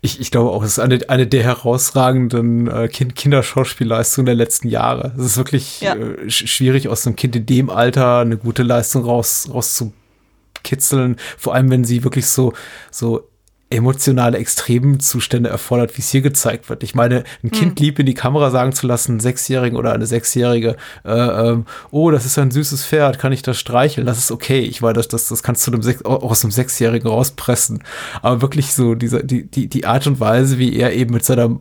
[0.00, 4.68] Ich, ich glaube auch, es ist eine, eine der herausragenden äh, kind Kinderschauspielleistungen der letzten
[4.68, 5.12] Jahre.
[5.16, 5.94] Es ist wirklich ja.
[5.94, 11.16] äh, schwierig, aus einem Kind in dem Alter eine gute Leistung raus, rauszukitzeln.
[11.38, 12.52] Vor allem, wenn sie wirklich so,
[12.90, 13.28] so
[13.68, 16.84] emotionale Extremzustände erfordert, wie es hier gezeigt wird.
[16.84, 17.84] Ich meine, ein Kind hm.
[17.84, 22.12] lieb in die Kamera sagen zu lassen, einen Sechsjährigen oder eine Sechsjährige, äh, ähm, oh,
[22.12, 24.06] das ist ein süßes Pferd, kann ich das streicheln?
[24.06, 24.60] Das ist okay.
[24.60, 27.82] Ich weiß, das, das, das kannst du einem Sech aus einem Sechsjährigen rauspressen.
[28.22, 31.58] Aber wirklich so diese, die, die, die Art und Weise, wie er eben mit seiner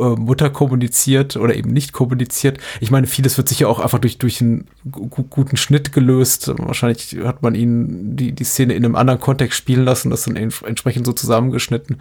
[0.00, 2.58] äh, Mutter kommuniziert oder eben nicht kommuniziert.
[2.80, 6.50] Ich meine, vieles wird sicher auch einfach durch, durch einen guten Schnitt gelöst.
[6.56, 10.36] Wahrscheinlich hat man ihn die, die Szene in einem anderen Kontext spielen lassen, das dann
[10.36, 11.98] entsprechend so zusammen zusammengeschnitten.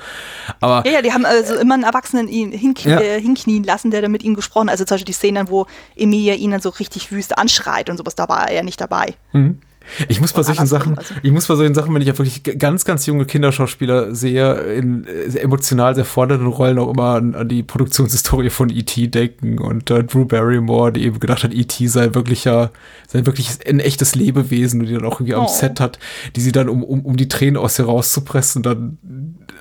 [0.59, 2.99] Aber ja, ja, die haben also immer einen Erwachsenen ihn hinkn ja.
[2.99, 4.73] äh, hinknien lassen, der dann mit ihm gesprochen hat.
[4.73, 8.15] Also zum Beispiel die Szenen, wo Emilia ihn dann so richtig wüst anschreit und sowas,
[8.15, 9.13] da war er ja nicht dabei.
[9.33, 9.59] Mhm.
[10.07, 11.13] Ich muss bei solchen Sachen, also.
[11.21, 15.05] ich muss bei solchen Sachen, wenn ich ja wirklich ganz, ganz junge Kinderschauspieler sehe, in
[15.27, 19.07] sehr emotional sehr fordernden Rollen auch immer an, an die Produktionshistorie von E.T.
[19.07, 21.87] denken und äh, Drew Barrymore, die eben gedacht hat, E.T.
[21.87, 22.71] sei wirklich ja,
[23.07, 25.41] sei wirklich ein echtes Lebewesen und die dann auch irgendwie oh.
[25.41, 25.99] am Set hat,
[26.35, 28.97] die sie dann, um, um, um die Tränen aus ihr rauszupressen, dann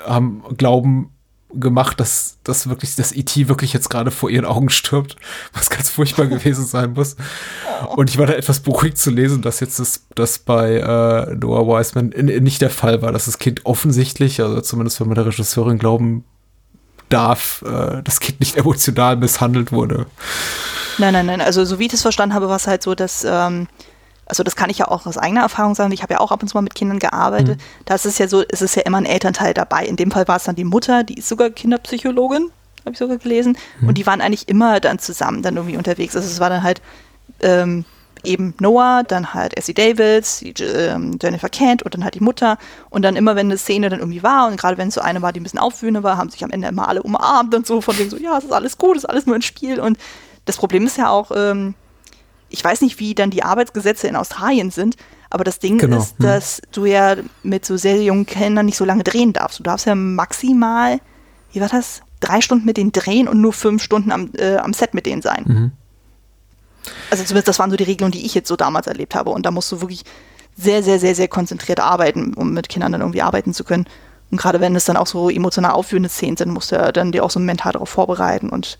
[0.06, 1.10] haben, glauben,
[1.54, 3.48] gemacht, dass das wirklich, das E.T.
[3.48, 5.16] wirklich jetzt gerade vor ihren Augen stirbt,
[5.52, 7.16] was ganz furchtbar gewesen sein muss.
[7.96, 11.66] Und ich war da etwas beruhigt zu lesen, dass jetzt das, das bei äh, Noah
[11.66, 15.78] Wiseman nicht der Fall war, dass das Kind offensichtlich, also zumindest wenn man der Regisseurin
[15.78, 16.24] glauben
[17.08, 20.06] darf, äh, das Kind nicht emotional misshandelt wurde.
[20.98, 21.40] Nein, nein, nein.
[21.40, 23.68] Also so wie ich das verstanden habe, war es halt so, dass, ähm,
[24.30, 26.42] also das kann ich ja auch aus eigener Erfahrung sagen, ich habe ja auch ab
[26.42, 27.58] und zu mal mit Kindern gearbeitet.
[27.58, 27.84] Mhm.
[27.84, 29.84] Da ist es ja so, es ist ja immer ein Elternteil dabei.
[29.84, 32.50] In dem Fall war es dann die Mutter, die ist sogar Kinderpsychologin,
[32.80, 33.58] habe ich sogar gelesen.
[33.80, 33.88] Mhm.
[33.88, 36.16] Und die waren eigentlich immer dann zusammen dann irgendwie unterwegs.
[36.16, 36.80] Also es war dann halt
[37.40, 37.84] ähm,
[38.22, 42.56] eben Noah, dann halt Essie Davids, die, ähm, Jennifer Kent und dann halt die Mutter.
[42.88, 45.22] Und dann immer, wenn eine Szene dann irgendwie war und gerade wenn es so eine
[45.22, 47.80] war, die ein bisschen aufwühlender war, haben sich am Ende immer alle umarmt und so
[47.80, 49.80] von wegen so, ja, es ist alles gut, es ist alles nur ein Spiel.
[49.80, 49.98] Und
[50.44, 51.74] das Problem ist ja auch, ähm,
[52.50, 54.96] ich weiß nicht, wie dann die Arbeitsgesetze in Australien sind,
[55.30, 55.98] aber das Ding genau.
[55.98, 56.26] ist, hm.
[56.26, 59.60] dass du ja mit so sehr jungen Kindern nicht so lange drehen darfst.
[59.60, 61.00] Du darfst ja maximal,
[61.52, 64.72] wie war das, drei Stunden mit denen drehen und nur fünf Stunden am, äh, am
[64.74, 65.44] Set mit denen sein.
[65.46, 65.72] Mhm.
[67.10, 69.30] Also zumindest das waren so die Regelungen, die ich jetzt so damals erlebt habe.
[69.30, 70.04] Und da musst du wirklich
[70.56, 73.86] sehr, sehr, sehr, sehr konzentriert arbeiten, um mit Kindern dann irgendwie arbeiten zu können.
[74.30, 77.12] Und gerade wenn es dann auch so emotional aufführende Szenen sind, musst du ja dann
[77.12, 78.48] dir auch so mental darauf vorbereiten.
[78.48, 78.78] Und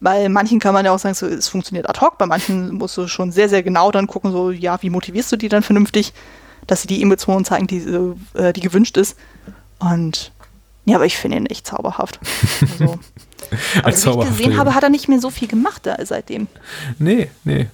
[0.00, 2.96] bei manchen kann man ja auch sagen, so, es funktioniert ad hoc, bei manchen musst
[2.96, 6.12] du schon sehr, sehr genau dann gucken, so, ja, wie motivierst du die dann vernünftig,
[6.66, 7.78] dass sie die Emotionen zeigen, die,
[8.34, 9.16] äh, die gewünscht ist.
[9.78, 10.32] Und
[10.84, 12.20] ja, aber ich finde ihn echt zauberhaft.
[13.82, 16.48] Also, Als wie ich gesehen habe, hat er nicht mehr so viel gemacht da seitdem.
[16.98, 17.68] Nee, nee.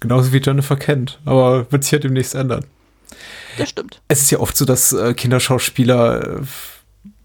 [0.00, 1.18] Genauso wie Jennifer kennt.
[1.24, 2.64] Aber wird sich ja demnächst ändern.
[3.58, 4.00] Das stimmt.
[4.08, 6.40] Es ist ja oft so, dass äh, Kinderschauspieler äh,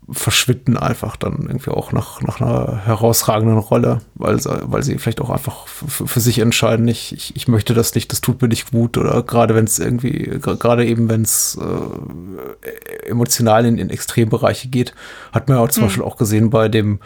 [0.10, 5.30] verschwinden einfach dann irgendwie auch nach, nach einer herausragenden Rolle, weil, weil sie vielleicht auch
[5.30, 8.97] einfach für sich entscheiden, ich, ich, ich möchte das nicht, das tut mir nicht gut
[8.97, 14.93] oder gerade wenn es irgendwie, gerade eben wenn es äh, emotional in, in Extrembereiche geht,
[15.34, 15.88] hat man ja auch zum mhm.
[15.88, 16.99] Beispiel auch gesehen bei dem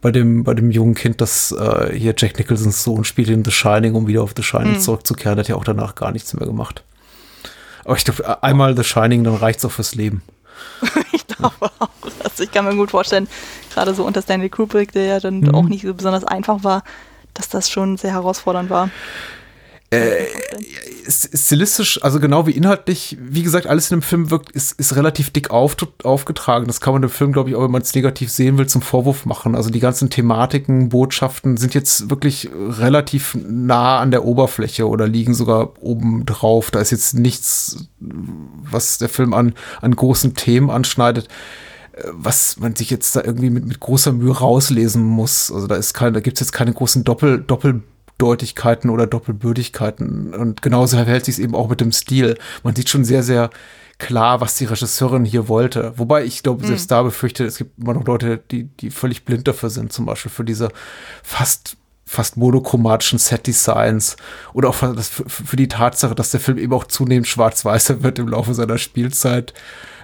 [0.00, 3.50] bei dem, bei dem jungen Kind, das äh, hier Jack Nicholsons Sohn spielt in The
[3.50, 4.80] Shining, um wieder auf The Shining mhm.
[4.80, 6.84] zurückzukehren, hat ja auch danach gar nichts mehr gemacht.
[7.86, 10.20] Aber ich glaube, einmal The Shining, dann reicht es auch fürs Leben.
[11.12, 11.88] ich glaube auch.
[12.22, 13.28] Also ich kann mir gut vorstellen,
[13.72, 15.54] gerade so unter Stanley Kubrick, der ja dann mhm.
[15.54, 16.82] auch nicht so besonders einfach war,
[17.34, 18.90] dass das schon sehr herausfordernd war.
[19.94, 20.26] Äh,
[21.06, 25.30] stilistisch, also genau wie inhaltlich, wie gesagt, alles in dem Film wirkt, ist, ist relativ
[25.30, 26.66] dick auf, aufgetragen.
[26.66, 28.82] Das kann man dem Film, glaube ich, auch wenn man es negativ sehen will, zum
[28.82, 29.54] Vorwurf machen.
[29.54, 35.34] Also die ganzen Thematiken, Botschaften sind jetzt wirklich relativ nah an der Oberfläche oder liegen
[35.34, 36.70] sogar oben drauf.
[36.70, 41.28] Da ist jetzt nichts, was der Film an, an großen Themen anschneidet
[42.12, 45.52] was man sich jetzt da irgendwie mit, mit großer Mühe rauslesen muss.
[45.52, 47.84] Also da ist keine, da gibt es jetzt keine großen Doppel, Doppel
[48.18, 50.34] Doppeldeutigkeiten oder Doppelbürdigkeiten.
[50.34, 52.38] Und genauso verhält sich es eben auch mit dem Stil.
[52.62, 53.50] Man sieht schon sehr, sehr
[53.98, 55.92] klar, was die Regisseurin hier wollte.
[55.96, 56.94] Wobei ich glaube, selbst mhm.
[56.94, 60.30] da befürchte, es gibt immer noch Leute, die, die völlig blind dafür sind, zum Beispiel
[60.30, 60.70] für diese
[61.22, 61.76] fast
[62.14, 64.16] fast monochromatischen Set-Designs
[64.52, 68.28] oder auch für, für die Tatsache, dass der Film eben auch zunehmend schwarz-weißer wird im
[68.28, 69.52] Laufe seiner Spielzeit.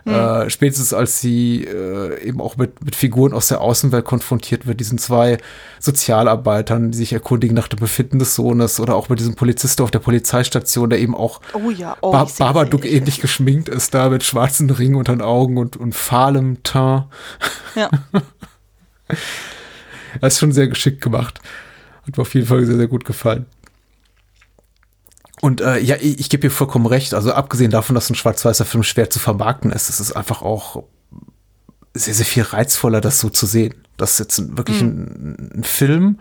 [0.05, 0.15] Mhm.
[0.15, 4.81] Äh, spätestens als sie äh, eben auch mit, mit Figuren aus der Außenwelt konfrontiert wird,
[4.81, 5.39] diesen zwei
[5.79, 9.91] Sozialarbeitern, die sich erkundigen nach dem Befinden des Sohnes oder auch mit diesem Polizisten auf
[9.91, 14.25] der Polizeistation, der eben auch oh ja, oh, ba Babadook ähnlich geschminkt ist, da mit
[14.25, 17.05] schwarzen Ringen unter den Augen und, und fahlem Teint.
[17.75, 17.91] Ja.
[20.21, 21.41] das ist schon sehr geschickt gemacht.
[22.07, 23.47] Hat mir auf jeden Fall sehr, sehr gut gefallen.
[25.41, 27.15] Und äh, ja, ich, ich gebe dir vollkommen recht.
[27.15, 30.85] Also abgesehen davon, dass ein schwarz-weißer Film schwer zu vermarkten ist, ist es einfach auch
[31.95, 33.75] sehr, sehr viel reizvoller, das so zu sehen.
[33.97, 34.89] Das ist jetzt wirklich mhm.
[34.89, 36.21] ein, ein, Film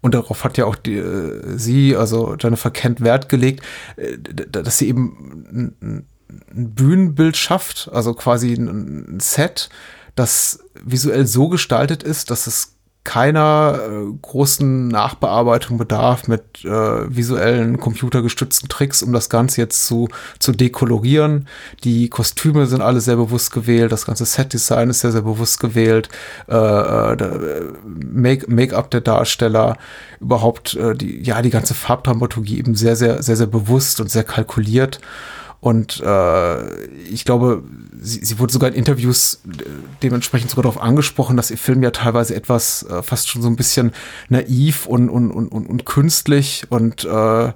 [0.00, 3.64] und darauf hat ja auch die, äh, sie, also Jennifer Kent, Wert gelegt,
[3.96, 6.06] äh, dass sie eben ein,
[6.50, 9.68] ein Bühnenbild schafft, also quasi ein, ein Set,
[10.14, 17.80] das visuell so gestaltet ist, dass es keiner äh, großen Nachbearbeitung bedarf mit äh, visuellen
[17.80, 21.48] computergestützten Tricks, um das Ganze jetzt zu, zu dekolorieren.
[21.82, 26.10] Die Kostüme sind alle sehr bewusst gewählt, das ganze Set-Design ist sehr, sehr bewusst gewählt,
[26.48, 27.72] äh, äh
[28.46, 29.76] Make-up der Darsteller,
[30.20, 34.24] überhaupt äh, die, ja, die ganze Farbdramaturgie eben sehr, sehr, sehr, sehr bewusst und sehr
[34.24, 35.00] kalkuliert.
[35.60, 37.62] Und äh, ich glaube,
[38.00, 39.64] sie, sie wurde sogar in Interviews äh,
[40.02, 43.56] dementsprechend sogar darauf angesprochen, dass ihr Film ja teilweise etwas äh, fast schon so ein
[43.56, 43.92] bisschen
[44.28, 47.52] naiv und, und, und, und, und künstlich und äh,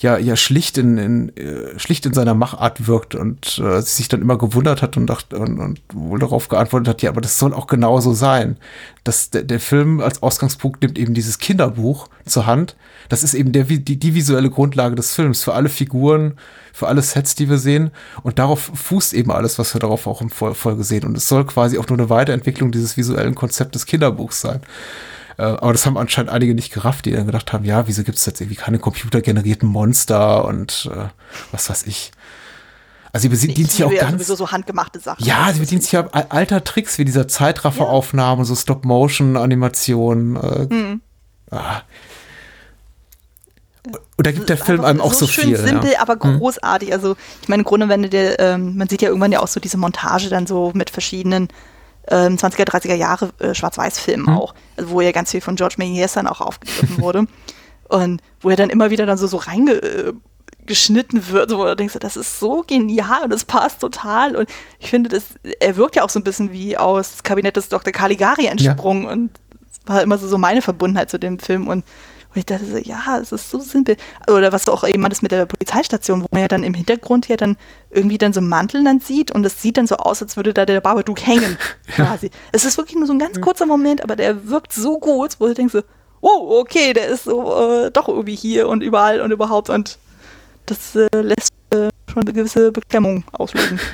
[0.00, 4.08] ja, ja schlicht in, in äh, schlicht in seiner Machart wirkt und äh, sie sich
[4.08, 7.38] dann immer gewundert hat und dachte und, und wohl darauf geantwortet hat, ja, aber das
[7.38, 8.56] soll auch genauso sein.
[9.02, 12.76] Dass der, der Film als Ausgangspunkt nimmt eben dieses Kinderbuch zur Hand.
[13.08, 16.34] Das ist eben der, die, die visuelle Grundlage des Films für alle Figuren,
[16.72, 17.90] für alle Sets, die wir sehen.
[18.22, 21.04] Und darauf fußt eben alles, was wir darauf auch im Folge sehen.
[21.04, 24.60] Und es soll quasi auch nur eine Weiterentwicklung dieses visuellen Konzeptes Kinderbuchs sein.
[25.38, 28.18] Äh, aber das haben anscheinend einige nicht gerafft, die dann gedacht haben, ja, wieso gibt
[28.18, 31.08] es jetzt irgendwie keine computergenerierten Monster und äh,
[31.52, 32.12] was weiß ich.
[33.12, 35.24] Also sie bedient sich auch ja ganz so handgemachte Sachen.
[35.24, 38.44] Ja, sie bedient sich ja alter Tricks wie dieser Zeitrafferaufnahmen, ja.
[38.44, 40.36] so Stop-Motion-Animationen.
[40.36, 41.00] Äh, mhm.
[41.50, 41.80] ah,
[44.16, 45.56] Und da gibt der Film einem auch so, schön viel.
[45.56, 46.00] simpel, ja.
[46.00, 46.92] aber großartig.
[46.92, 49.48] Also ich meine, im Grunde, wenn du dir, ähm, man sieht ja irgendwann ja auch
[49.48, 51.48] so diese Montage dann so mit verschiedenen
[52.10, 54.36] ähm, 20er, 30er Jahre äh, Schwarz-Weiß-Filmen Mhm.
[54.36, 57.26] auch, also wo ja ganz viel von George Méliès dann auch aufgegriffen wurde
[57.88, 62.16] und wo er dann immer wieder dann so, so reingeschnitten wird, wo du denkst, das
[62.16, 65.24] ist so genial und das passt total und ich finde, das,
[65.60, 67.92] er wirkt ja auch so ein bisschen wie aus Kabinett des Dr.
[67.92, 69.30] Caligari entsprungen und
[69.70, 71.84] es war immer so, so meine Verbundenheit zu dem Film und
[72.38, 73.96] und ich dachte so, ja, es ist so simpel.
[74.28, 77.26] Oder was du auch eben das mit der Polizeistation, wo man ja dann im Hintergrund
[77.26, 77.56] ja dann
[77.90, 80.54] irgendwie dann so einen Mantel dann sieht und es sieht dann so aus, als würde
[80.54, 81.58] da der Babadook hängen,
[81.88, 82.30] quasi.
[82.52, 85.48] Es ist wirklich nur so ein ganz kurzer Moment, aber der wirkt so gut, wo
[85.48, 85.82] du denkst so,
[86.20, 89.98] oh, okay, der ist so äh, doch irgendwie hier und überall und überhaupt und
[90.66, 93.80] das äh, lässt äh, schon eine gewisse Beklemmung auslösen.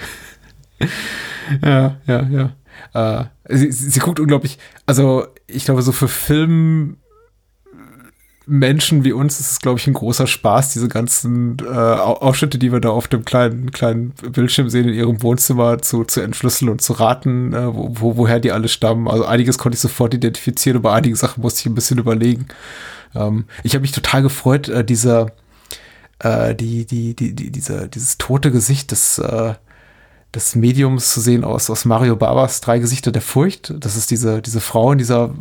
[1.62, 2.22] Ja, ja,
[2.94, 3.20] ja.
[3.20, 3.24] Äh,
[3.54, 6.96] sie, sie, sie guckt unglaublich, also ich glaube, so für Film.
[8.46, 12.58] Menschen wie uns ist es, glaube ich, ein großer Spaß, diese ganzen äh, Au- Ausschnitte,
[12.58, 16.70] die wir da auf dem kleinen, kleinen Bildschirm sehen, in ihrem Wohnzimmer zu, zu entschlüsseln
[16.70, 19.08] und zu raten, äh, wo, wo, woher die alle stammen.
[19.08, 22.46] Also einiges konnte ich sofort identifizieren, aber einige Sachen musste ich ein bisschen überlegen.
[23.14, 25.32] Ähm, ich habe mich total gefreut, äh, dieser,
[26.18, 29.54] äh, die, die, die, die, dieser, dieses tote Gesicht des, äh,
[30.34, 33.72] des Mediums zu sehen aus, aus Mario Barbas Drei Gesichter der Furcht.
[33.78, 35.32] Das ist diese, diese Frau in dieser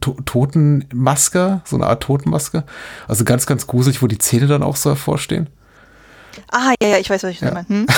[0.00, 2.64] to Totenmaske, so eine Art Totenmaske.
[3.08, 5.48] Also ganz, ganz gruselig, wo die Zähne dann auch so hervorstehen.
[6.50, 7.52] Ah, ja, ja, ich weiß, was ich Ja.
[7.52, 7.68] meine.
[7.68, 7.86] Hm?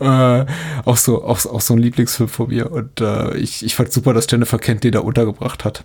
[0.00, 0.46] Äh,
[0.84, 2.72] auch, so, auch, auch so ein Lieblingsfilm von mir.
[2.72, 5.84] Und äh, ich, ich fand super, dass Jennifer Kent den da untergebracht hat.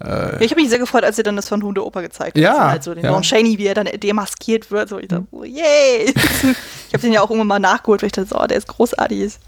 [0.00, 2.58] Ja, ich habe mich sehr gefreut, als sie dann das von Hunde Oper gezeigt Ja,
[2.58, 2.70] haben.
[2.70, 3.10] Also den ja.
[3.10, 4.88] Lon Chaney, wie er dann demaskiert wird.
[4.88, 6.12] So, ich dachte, oh, yay!
[6.14, 8.68] ich habe den ja auch irgendwann mal nachgeholt, weil ich dachte, so, oh, der ist
[8.68, 9.38] großartig.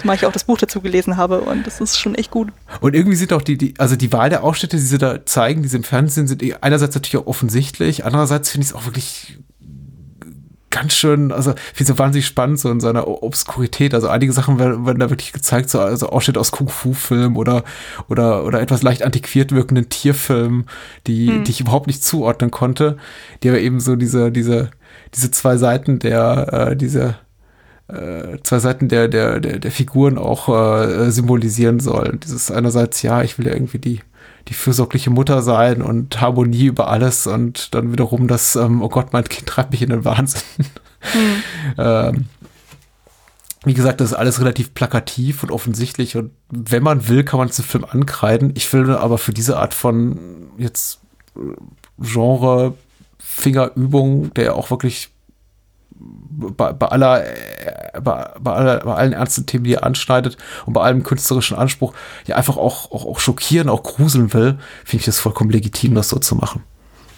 [0.00, 2.48] Zumal ich auch das Buch dazu gelesen habe und das ist schon echt gut.
[2.80, 5.62] Und irgendwie sind auch die, die, also die Wahl der Ausschnitte, die sie da zeigen,
[5.62, 9.38] die sie im Fernsehen sind, einerseits natürlich auch offensichtlich, andererseits finde ich es auch wirklich
[10.76, 13.94] ganz schön, also finde so wahnsinnig spannend, so in seiner Obskurität.
[13.94, 17.64] Also einige Sachen werden, werden da wirklich gezeigt, so also Ausschnitte aus Kung-Fu-Filmen oder,
[18.08, 20.66] oder, oder etwas leicht antiquiert wirkenden Tierfilmen,
[21.06, 22.98] die, die ich überhaupt nicht zuordnen konnte,
[23.42, 24.70] die aber eben so diese, diese,
[25.14, 27.16] diese zwei Seiten der, äh, diese,
[27.88, 32.20] äh, zwei Seiten der, der, der, der Figuren auch äh, symbolisieren sollen.
[32.22, 34.00] Dieses einerseits, ja, ich will ja irgendwie die,
[34.48, 39.12] die fürsorgliche Mutter sein und Harmonie über alles und dann wiederum das, ähm, oh Gott,
[39.12, 40.42] mein Kind treibt mich in den Wahnsinn.
[41.78, 42.26] ähm,
[43.64, 47.48] wie gesagt, das ist alles relativ plakativ und offensichtlich und wenn man will, kann man
[47.48, 48.52] es im Film ankreiden.
[48.54, 51.00] Ich finde aber für diese Art von jetzt
[51.36, 51.40] äh,
[51.98, 52.74] Genre
[53.18, 55.10] Fingerübung, der auch wirklich
[56.08, 60.36] bei, bei aller, äh, bei, bei, aller, bei allen ernsten Themen, die er anschneidet
[60.66, 61.94] und bei allem künstlerischen Anspruch,
[62.26, 66.08] ja einfach auch, auch, auch schockieren, auch gruseln will, finde ich das vollkommen legitim, das
[66.08, 66.62] so zu machen.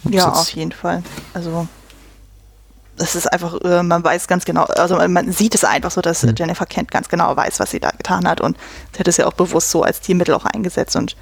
[0.05, 1.03] Ob Ja, auf jeden Fall.
[1.33, 1.67] Also
[2.97, 6.23] es ist einfach, äh, man weiß ganz genau, also man, sieht es einfach so, dass
[6.23, 8.57] äh, Jennifer Kent ganz genau weiß, was sie da getan hat und
[8.93, 11.15] sie hat es ja auch bewusst so als Tiermittel auch eingesetzt und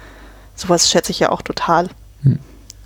[0.54, 1.88] sowas schätze ich ja auch total.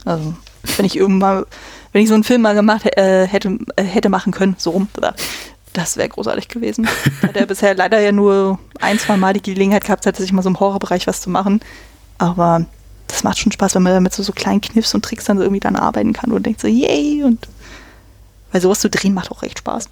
[0.04, 0.34] Also
[0.76, 1.46] wenn ich irgendwann mal,
[1.92, 4.88] wenn ich so einen Film mal gemacht äh, hätte, äh, hätte machen können, so rum,
[5.72, 6.88] das wäre großartig gewesen.
[7.22, 10.42] Hat er bisher leider ja nur ein, zwei Mal die Gelegenheit gehabt, hat sich mal
[10.42, 11.60] so im Horrorbereich was zu machen.
[12.18, 12.66] Aber
[13.08, 15.42] das macht schon Spaß, wenn man damit so, so kleinen Kniffs und Tricks dann so
[15.42, 17.22] irgendwie dann arbeiten kann und denkt so, yay!
[17.24, 17.48] Und
[18.50, 19.88] weil sowas zu drehen macht auch echt Spaß.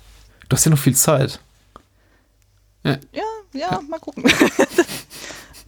[0.48, 1.40] Du hast ja noch viel Zeit.
[2.84, 2.96] Ja,
[3.52, 4.24] ja, mal gucken.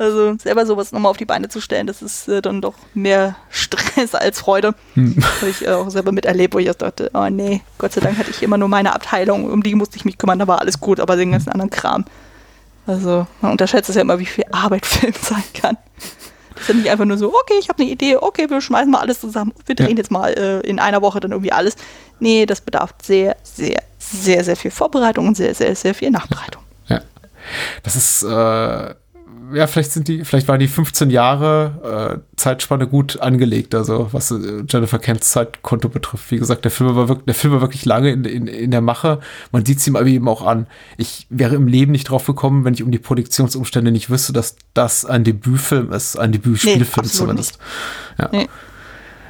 [0.03, 3.37] also selber sowas nochmal auf die Beine zu stellen, das ist äh, dann doch mehr
[3.51, 4.75] Stress als Freude.
[4.97, 8.19] Habe ich äh, auch selber miterlebt, wo ich auch dachte, oh nee, Gott sei Dank
[8.19, 10.81] hatte ich immer nur meine Abteilung, um die musste ich mich kümmern, da war alles
[10.81, 12.05] gut, aber den ganzen anderen Kram.
[12.87, 15.77] Also man unterschätzt es ja immer, wie viel Arbeit Film sein kann.
[16.55, 18.91] Das ist ja nicht einfach nur so, okay, ich habe eine Idee, okay, wir schmeißen
[18.91, 19.97] mal alles zusammen, wir drehen Ja.
[19.97, 21.77] jetzt mal äh, in einer Woche dann irgendwie alles.
[22.21, 26.63] Nee, das bedarf sehr, sehr, sehr, sehr viel Vorbereitung und sehr, sehr, sehr viel Nachbereitung.
[26.89, 27.01] Ja.
[27.83, 28.95] Das ist, äh,
[29.55, 34.31] ja, vielleicht sind die, vielleicht waren die 15 Jahre äh, Zeitspanne gut angelegt, also was
[34.31, 36.31] äh, Jennifer Kents Zeitkonto betrifft.
[36.31, 38.81] Wie gesagt, der Film war wirklich, der Film war wirklich lange in, in, in der
[38.81, 39.21] Mache.
[39.51, 40.67] Man sieht es ihm aber eben auch an.
[40.97, 44.57] Ich wäre im Leben nicht drauf gekommen, wenn ich um die Produktionsumstände nicht wüsste, dass
[44.75, 47.59] das ein Debütfilm ist, ein Debütspielfilm absolut zumindest.
[48.19, 48.29] Ja.
[48.33, 48.49] Nee.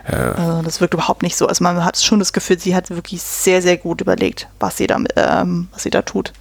[0.04, 1.46] Also das wirkt überhaupt nicht so.
[1.46, 4.88] Also man hat schon das Gefühl, sie hat wirklich sehr, sehr gut überlegt, was sie
[4.88, 6.32] da, ähm, was sie da tut.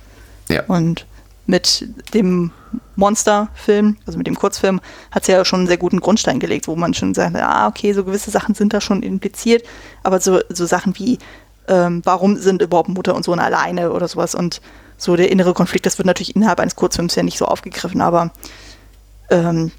[0.49, 0.63] Ja.
[0.63, 1.05] Und
[1.51, 2.51] mit dem
[2.95, 4.79] Monster-Film, also mit dem Kurzfilm,
[5.11, 7.91] hat sie ja schon einen sehr guten Grundstein gelegt, wo man schon sagt, ah, okay,
[7.93, 9.63] so gewisse Sachen sind da schon impliziert,
[10.01, 11.19] aber so, so Sachen wie,
[11.67, 14.61] ähm, warum sind überhaupt Mutter und Sohn alleine oder sowas und
[14.97, 18.31] so der innere Konflikt, das wird natürlich innerhalb eines Kurzfilms ja nicht so aufgegriffen, aber
[19.29, 19.71] ähm,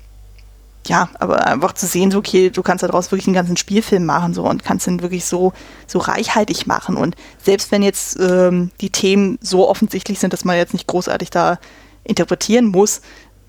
[0.87, 4.35] ja, aber einfach zu sehen, so, okay, du kannst daraus wirklich einen ganzen Spielfilm machen
[4.35, 5.53] so und kannst ihn wirklich so,
[5.87, 6.97] so reichhaltig machen.
[6.97, 11.30] Und selbst wenn jetzt ähm, die Themen so offensichtlich sind, dass man jetzt nicht großartig
[11.30, 11.59] da
[12.05, 13.01] interpretieren muss,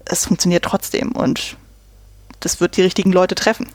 [0.06, 1.58] es funktioniert trotzdem und
[2.40, 3.68] das wird die richtigen Leute treffen.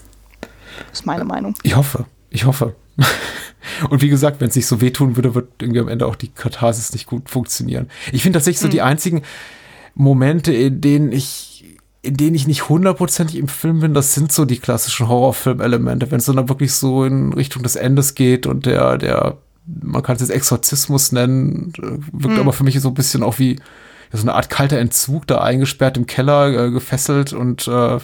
[0.90, 1.54] Das ist meine Meinung.
[1.62, 2.74] Ich hoffe, ich hoffe.
[3.90, 6.28] Und wie gesagt, wenn es nicht so wehtun würde, wird irgendwie am Ende auch die
[6.28, 7.88] Katharsis nicht gut funktionieren.
[8.12, 9.22] Ich finde tatsächlich so die einzigen
[9.94, 11.47] Momente, in denen ich,
[12.02, 16.18] in denen ich nicht hundertprozentig im Film bin, das sind so die klassischen Horrorfilm-Elemente, wenn
[16.18, 20.22] es dann wirklich so in Richtung des Endes geht und der, der, man kann es
[20.22, 23.58] jetzt Exorzismus nennen, äh, wirkt aber für mich so ein bisschen auch wie
[24.12, 27.98] so eine Art kalter Entzug, da eingesperrt im Keller, äh, gefesselt und äh,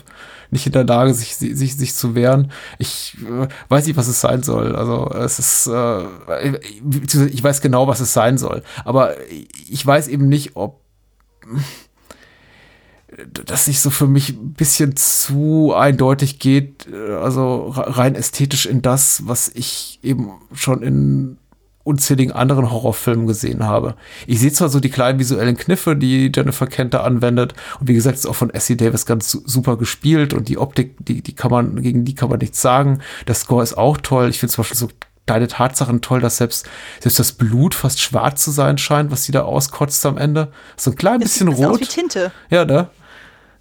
[0.51, 2.53] nicht in der Lage, sich, sich, sich zu wehren.
[2.79, 4.77] Ich äh, weiß nicht, was es sein soll.
[4.77, 6.59] Also es ist, äh,
[7.27, 8.63] ich weiß genau, was es sein soll.
[8.85, 10.81] Aber ich weiß eben nicht, ob
[13.45, 18.83] das sich so für mich ein bisschen zu eindeutig geht, äh, also rein ästhetisch in
[18.83, 21.39] das, was ich eben schon in
[21.85, 23.95] unzähligen anderen Horrorfilmen gesehen habe.
[24.27, 28.17] Ich sehe zwar so die kleinen visuellen Kniffe, die Jennifer Kenter anwendet, und wie gesagt,
[28.17, 31.83] ist auch von Essie Davis ganz super gespielt und die Optik, die, die kann man,
[31.83, 33.01] gegen die kann man nichts sagen.
[33.29, 34.31] Der Score ist auch toll.
[34.31, 34.89] Ich finde zum Beispiel so
[35.27, 36.67] kleine Tatsachen toll, dass selbst,
[37.01, 40.53] selbst das Blut fast schwarz zu sein scheint, was sie da auskotzt am Ende.
[40.77, 41.67] So ein klein bisschen das rot.
[41.75, 42.33] Aus wie Tinte.
[42.51, 42.89] Ja, ne?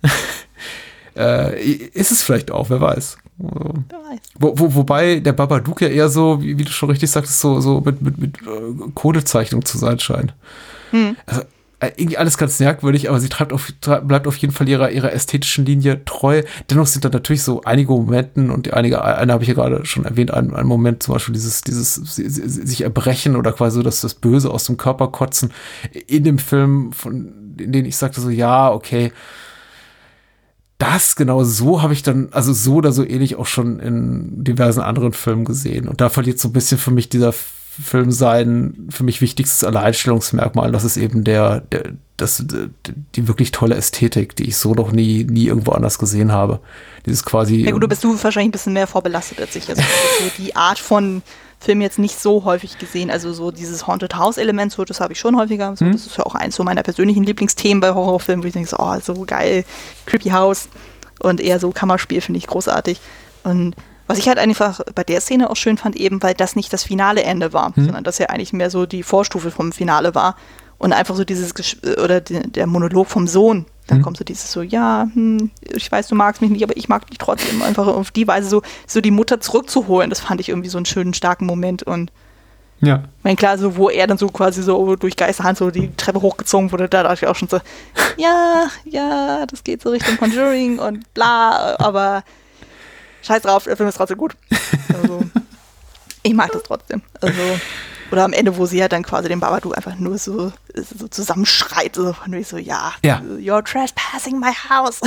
[1.15, 3.17] äh, ist es vielleicht auch, wer weiß.
[3.37, 7.59] Wo, wo, wobei der Babadook ja eher so, wie, wie, du schon richtig sagtest, so,
[7.61, 10.33] so mit, mit, mit äh, Codezeichnung zu sein scheint.
[10.91, 11.17] Hm.
[11.25, 11.41] Also,
[11.83, 13.73] äh, irgendwie alles ganz merkwürdig, aber sie auf,
[14.03, 16.43] bleibt auf jeden Fall ihrer, ihrer ästhetischen Linie treu.
[16.69, 20.05] Dennoch sind da natürlich so einige Momenten und einige, eine habe ich ja gerade schon
[20.05, 24.13] erwähnt, ein, ein Moment zum Beispiel dieses, dieses sich erbrechen oder quasi so, dass das
[24.13, 25.51] Böse aus dem Körper kotzen
[26.07, 29.11] in dem Film, von in dem ich sagte so, ja, okay,
[30.83, 34.81] das genau so habe ich dann, also so oder so ähnlich auch schon in diversen
[34.81, 35.87] anderen Filmen gesehen.
[35.87, 40.73] Und da verliert so ein bisschen für mich dieser Film sein, für mich wichtigstes Alleinstellungsmerkmal.
[40.73, 42.45] Das ist eben der, der, das,
[43.15, 46.59] die wirklich tolle Ästhetik, die ich so noch nie, nie irgendwo anders gesehen habe.
[47.05, 47.63] Dieses quasi.
[47.63, 49.69] Ja gut, du bist du wahrscheinlich ein bisschen mehr vorbelastet als ich.
[49.69, 51.21] Also so die Art von
[51.63, 53.09] Film jetzt nicht so häufig gesehen.
[53.09, 55.75] Also so dieses Haunted House Element, so das habe ich schon häufiger.
[55.75, 55.93] So, hm.
[55.93, 58.77] Das ist ja auch eins so meiner persönlichen Lieblingsthemen bei Horrorfilmen, wo ich denke, so,
[58.79, 59.63] oh, so geil,
[60.05, 60.67] Creepy House
[61.19, 62.99] und eher so Kammerspiel finde ich großartig.
[63.43, 63.75] Und
[64.07, 66.83] was ich halt einfach bei der Szene auch schön fand, eben weil das nicht das
[66.83, 67.85] finale Ende war, hm.
[67.85, 70.35] sondern das ja eigentlich mehr so die Vorstufe vom Finale war
[70.77, 73.65] und einfach so dieses Gesch oder der Monolog vom Sohn.
[73.87, 74.03] Dann hm.
[74.03, 77.07] kommt so dieses so, ja, hm, ich weiß, du magst mich nicht, aber ich mag
[77.07, 77.61] dich trotzdem.
[77.61, 80.85] Einfach auf die Weise so, so die Mutter zurückzuholen, das fand ich irgendwie so einen
[80.85, 82.11] schönen, starken Moment und
[82.83, 83.03] ja.
[83.19, 86.21] Ich meine, klar, so, wo er dann so quasi so durch Geisterhand so die Treppe
[86.21, 87.61] hochgezogen wurde, da dachte ich auch schon so,
[88.17, 92.23] ja, ja, das geht so Richtung Conjuring und bla, aber
[93.21, 94.35] scheiß drauf, der Film ist trotzdem gut.
[94.93, 95.23] Also,
[96.23, 97.01] ich mag das trotzdem.
[97.21, 97.41] Also,
[98.13, 101.95] oder am Ende, wo sie ja dann quasi den Babadook einfach nur so, so zusammenschreit,
[101.95, 105.01] so von so, ja, ja, you're trespassing my house.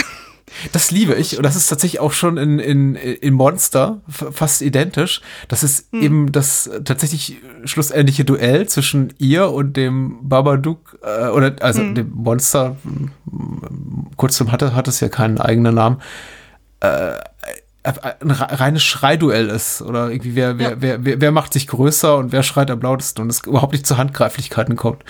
[0.72, 5.20] Das liebe ich und das ist tatsächlich auch schon in, in, in Monster fast identisch.
[5.48, 6.02] Das ist hm.
[6.02, 11.94] eben das tatsächlich schlussendliche Duell zwischen ihr und dem Babadook äh, oder also hm.
[11.96, 12.76] dem Monster.
[14.16, 16.00] Kurzum hatte hat es ja keinen eigenen Namen.
[16.78, 17.16] Äh,
[17.86, 20.76] ein reines Schreiduell ist oder irgendwie wer, wer, ja.
[20.78, 23.86] wer, wer, wer macht sich größer und wer schreit am lautesten und es überhaupt nicht
[23.86, 25.04] zu Handgreiflichkeiten kommt.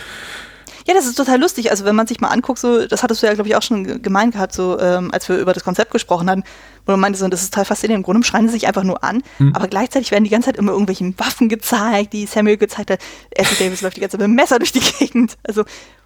[0.86, 1.70] Ja, das ist total lustig.
[1.72, 4.02] Also wenn man sich mal anguckt, so, das hattest du ja, glaube ich, auch schon
[4.02, 6.44] gemeint gehabt, so, ähm, als wir über das Konzept gesprochen hatten,
[6.86, 8.02] wo du meintest, so, das ist total faszinierend.
[8.02, 9.52] Im Grunde schreien sie sich einfach nur an, hm.
[9.54, 13.00] aber gleichzeitig werden die ganze Zeit immer irgendwelche Waffen gezeigt, die Samuel gezeigt hat.
[13.30, 15.36] Ashley Davis läuft die ganze Zeit mit dem Messer durch die Gegend.
[15.42, 15.64] Also,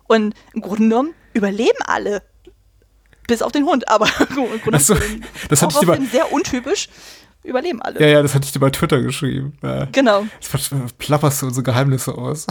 [0.09, 2.23] und im Grunde genommen überleben alle.
[3.31, 4.97] Bis auf den Hund, aber im Grunde so,
[5.49, 6.89] das hatte ich sehr untypisch
[7.43, 8.01] überleben alle.
[8.01, 9.55] Ja, ja, das hatte ich dir bei Twitter geschrieben.
[9.63, 9.87] Ja.
[9.93, 10.27] Genau.
[10.41, 12.47] Jetzt plapperst du unsere Geheimnisse aus.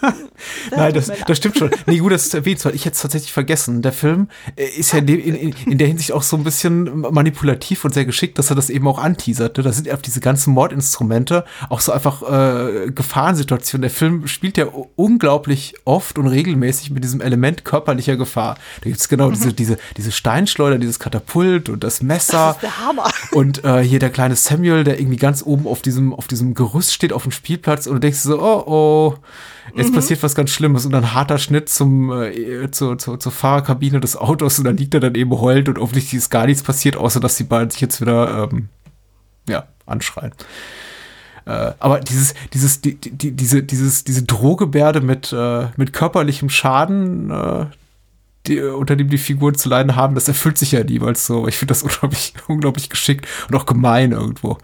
[0.70, 1.70] Nein, das, das stimmt schon.
[1.86, 3.80] Nee, gut, dass du es erwähnst, weil ich hätte es tatsächlich vergessen.
[3.80, 7.94] Der Film ist ja in, in, in, der Hinsicht auch so ein bisschen manipulativ und
[7.94, 9.56] sehr geschickt, dass er das eben auch anteasert.
[9.56, 9.62] Ne?
[9.62, 13.82] Da sind auf diese ganzen Mordinstrumente auch so einfach äh, Gefahrensituationen.
[13.82, 18.56] Der Film spielt ja unglaublich oft und regelmäßig mit diesem Element körperlicher Gefahr.
[18.82, 19.34] Da gibt es genau mhm.
[19.34, 22.48] diese, diese, diese Steinschleuder, dieses Katapult und das Messer.
[22.48, 23.10] Das ist der Hammer.
[23.32, 26.92] Und äh, hier der kleine Samuel, der irgendwie ganz oben auf diesem, auf diesem Gerüst
[26.92, 29.14] steht, auf dem Spielplatz und du denkst so, oh, oh,
[29.76, 29.94] jetzt mhm.
[29.94, 34.16] passiert was ganz Schlimmes und dann harter Schnitt zum, äh, zur, zur, zur Fahrerkabine des
[34.16, 37.20] Autos und dann liegt er dann eben heult und offensichtlich ist gar nichts passiert, außer
[37.20, 38.68] dass die beiden sich jetzt wieder, ähm,
[39.48, 40.32] ja, anschreien.
[41.44, 47.30] Äh, aber dieses, dieses, die, die, diese, dieses, diese Drohgebärde mit, äh, mit körperlichem Schaden,
[47.30, 47.66] äh,
[48.46, 51.46] die, unter dem die Figuren zu leiden haben, das erfüllt sich ja niemals so.
[51.46, 54.58] Ich finde das unglaublich, unglaublich geschickt und auch gemein irgendwo.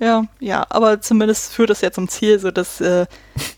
[0.00, 3.06] Ja, ja, aber zumindest führt das ja zum Ziel, so dass äh,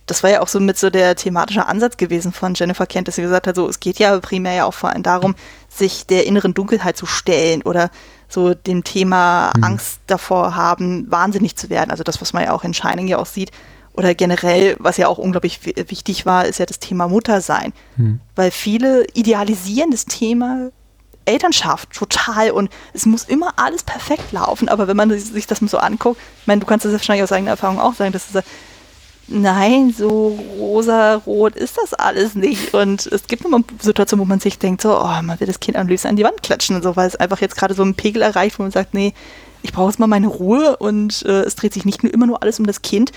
[0.04, 3.16] das war ja auch so mit so der thematische Ansatz gewesen von Jennifer Kent, dass
[3.16, 5.34] sie gesagt hat, so es geht ja primär ja auch vor allem darum,
[5.68, 7.90] sich der inneren Dunkelheit zu stellen oder
[8.28, 9.64] so dem Thema mhm.
[9.64, 11.90] Angst davor haben, wahnsinnig zu werden.
[11.90, 13.50] Also das, was man ja auch in Shining ja auch sieht.
[13.96, 17.72] Oder generell, was ja auch unglaublich wichtig war, ist ja das Thema Muttersein.
[17.96, 18.20] Mhm.
[18.34, 20.70] Weil viele idealisieren das Thema
[21.24, 24.68] Elternschaft total und es muss immer alles perfekt laufen.
[24.68, 27.32] Aber wenn man sich das mal so anguckt, ich meine, du kannst das wahrscheinlich aus
[27.32, 28.44] eigener Erfahrung auch sagen, dass es
[29.28, 32.74] nein, so rosa-rot ist das alles nicht.
[32.74, 35.76] Und es gibt immer Situationen, wo man sich denkt, so, oh, man will das Kind
[35.76, 37.94] am liebsten an die Wand klatschen und so, weil es einfach jetzt gerade so einen
[37.94, 39.14] Pegel erreicht, wo man sagt, nee,
[39.62, 42.42] ich brauche jetzt mal meine Ruhe und äh, es dreht sich nicht nur immer nur
[42.42, 43.10] alles um das Kind.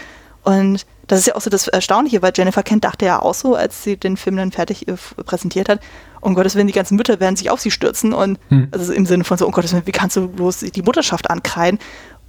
[0.43, 3.55] Und das ist ja auch so das Erstaunliche, weil Jennifer Kent dachte ja auch so,
[3.55, 5.79] als sie den Film dann fertig äh, präsentiert hat,
[6.21, 8.67] um Gottes Willen, die ganzen Mütter werden sich auf sie stürzen und hm.
[8.71, 11.79] also im Sinne von so, um Gottes Willen, wie kannst du bloß die Mutterschaft ankreiden?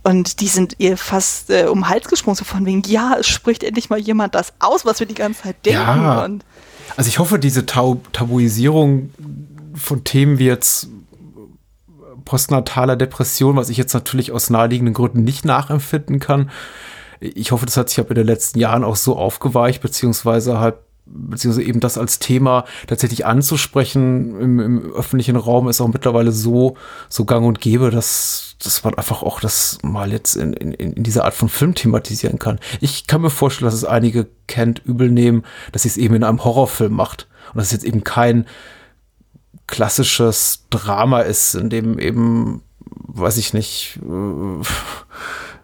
[0.02, 3.28] Und die sind ihr fast äh, um den Hals gesprungen, so von wegen, ja, es
[3.28, 5.80] spricht endlich mal jemand das aus, was wir die ganze Zeit denken.
[5.80, 6.28] Ja.
[6.96, 9.10] Also ich hoffe, diese Tab Tabuisierung
[9.74, 10.88] von Themen wie jetzt
[12.24, 16.50] postnataler Depression, was ich jetzt natürlich aus naheliegenden Gründen nicht nachempfinden kann.
[17.20, 20.76] Ich hoffe, das hat sich ab in den letzten Jahren auch so aufgeweicht, beziehungsweise halt
[21.12, 26.76] beziehungsweise eben das als Thema tatsächlich anzusprechen im, im, öffentlichen Raum ist auch mittlerweile so,
[27.08, 31.02] so gang und gäbe, dass, dass man einfach auch das mal jetzt in, in, in
[31.02, 32.60] dieser Art von Film thematisieren kann.
[32.80, 36.24] Ich kann mir vorstellen, dass es einige kennt, übel nehmen, dass sie es eben in
[36.24, 37.28] einem Horrorfilm macht.
[37.52, 38.46] Und dass es jetzt eben kein
[39.66, 42.62] klassisches Drama ist, in dem eben,
[43.06, 44.64] weiß ich nicht, äh,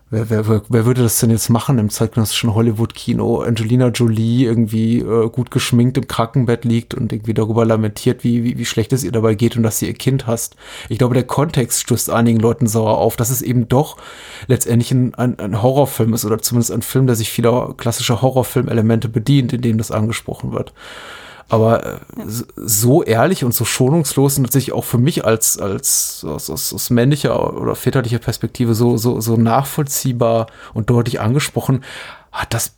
[0.09, 3.41] Wer, wer, wer würde das denn jetzt machen im zeitgenössischen Hollywood-Kino?
[3.41, 8.57] Angelina Jolie irgendwie äh, gut geschminkt im Krankenbett liegt und irgendwie darüber lamentiert, wie, wie,
[8.57, 10.55] wie schlecht es ihr dabei geht und dass sie ihr Kind hasst.
[10.89, 13.97] Ich glaube, der Kontext stößt einigen Leuten sauer auf, dass es eben doch
[14.47, 19.09] letztendlich ein, ein, ein Horrorfilm ist oder zumindest ein Film, der sich vieler klassischer Horrorfilmelemente
[19.09, 20.73] bedient, in dem das angesprochen wird.
[21.49, 21.99] Aber äh,
[22.57, 26.90] so ehrlich und so schonungslos und tatsächlich auch für mich als, als aus, aus, aus
[26.90, 31.84] männlicher oder väterlicher Perspektive so, so, so nachvollziehbar und deutlich angesprochen,
[32.32, 32.74] hat das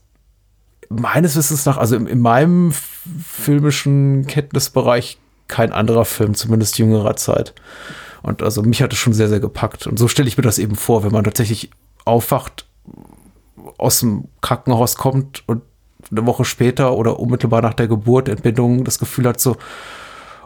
[0.90, 7.54] meines Wissens nach, also in, in meinem filmischen Kenntnisbereich kein anderer Film, zumindest jüngerer Zeit.
[8.22, 9.86] Und also mich hat es schon sehr, sehr gepackt.
[9.86, 11.70] Und so stelle ich mir das eben vor, wenn man tatsächlich
[12.04, 12.66] aufwacht,
[13.78, 15.62] aus dem Krankenhaus kommt und
[16.11, 19.57] eine Woche später oder unmittelbar nach der Geburt, Entbindung, das Gefühl hat so,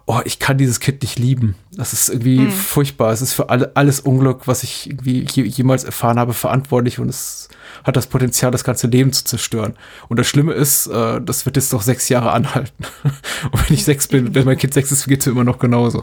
[0.07, 1.55] oh, ich kann dieses Kind nicht lieben.
[1.73, 2.51] Das ist irgendwie mhm.
[2.51, 3.13] furchtbar.
[3.13, 7.49] Es ist für alle, alles Unglück, was ich irgendwie jemals erfahren habe, verantwortlich und es
[7.85, 9.75] hat das Potenzial, das ganze Leben zu zerstören.
[10.09, 12.85] Und das Schlimme ist, äh, das wird jetzt noch sechs Jahre anhalten.
[13.53, 16.03] und wenn ich sechs bin, wenn mein Kind sechs ist, geht es immer noch genauso.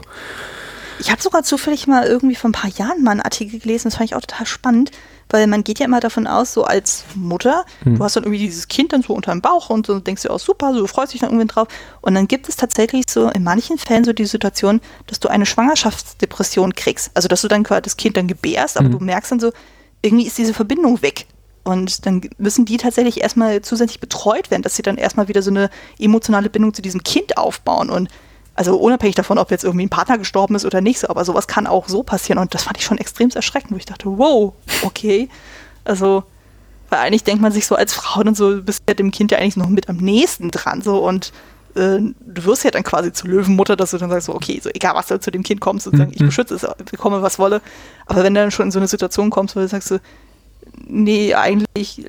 [0.98, 3.96] Ich habe sogar zufällig mal irgendwie vor ein paar Jahren mal einen Artikel gelesen, das
[3.96, 4.90] fand ich auch total spannend,
[5.30, 7.96] weil man geht ja immer davon aus, so als Mutter, hm.
[7.96, 10.30] du hast dann irgendwie dieses Kind dann so unter dem Bauch und so denkst dir,
[10.30, 11.68] oh super, so du freust dich dann irgendwie drauf.
[12.00, 15.46] Und dann gibt es tatsächlich so in manchen Fällen so die Situation, dass du eine
[15.46, 17.10] Schwangerschaftsdepression kriegst.
[17.14, 18.98] Also dass du dann quasi das Kind dann gebärst, aber hm.
[18.98, 19.52] du merkst dann so,
[20.02, 21.26] irgendwie ist diese Verbindung weg.
[21.62, 25.50] Und dann müssen die tatsächlich erstmal zusätzlich betreut werden, dass sie dann erstmal wieder so
[25.50, 27.90] eine emotionale Bindung zu diesem Kind aufbauen.
[27.90, 28.08] Und
[28.60, 31.48] also unabhängig davon, ob jetzt irgendwie ein Partner gestorben ist oder nicht, so, aber sowas
[31.48, 32.38] kann auch so passieren.
[32.38, 34.52] Und das fand ich schon extrem erschreckend, wo ich dachte, wow,
[34.82, 35.30] okay.
[35.82, 36.24] Also,
[36.90, 39.30] weil eigentlich denkt man sich so als Frau dann so, du bist ja dem Kind
[39.30, 41.32] ja eigentlich noch mit am nächsten dran, so und
[41.74, 44.68] äh, du wirst ja dann quasi zur Löwenmutter, dass du dann sagst, so, okay, so
[44.68, 46.26] egal was da zu dem Kind kommt, sozusagen, ich mhm.
[46.26, 47.62] beschütze es, bekomme was wolle.
[48.04, 50.00] Aber wenn du dann schon in so eine Situation kommst, wo du sagst, so,
[50.86, 52.04] nee, eigentlich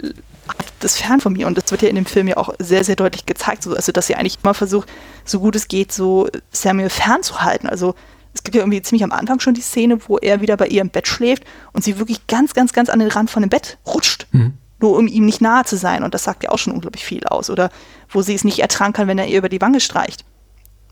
[0.80, 1.47] das fern von mir.
[1.47, 3.64] Und das wird ja in dem Film ja auch sehr, sehr deutlich gezeigt.
[3.64, 4.89] So, also, dass sie eigentlich immer versucht,
[5.26, 7.70] so gut es geht, so Samuel fernzuhalten.
[7.70, 7.95] Also,
[8.34, 10.82] es gibt ja irgendwie ziemlich am Anfang schon die Szene, wo er wieder bei ihr
[10.82, 11.43] im Bett schläft
[11.74, 14.28] und sie wirklich ganz, ganz, ganz an den Rand von dem Bett rutscht.
[14.32, 14.54] Mhm.
[14.80, 16.04] Nur um ihm nicht nahe zu sein.
[16.04, 17.49] Und das sagt ja auch schon unglaublich viel aus.
[17.49, 17.70] Oder
[18.10, 20.26] wo sie es nicht ertragen kann, wenn er ihr über die Wange streicht.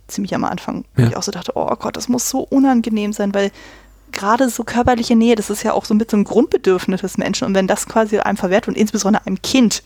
[0.08, 0.86] Ziemlich am Anfang.
[0.96, 1.04] Ja.
[1.06, 3.52] Wo ich auch so dachte, oh Gott, das muss so unangenehm sein, weil
[4.12, 7.46] gerade so körperliche Nähe, das ist ja auch so mit so einem Grundbedürfnis des Menschen.
[7.46, 9.84] Und wenn das quasi einem verwehrt und insbesondere einem Kind,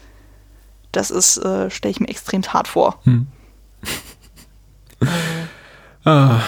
[0.92, 3.00] das ist, äh, stelle ich mir extrem hart vor.
[3.04, 3.28] Hm.
[6.06, 6.42] ah.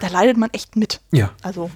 [0.00, 1.00] Da leidet man echt mit.
[1.12, 1.30] Ja.
[1.42, 1.70] Also.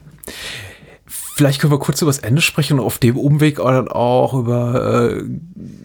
[1.39, 5.22] Vielleicht können wir kurz über das Ende sprechen und auf dem Umweg auch über äh,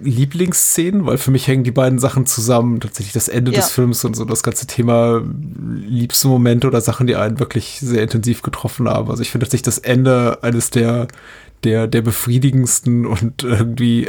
[0.01, 2.79] Lieblingsszenen, weil für mich hängen die beiden Sachen zusammen.
[2.79, 3.59] Tatsächlich das Ende ja.
[3.59, 5.21] des Films und so das ganze Thema
[5.75, 9.11] liebste Momente oder Sachen, die einen wirklich sehr intensiv getroffen haben.
[9.11, 11.07] Also ich finde tatsächlich das Ende eines der
[11.63, 14.07] der, der befriedigendsten und irgendwie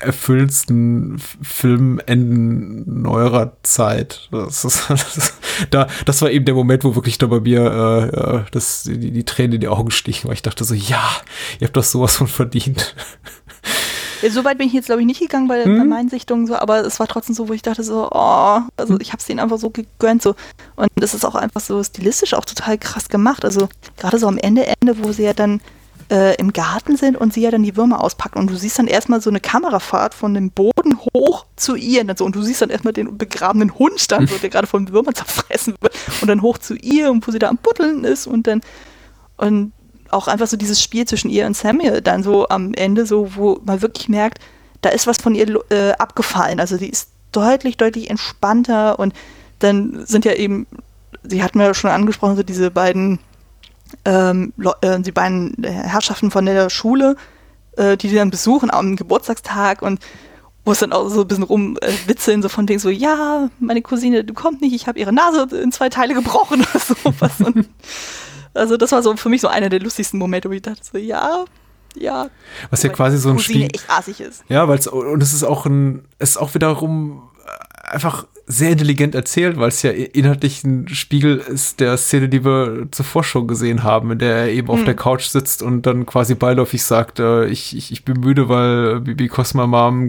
[0.00, 4.28] erfüllendsten Filmenden neuerer Zeit.
[4.30, 5.34] Das, ist, das,
[5.70, 9.24] da, das war eben der Moment, wo wirklich da bei mir äh, das, die, die
[9.24, 11.04] Tränen in die Augen stichen, weil ich dachte so, ja,
[11.60, 12.94] ihr habt das sowas von verdient.
[14.22, 15.78] Ja, so weit bin ich jetzt, glaube ich, nicht gegangen bei, hm?
[15.78, 18.94] bei meinen Sichtungen, so, aber es war trotzdem so, wo ich dachte so, oh, also
[18.94, 18.98] hm?
[19.00, 20.22] ich habe es denen einfach so gegönnt.
[20.22, 20.34] So.
[20.76, 23.44] Und das ist auch einfach so stilistisch auch total krass gemacht.
[23.44, 25.60] Also gerade so am Ende, Ende, wo sie ja dann
[26.10, 28.86] äh, im Garten sind und sie ja dann die Würmer auspacken und du siehst dann
[28.86, 32.02] erstmal so eine Kamerafahrt von dem Boden hoch zu ihr.
[32.02, 34.90] Und, so, und du siehst dann erstmal den begrabenen Hund dann, so, der gerade von
[34.90, 35.94] Würmern zerfressen wird.
[36.20, 38.26] Und dann hoch zu ihr und wo sie da am Buddeln ist.
[38.26, 38.60] Und dann
[39.36, 39.72] und
[40.10, 43.60] auch einfach so dieses Spiel zwischen ihr und Samuel dann so am Ende so, wo
[43.64, 44.38] man wirklich merkt,
[44.80, 46.60] da ist was von ihr äh, abgefallen.
[46.60, 48.98] Also die ist deutlich, deutlich entspannter.
[48.98, 49.14] Und
[49.58, 50.66] dann sind ja eben,
[51.22, 53.18] sie hatten ja schon angesprochen, so diese beiden,
[54.04, 57.16] ähm, äh, die beiden Herrschaften von der Schule,
[57.76, 60.00] äh, die die dann besuchen am Geburtstagstag und
[60.64, 64.24] wo es dann auch so ein bisschen rumwitzeln, so von wegen so, ja, meine Cousine,
[64.24, 67.32] du kommst nicht, ich habe ihre Nase in zwei Teile gebrochen oder sowas.
[67.38, 67.68] und
[68.52, 70.98] also das war so für mich so einer der lustigsten Momente, wo ich dachte so,
[70.98, 71.44] ja,
[71.94, 72.28] ja.
[72.70, 74.44] Was ja quasi so ein Spiel echt assig ist.
[74.48, 77.30] Ja, weil es und es ist auch ein es ist auch wiederum
[77.86, 82.88] einfach sehr intelligent erzählt, weil es ja inhaltlich ein Spiegel ist der Szene, die wir
[82.92, 84.74] zuvor schon gesehen haben, in der er eben hm.
[84.74, 88.48] auf der Couch sitzt und dann quasi beiläufig sagt, äh, ich, ich, ich bin müde,
[88.48, 90.08] weil because my mom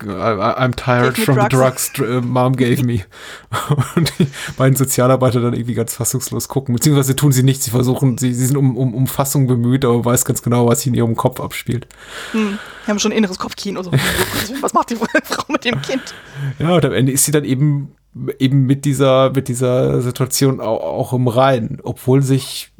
[0.00, 1.90] I'm tired from drugs.
[1.90, 3.04] the drugs uh, mom gave me.
[3.96, 6.74] Und die beiden Sozialarbeiter dann irgendwie ganz fassungslos gucken.
[6.74, 7.64] Beziehungsweise tun sie nichts.
[7.64, 10.80] Sie versuchen, sie, sie sind um, um, um Fassung bemüht, aber weiß ganz genau, was
[10.80, 11.88] sich in ihrem Kopf abspielt.
[12.32, 12.58] Hm.
[12.86, 13.82] Die haben schon ein inneres Kopfkino.
[13.82, 13.90] So.
[14.60, 16.14] was macht die Frau mit dem Kind?
[16.58, 17.92] Ja, und am Ende ist sie dann eben
[18.38, 22.72] eben mit dieser, mit dieser Situation auch, auch im Reinen, obwohl sich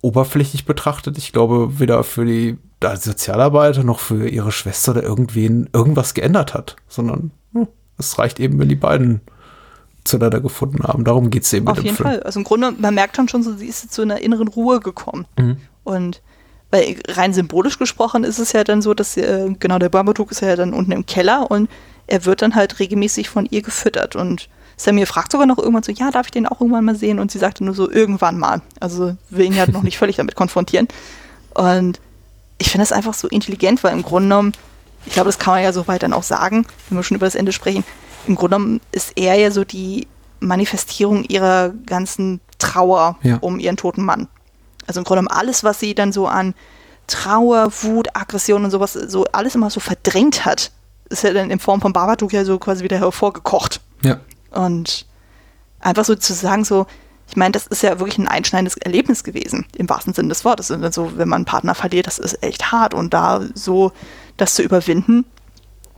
[0.00, 2.58] oberflächlich betrachtet, ich glaube, weder für die
[2.96, 7.68] Sozialarbeiter noch für ihre Schwester oder irgendwen irgendwas geändert hat, sondern hm,
[7.98, 9.20] es reicht eben, wenn die beiden
[10.04, 11.04] zueinander gefunden haben.
[11.04, 12.08] Darum geht es eben Auf jeden Film.
[12.08, 12.22] Fall.
[12.22, 15.26] Also im Grunde, man merkt dann schon so, sie ist zu einer inneren Ruhe gekommen.
[15.38, 15.56] Mhm.
[15.82, 16.22] Und
[16.70, 20.40] weil rein symbolisch gesprochen ist es ja dann so, dass äh, genau der Babadook ist
[20.40, 21.70] ja dann unten im Keller und
[22.06, 25.92] er wird dann halt regelmäßig von ihr gefüttert und Samir fragt sogar noch irgendwann so,
[25.92, 27.20] ja, darf ich den auch irgendwann mal sehen?
[27.20, 28.60] Und sie sagte nur so, irgendwann mal.
[28.80, 30.88] Also will ihn ja noch nicht völlig damit konfrontieren.
[31.54, 32.00] Und
[32.58, 34.52] ich finde das einfach so intelligent, weil im Grunde genommen,
[35.06, 37.34] ich glaube, das kann man ja soweit dann auch sagen, wenn wir schon über das
[37.34, 37.84] Ende sprechen,
[38.26, 40.06] im Grunde genommen ist er ja so die
[40.40, 43.38] Manifestierung ihrer ganzen Trauer ja.
[43.40, 44.28] um ihren toten Mann.
[44.86, 46.54] Also im Grunde genommen alles, was sie dann so an
[47.06, 50.70] Trauer, Wut, Aggression und sowas, so alles immer so verdrängt hat,
[51.10, 53.80] ist ja dann in Form von Babadook ja so quasi wieder hervorgekocht.
[54.02, 54.20] Ja.
[54.50, 55.06] Und
[55.80, 56.86] einfach so zu sagen, so,
[57.28, 60.70] ich meine, das ist ja wirklich ein einschneidendes Erlebnis gewesen, im wahrsten Sinne des Wortes.
[60.70, 62.94] Und so, wenn man einen Partner verliert, das ist echt hart.
[62.94, 63.92] Und da so
[64.36, 65.24] das zu überwinden,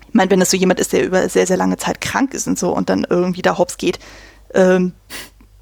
[0.08, 2.46] ich meine, wenn das so jemand ist, der über sehr, sehr lange Zeit krank ist
[2.46, 3.98] und so und dann irgendwie da hops geht,
[4.54, 4.92] ähm,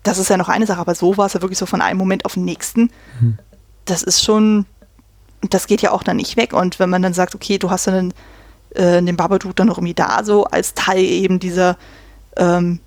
[0.03, 1.99] das ist ja noch eine Sache, aber so war es ja wirklich so von einem
[1.99, 2.91] Moment auf den nächsten.
[3.21, 3.39] Mhm.
[3.87, 4.67] Das ist schon,
[5.49, 6.53] das geht ja auch dann nicht weg.
[6.53, 8.13] Und wenn man dann sagt, okay, du hast dann
[8.75, 11.79] äh, den Babadook dann noch irgendwie da, so als Teil eben dieser
[12.37, 12.81] ähm,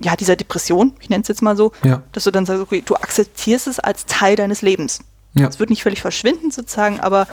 [0.00, 2.02] ja, dieser Depression, ich nenne es jetzt mal so, ja.
[2.12, 5.00] dass du dann sagst, okay, du akzeptierst es als Teil deines Lebens.
[5.34, 5.46] Ja.
[5.46, 7.28] Es wird nicht völlig verschwinden sozusagen, aber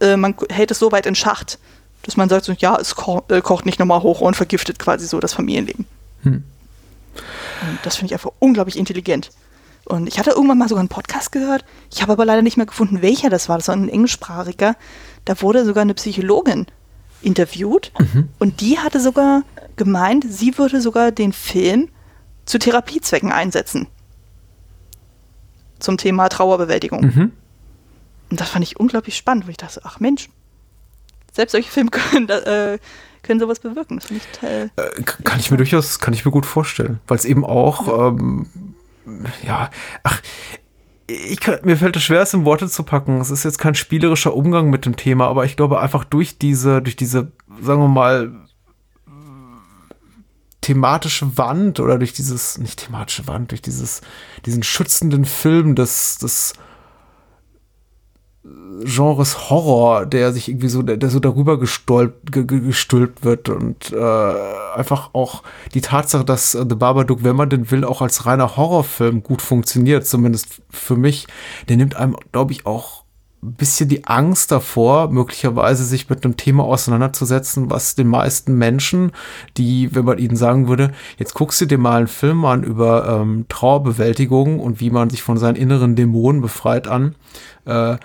[0.00, 1.58] äh, man hält es so weit in Schacht,
[2.04, 5.06] dass man sagt, so, ja, es ko äh, kocht nicht nochmal hoch und vergiftet quasi
[5.06, 5.86] so das Familienleben.
[6.22, 6.44] Hm.
[7.82, 9.30] Das finde ich einfach unglaublich intelligent.
[9.84, 12.66] Und ich hatte irgendwann mal sogar einen Podcast gehört, ich habe aber leider nicht mehr
[12.66, 13.56] gefunden, welcher das war.
[13.56, 14.76] Das war ein englischsprachiger.
[15.24, 16.66] Da wurde sogar eine Psychologin
[17.22, 18.28] interviewt mhm.
[18.38, 19.42] und die hatte sogar
[19.76, 21.88] gemeint, sie würde sogar den Film
[22.46, 23.88] zu Therapiezwecken einsetzen.
[25.78, 27.00] Zum Thema Trauerbewältigung.
[27.02, 27.32] Mhm.
[28.30, 30.30] Und das fand ich unglaublich spannend, wo ich dachte, ach Mensch,
[31.32, 32.78] selbst solche Filme können, äh,
[33.22, 33.98] können sowas bewirken.
[33.98, 37.24] Das ich total, äh, kann ich mir durchaus, kann ich mir gut vorstellen, weil es
[37.24, 38.46] eben auch, ähm,
[39.44, 39.70] ja,
[40.02, 40.22] ach,
[41.08, 43.20] ich kann, mir fällt es schwer, es in Worte zu packen.
[43.20, 46.82] Es ist jetzt kein spielerischer Umgang mit dem Thema, aber ich glaube einfach durch diese,
[46.82, 47.30] durch diese,
[47.60, 48.32] sagen wir mal,
[50.66, 54.00] thematische Wand oder durch dieses, nicht thematische Wand, durch dieses,
[54.44, 56.54] diesen schützenden Film des, des
[58.84, 64.34] Genres Horror, der sich irgendwie so, der, so darüber gestolpt, gestülpt wird und äh,
[64.74, 68.56] einfach auch die Tatsache, dass äh, The Babadook, wenn man den will, auch als reiner
[68.56, 71.28] Horrorfilm gut funktioniert, zumindest für mich,
[71.68, 73.04] der nimmt einem, glaube ich, auch
[73.52, 79.12] bisschen die Angst davor, möglicherweise sich mit einem Thema auseinanderzusetzen, was den meisten Menschen,
[79.56, 83.20] die, wenn man ihnen sagen würde, jetzt guckst du dir mal einen Film an über
[83.20, 87.14] ähm, Trauerbewältigung und wie man sich von seinen inneren Dämonen befreit an,
[87.66, 87.96] äh,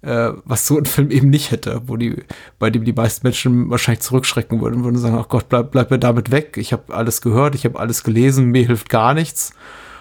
[0.00, 2.22] äh, was so ein Film eben nicht hätte, wo die,
[2.58, 5.98] bei dem die meisten Menschen wahrscheinlich zurückschrecken würden, würden sagen, ach Gott, bleib, bleib mir
[5.98, 6.56] damit weg.
[6.56, 9.54] Ich habe alles gehört, ich habe alles gelesen, mir hilft gar nichts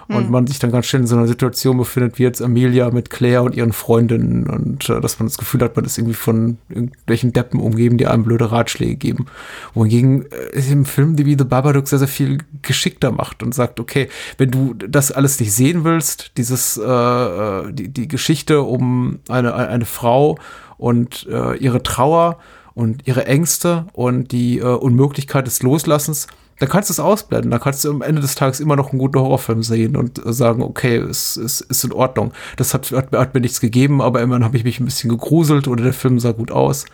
[0.09, 0.31] und hm.
[0.31, 3.43] man sich dann ganz schnell in so einer Situation befindet, wie jetzt Amelia mit Claire
[3.43, 7.33] und ihren Freundinnen und äh, dass man das Gefühl hat, man ist irgendwie von irgendwelchen
[7.33, 9.25] Deppen umgeben, die einem blöde Ratschläge geben.
[9.73, 14.07] Wohingegen äh, im Film wie The Babadook sehr, sehr viel geschickter macht und sagt, okay,
[14.37, 19.55] wenn du das alles nicht sehen willst, dieses, äh, äh die, die Geschichte um eine,
[19.55, 20.37] eine Frau
[20.77, 22.37] und äh, ihre Trauer
[22.73, 26.27] und ihre Ängste und die äh, Unmöglichkeit des Loslassens,
[26.59, 27.51] dann kannst du es ausblenden.
[27.51, 30.63] Dann kannst du am Ende des Tages immer noch einen guten Horrorfilm sehen und sagen,
[30.63, 32.33] okay, es ist, ist in Ordnung.
[32.55, 35.67] Das hat, hat, hat, mir nichts gegeben, aber immerhin habe ich mich ein bisschen gegruselt
[35.67, 36.85] oder der Film sah gut aus.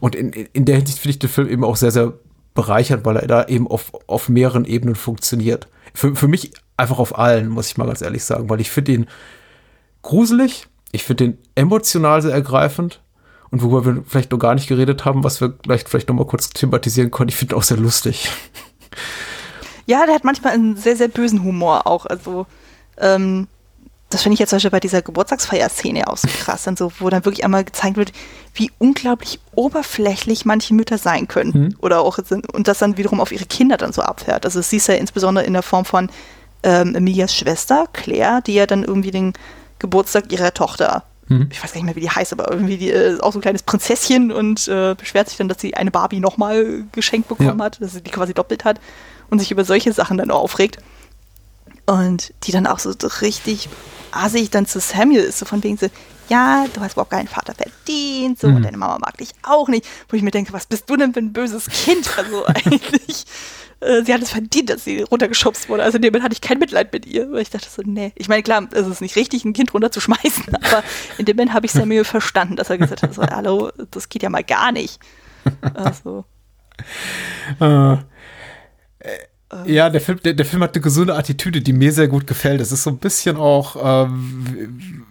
[0.00, 2.12] Und in, in der Hinsicht finde ich den Film eben auch sehr, sehr
[2.54, 5.68] bereichernd, weil er da eben auf, auf mehreren Ebenen funktioniert.
[5.94, 8.92] Für, für mich einfach auf allen, muss ich mal ganz ehrlich sagen, weil ich finde
[8.92, 9.06] ihn
[10.02, 13.00] gruselig, ich finde ihn emotional sehr ergreifend
[13.50, 16.26] und worüber wir vielleicht noch gar nicht geredet haben, was wir vielleicht, vielleicht noch mal
[16.26, 18.28] kurz thematisieren können, ich finde ihn auch sehr lustig.
[19.86, 22.06] Ja, der hat manchmal einen sehr, sehr bösen Humor auch.
[22.06, 22.46] Also,
[22.98, 23.48] ähm,
[24.08, 27.10] das finde ich jetzt zum Beispiel bei dieser Geburtstagsfeierszene auch so krass, dann so, wo
[27.10, 28.12] dann wirklich einmal gezeigt wird,
[28.54, 31.52] wie unglaublich oberflächlich manche Mütter sein können.
[31.52, 31.76] Mhm.
[31.80, 32.18] Oder auch,
[32.52, 34.44] und das dann wiederum auf ihre Kinder dann so abfährt.
[34.44, 36.10] Also, das siehst du ja insbesondere in der Form von
[36.62, 39.32] ähm, Emilias Schwester, Claire, die ja dann irgendwie den
[39.78, 41.48] Geburtstag ihrer Tochter mhm.
[41.50, 43.42] ich weiß gar nicht mehr, wie die heißt, aber irgendwie die, äh, auch so ein
[43.42, 47.64] kleines Prinzesschen und äh, beschwert sich dann, dass sie eine Barbie nochmal geschenkt bekommen ja.
[47.64, 48.78] hat, dass sie die quasi doppelt hat
[49.30, 50.78] und sich über solche Sachen dann aufregt.
[51.86, 53.68] Und die dann auch so richtig
[54.12, 55.88] assig dann zu Samuel ist, so von wegen so,
[56.28, 58.56] ja, du hast überhaupt keinen Vater verdient, so, mhm.
[58.56, 59.86] und deine Mama mag dich auch nicht.
[60.08, 62.08] Wo ich mir denke, was bist du denn für ein böses Kind?
[62.16, 63.24] Also eigentlich
[63.80, 65.82] äh, sie hat es verdient, dass sie runtergeschubst wurde.
[65.82, 68.12] Also in dem Moment hatte ich kein Mitleid mit ihr, weil ich dachte so, nee.
[68.14, 70.82] Ich meine, klar, es ist nicht richtig, ein Kind runterzuschmeißen, aber
[71.18, 74.22] in dem Moment habe ich Samuel verstanden, dass er gesagt hat, so, hallo, das geht
[74.22, 75.00] ja mal gar nicht.
[75.74, 76.24] Also.
[77.58, 77.96] Äh,
[79.66, 82.60] ja, der Film, der, der, Film hat eine gesunde Attitüde, die mir sehr gut gefällt.
[82.60, 85.06] Es ist so ein bisschen auch ähm,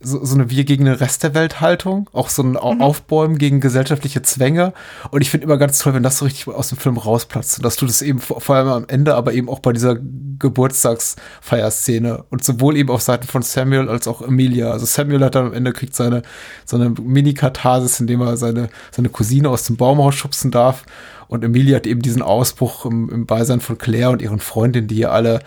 [0.00, 2.56] so, so eine Wir gegen den Rest der Welt Haltung, auch so ein mhm.
[2.56, 4.72] Aufbäumen gegen gesellschaftliche Zwänge.
[5.10, 7.58] Und ich finde immer ganz toll, wenn das so richtig aus dem Film rausplatzt.
[7.58, 9.96] Und das tut es eben vor, vor allem am Ende, aber eben auch bei dieser
[10.38, 12.24] Geburtstagsfeierszene.
[12.30, 14.70] Und sowohl eben auf Seiten von Samuel als auch Emilia.
[14.70, 16.22] Also Samuel hat dann am Ende kriegt seine,
[16.64, 20.84] seine Mini-Katharsis, indem er seine, seine Cousine aus dem Baumhaus schubsen darf.
[21.26, 24.94] Und Emilia hat eben diesen Ausbruch im, im Beisein von Claire und ihren Freundinnen, die
[24.96, 25.40] hier alle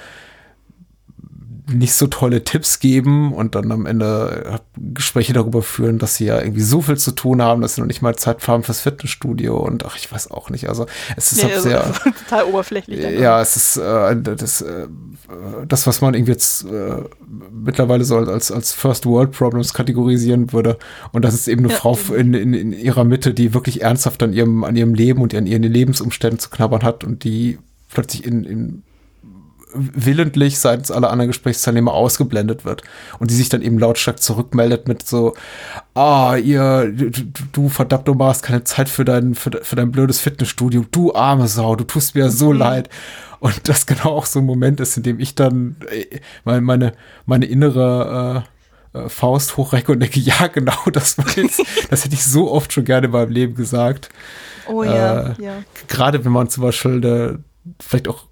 [1.69, 6.39] nicht so tolle Tipps geben und dann am Ende Gespräche darüber führen, dass sie ja
[6.39, 9.57] irgendwie so viel zu tun haben, dass sie noch nicht mal Zeit haben fürs Fitnessstudio
[9.57, 10.69] und ach, ich weiß auch nicht.
[10.69, 11.93] Also es ist nee, halt also, sehr
[12.29, 13.19] total oberflächlich.
[13.19, 14.87] Ja, es ist äh, das, äh,
[15.67, 17.03] das, was man irgendwie jetzt äh,
[17.51, 20.77] mittlerweile so als, als First World Problems kategorisieren würde.
[21.11, 24.23] Und das ist eben eine ja, Frau in, in, in ihrer Mitte, die wirklich ernsthaft
[24.23, 27.59] an ihrem, an ihrem Leben und an ihren Lebensumständen zu knabbern hat und die
[27.89, 28.83] plötzlich in, in
[29.73, 32.83] willentlich seitens aller anderen Gesprächsteilnehmer ausgeblendet wird
[33.19, 35.33] und die sich dann eben lautstark zurückmeldet mit so,
[35.93, 37.09] ah, ihr, du,
[37.51, 41.47] du verdammt, du machst keine Zeit für dein, für, für dein blödes Fitnessstudio, du arme
[41.47, 42.59] Sau, du tust mir so mhm.
[42.59, 42.89] leid.
[43.39, 46.93] Und das genau auch so ein Moment ist, in dem ich dann äh, meine, meine,
[47.25, 48.51] meine innere äh,
[48.93, 52.73] äh, Faust hochrecke und denke, ja, genau, das war jetzt, das hätte ich so oft
[52.73, 54.09] schon gerne in meinem Leben gesagt.
[54.67, 55.53] Oh ja, äh, ja.
[55.87, 58.25] Gerade wenn man zum Beispiel äh, vielleicht auch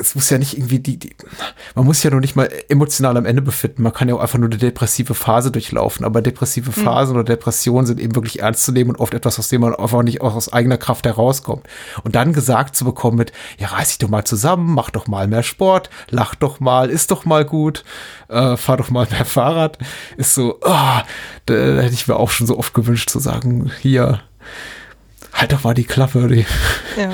[0.00, 1.14] es muss ja nicht irgendwie die, die,
[1.74, 3.82] man muss ja noch nicht mal emotional am Ende befinden.
[3.82, 6.04] Man kann ja auch einfach nur eine depressive Phase durchlaufen.
[6.04, 6.84] Aber depressive hm.
[6.84, 7.20] Phasen mhm.
[7.20, 10.02] oder Depressionen sind eben wirklich ernst zu nehmen und oft etwas, aus dem man einfach
[10.02, 11.66] nicht auch aus eigener Kraft herauskommt.
[12.04, 15.26] Und dann gesagt zu bekommen mit, ja, reiß dich doch mal zusammen, mach doch mal
[15.28, 17.84] mehr Sport, lach doch mal, ist doch mal gut,
[18.28, 19.78] äh, fahr doch mal mehr Fahrrad,
[20.16, 21.04] ist so, oh, da,
[21.46, 24.20] da hätte ich mir auch schon so oft gewünscht zu sagen, hier,
[25.36, 26.28] halt doch mal die Klappe.
[26.28, 26.46] Die.
[26.96, 27.10] Ja.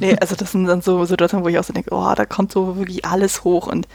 [0.00, 2.52] Nee, also das sind dann so Situationen, wo ich auch so denke, oh, da kommt
[2.52, 3.88] so wirklich alles hoch und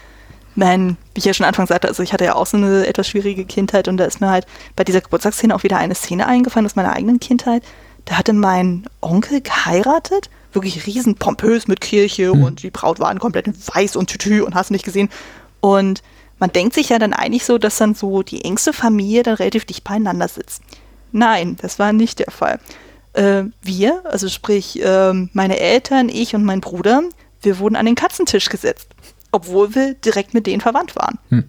[0.54, 3.08] man, wie ich ja schon anfangs sagte, also ich hatte ja auch so eine etwas
[3.08, 6.66] schwierige Kindheit und da ist mir halt bei dieser Geburtstagsszene auch wieder eine Szene eingefallen
[6.66, 7.62] aus meiner eigenen Kindheit.
[8.04, 12.42] Da hatte mein Onkel geheiratet, wirklich riesen pompös mit Kirche hm.
[12.42, 15.08] und die Braut waren komplett in weiß und Tütü und hast nicht gesehen.
[15.60, 16.02] Und
[16.38, 19.64] man denkt sich ja dann eigentlich so, dass dann so die engste Familie dann relativ
[19.66, 20.62] dicht beieinander sitzt.
[21.12, 22.58] Nein, das war nicht der Fall
[23.12, 27.02] äh, wir, also sprich äh, meine Eltern, ich und mein Bruder,
[27.42, 28.88] wir wurden an den Katzentisch gesetzt,
[29.32, 31.18] obwohl wir direkt mit denen verwandt waren.
[31.30, 31.44] Hm.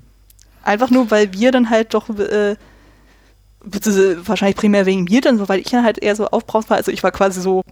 [0.63, 2.55] Einfach nur, weil wir dann halt doch, äh,
[3.63, 6.77] wahrscheinlich primär wegen mir dann so, weil ich dann halt eher so aufbraust war.
[6.77, 7.63] Also ich war quasi so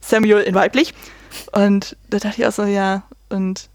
[0.00, 0.94] Samuel in weiblich.
[1.52, 3.68] Und da dachte ich auch so, ja, und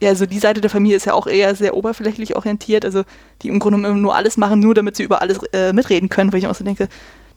[0.00, 3.04] ja, also die Seite der Familie ist ja auch eher sehr oberflächlich orientiert, also
[3.42, 6.32] die im Grunde genommen nur alles machen, nur damit sie über alles äh, mitreden können,
[6.32, 6.88] wo ich auch so denke,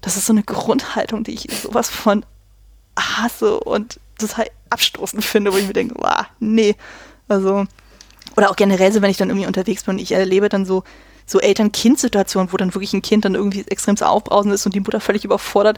[0.01, 2.25] das ist so eine Grundhaltung, die ich sowas von
[2.97, 6.75] hasse und total abstoßend finde, wo ich mir denke, wow, nee.
[7.27, 7.65] Also,
[8.35, 10.83] oder auch generell so, wenn ich dann irgendwie unterwegs bin und ich erlebe dann so,
[11.25, 14.79] so Eltern-Kind-Situationen, wo dann wirklich ein Kind dann irgendwie extrem zu aufbrausend ist und die
[14.79, 15.77] Mutter völlig überfordert.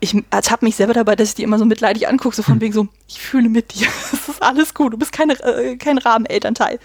[0.00, 2.60] Ich ertappe mich selber dabei, dass ich die immer so mitleidig angucke, so von hm.
[2.60, 5.98] wegen so, ich fühle mit dir, es ist alles gut, du bist keine, äh, kein
[5.98, 6.78] Rahmenelternteil.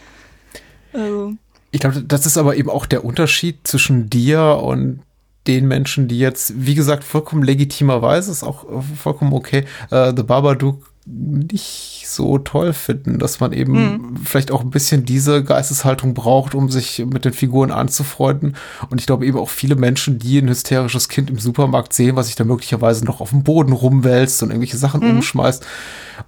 [0.94, 1.34] Also.
[1.72, 5.02] Ich glaube, das ist aber eben auch der Unterschied zwischen dir und
[5.48, 8.66] den Menschen, die jetzt, wie gesagt, vollkommen legitimerweise, ist auch
[8.96, 14.18] vollkommen okay, äh, The Babadook nicht so toll finden, dass man eben mhm.
[14.24, 18.58] vielleicht auch ein bisschen diese Geisteshaltung braucht, um sich mit den Figuren anzufreunden.
[18.90, 22.28] Und ich glaube eben auch viele Menschen, die ein hysterisches Kind im Supermarkt sehen, was
[22.28, 25.18] sich da möglicherweise noch auf dem Boden rumwälzt und irgendwelche Sachen mhm.
[25.18, 25.66] umschmeißt,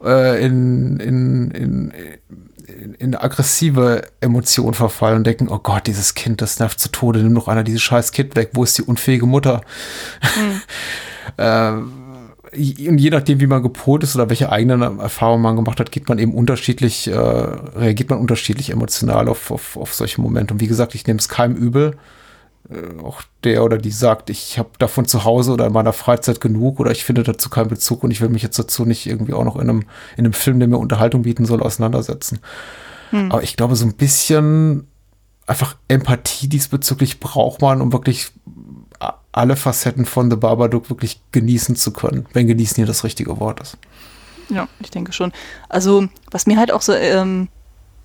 [0.04, 1.94] äh, in, in, in,
[2.70, 7.20] in, in aggressive Emotionen verfallen und denken, oh Gott, dieses Kind, das nervt zu Tode,
[7.20, 9.62] nimm doch einer dieses scheiß Kind weg, wo ist die unfähige Mutter?
[10.38, 10.62] Mhm.
[11.38, 11.72] äh,
[12.52, 16.10] und je nachdem, wie man gepolt ist oder welche eigenen Erfahrungen man gemacht hat, geht
[16.10, 20.54] man eben unterschiedlich, äh, reagiert man unterschiedlich emotional auf, auf, auf solche Momente.
[20.54, 21.96] Und wie gesagt, ich nehme es keinem übel.
[22.70, 26.40] Äh, auch der oder die sagt, ich habe davon zu Hause oder in meiner Freizeit
[26.42, 29.34] genug oder ich finde dazu keinen Bezug und ich will mich jetzt dazu nicht irgendwie
[29.34, 29.84] auch noch in einem,
[30.18, 32.40] in einem Film, der mir Unterhaltung bieten soll, auseinandersetzen.
[33.12, 33.32] Hm.
[33.32, 34.88] Aber ich glaube, so ein bisschen
[35.48, 38.32] einfach Empathie diesbezüglich braucht man, um wirklich
[39.32, 43.62] alle Facetten von The Babadook wirklich genießen zu können, wenn genießen hier das richtige Wort
[43.62, 43.78] ist.
[44.50, 45.32] Ja, ich denke schon.
[45.70, 47.48] Also, was mir halt auch so ähm,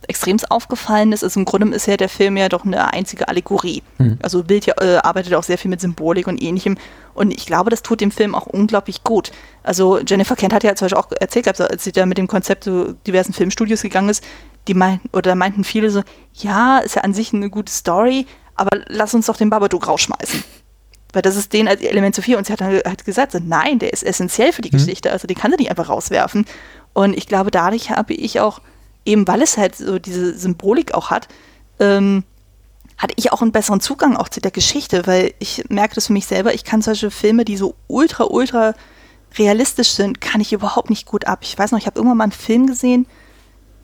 [0.08, 3.82] extremst aufgefallen ist, ist im Grunde ist ja der Film ja doch eine einzige Allegorie.
[3.98, 4.18] Mhm.
[4.22, 6.76] Also Bild ja, äh, arbeitet auch sehr viel mit Symbolik und ähnlichem.
[7.14, 9.32] Und ich glaube, das tut dem Film auch unglaublich gut.
[9.62, 12.64] Also Jennifer Kent hat ja zum Beispiel auch erzählt, als sie da mit dem Konzept
[12.64, 14.24] zu diversen Filmstudios gegangen ist,
[14.68, 16.02] die meinten, oder meinten viele so,
[16.34, 18.26] ja, ist ja an sich eine gute Story,
[18.56, 20.42] aber lass uns doch den Babadook rausschmeißen.
[21.12, 22.36] Weil das ist den als Element zu viel.
[22.36, 24.78] Und sie hat dann halt gesagt, so, nein, der ist essentiell für die mhm.
[24.78, 25.12] Geschichte.
[25.12, 26.44] Also den kann sie nicht einfach rauswerfen.
[26.92, 28.60] Und ich glaube, dadurch habe ich auch
[29.04, 31.28] eben weil es halt so diese Symbolik auch hat,
[31.78, 32.24] ähm,
[32.96, 36.12] hatte ich auch einen besseren Zugang auch zu der Geschichte, weil ich merke das für
[36.12, 38.74] mich selber, ich kann solche Filme, die so ultra, ultra
[39.36, 41.40] realistisch sind, kann ich überhaupt nicht gut ab.
[41.42, 43.06] Ich weiß noch, ich habe irgendwann mal einen Film gesehen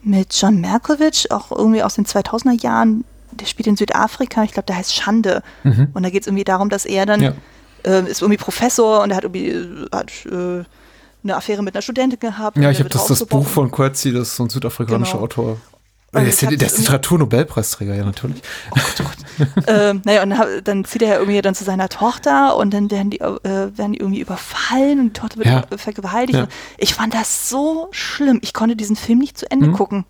[0.01, 4.67] mit John Malkovich, auch irgendwie aus den 2000er Jahren, der spielt in Südafrika, ich glaube,
[4.67, 5.43] der heißt Schande.
[5.63, 5.89] Mhm.
[5.93, 7.33] Und da geht es irgendwie darum, dass er dann ja.
[7.83, 10.63] äh, ist irgendwie Professor und er hat irgendwie hat, äh,
[11.23, 12.57] eine Affäre mit einer Studentin gehabt.
[12.57, 15.23] Ja, ich habe das, das Buch von Quercy, das ist so ein südafrikanischer genau.
[15.23, 15.57] Autor.
[16.13, 18.41] Der ist, der ist Literaturnobelpreisträger, ja, natürlich.
[18.71, 19.65] Oh Gott, oh Gott.
[19.67, 23.11] ähm, naja, und dann zieht er ja irgendwie dann zu seiner Tochter und dann werden
[23.11, 23.39] die, äh,
[23.77, 25.63] werden die irgendwie überfallen und die Tochter wird ja.
[25.77, 26.37] vergewaltigt.
[26.37, 26.47] Ja.
[26.77, 28.39] Ich fand das so schlimm.
[28.43, 29.73] Ich konnte diesen Film nicht zu Ende mhm.
[29.73, 30.05] gucken.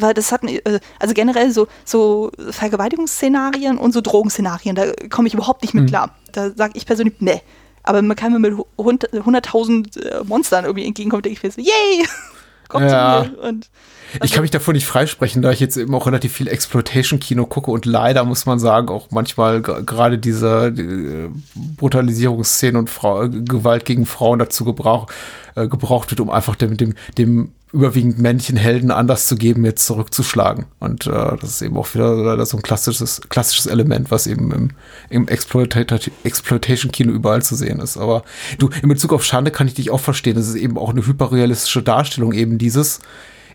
[0.00, 5.34] Weil das hat, äh, also generell so, so Vergewaltigungsszenarien und so Drogenszenarien, da komme ich
[5.34, 5.88] überhaupt nicht mit mhm.
[5.88, 6.10] klar.
[6.32, 7.40] Da sage ich persönlich, nee,
[7.84, 12.06] aber man kann mir mit 100.000 äh, Monstern irgendwie entgegenkommen, denke ich mir so, yay!
[12.68, 13.24] Kommt ja.
[13.24, 13.38] zu mir.
[13.40, 13.68] Und,
[14.14, 17.46] also, ich kann mich davon nicht freisprechen, da ich jetzt eben auch relativ viel Exploitation-Kino
[17.46, 21.30] gucke und leider muss man sagen, auch manchmal gerade diese die äh,
[21.76, 25.08] Brutalisierungsszenen und Frau, Gewalt gegen Frauen dazu gebrauch,
[25.56, 29.84] äh, gebraucht wird, um einfach dem, dem, dem überwiegend männlichen Helden anders zu geben, jetzt
[29.84, 30.66] zurückzuschlagen.
[30.78, 34.70] Und äh, das ist eben auch wieder so ein klassisches, klassisches Element, was eben im,
[35.10, 37.96] im Exploitation-Kino überall zu sehen ist.
[37.96, 38.22] Aber
[38.58, 40.36] du, in Bezug auf Schande kann ich dich auch verstehen.
[40.36, 43.00] Das ist eben auch eine hyperrealistische Darstellung eben dieses,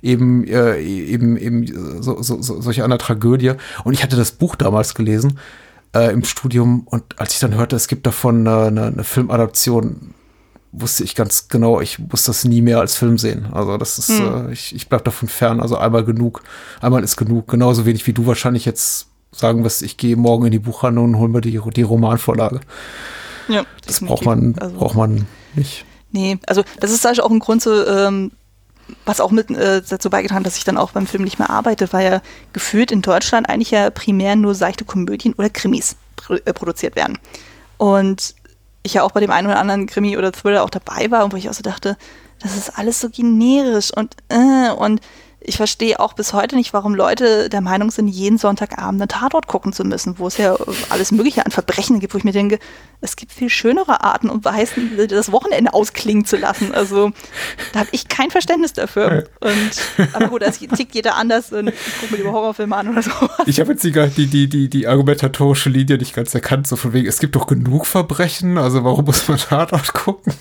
[0.01, 3.53] eben, äh, eben, eben so, so, so, solche einer Tragödie.
[3.85, 5.39] Und ich hatte das Buch damals gelesen
[5.95, 10.13] äh, im Studium und als ich dann hörte, es gibt davon äh, eine, eine Filmadaption,
[10.71, 13.47] wusste ich ganz genau, ich muss das nie mehr als Film sehen.
[13.51, 14.49] Also das ist, hm.
[14.49, 15.59] äh, ich, ich bleib davon fern.
[15.59, 16.43] Also einmal genug,
[16.81, 17.47] einmal ist genug.
[17.47, 21.17] Genauso wenig wie du wahrscheinlich jetzt sagen wirst, ich gehe morgen in die Buchhandlung und
[21.17, 22.61] hol mir die, die Romanvorlage.
[23.47, 25.25] Ja, das braucht man, also, braucht man
[25.55, 25.85] nicht.
[26.11, 28.31] Nee, also das ist auch ein Grund, so, ähm,
[29.05, 31.91] was auch mit äh, dazu beigetragen, dass ich dann auch beim Film nicht mehr arbeite,
[31.93, 32.21] weil ja
[32.53, 37.17] gefühlt in Deutschland eigentlich ja primär nur seichte Komödien oder Krimis pr äh, produziert werden.
[37.77, 38.35] Und
[38.83, 41.33] ich ja auch bei dem einen oder anderen Krimi oder Thriller auch dabei war und
[41.33, 41.97] wo ich auch so dachte,
[42.41, 45.01] das ist alles so generisch und äh, und
[45.49, 49.47] ich verstehe auch bis heute nicht, warum Leute der Meinung sind, jeden Sonntagabend einen Tatort
[49.47, 50.55] gucken zu müssen, wo es ja
[50.89, 52.59] alles Mögliche an Verbrechen gibt, wo ich mir denke,
[53.01, 56.73] es gibt viel schönere Arten und Weisen, das Wochenende ausklingen zu lassen.
[56.73, 57.11] Also
[57.73, 59.27] da habe ich kein Verständnis dafür.
[59.41, 63.01] Und, aber gut, das tickt jeder anders und ich gucke mir lieber Horrorfilme an oder
[63.01, 63.31] sowas.
[63.47, 67.07] Ich habe jetzt die, die, die, die argumentatorische Linie nicht ganz erkannt, so von wegen,
[67.07, 70.33] es gibt doch genug Verbrechen, also warum muss man Tatort gucken?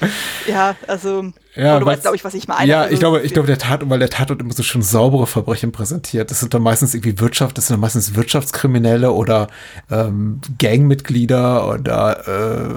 [0.46, 2.70] Ja, also Ja, du weißt, glaube ich, was ich meine.
[2.70, 5.26] Ja, Also, ich glaube, ich glaube, der Tat, weil der Tatort immer so schön saubere
[5.26, 6.30] Verbrechen präsentiert.
[6.30, 9.46] Das sind dann meistens irgendwie Wirtschaft, das sind dann meistens Wirtschaftskriminelle oder
[9.90, 12.74] ähm, Gangmitglieder oder äh,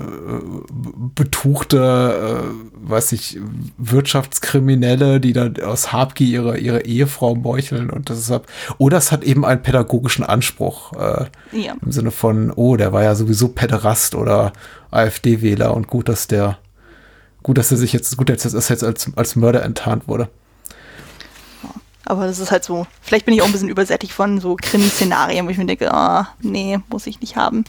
[1.15, 3.39] betuchte, äh, weiß ich,
[3.77, 8.41] Wirtschaftskriminelle, die dann aus Habgier ihre, ihre Ehefrau meucheln und das ist
[8.77, 11.73] oder es hat eben einen pädagogischen Anspruch äh, Ja.
[11.81, 14.53] im Sinne von, oh, der war ja sowieso Päderast oder
[14.91, 16.57] AfD-Wähler und gut, dass der
[17.48, 20.28] Gut, dass er sich jetzt, gut, dass er jetzt als, als Mörder enttarnt wurde.
[22.03, 25.45] Aber das ist halt so, vielleicht bin ich auch ein bisschen übersättigt von so Krimi-Szenarien,
[25.45, 27.64] wo ich mir denke, ah, nee, muss ich nicht haben.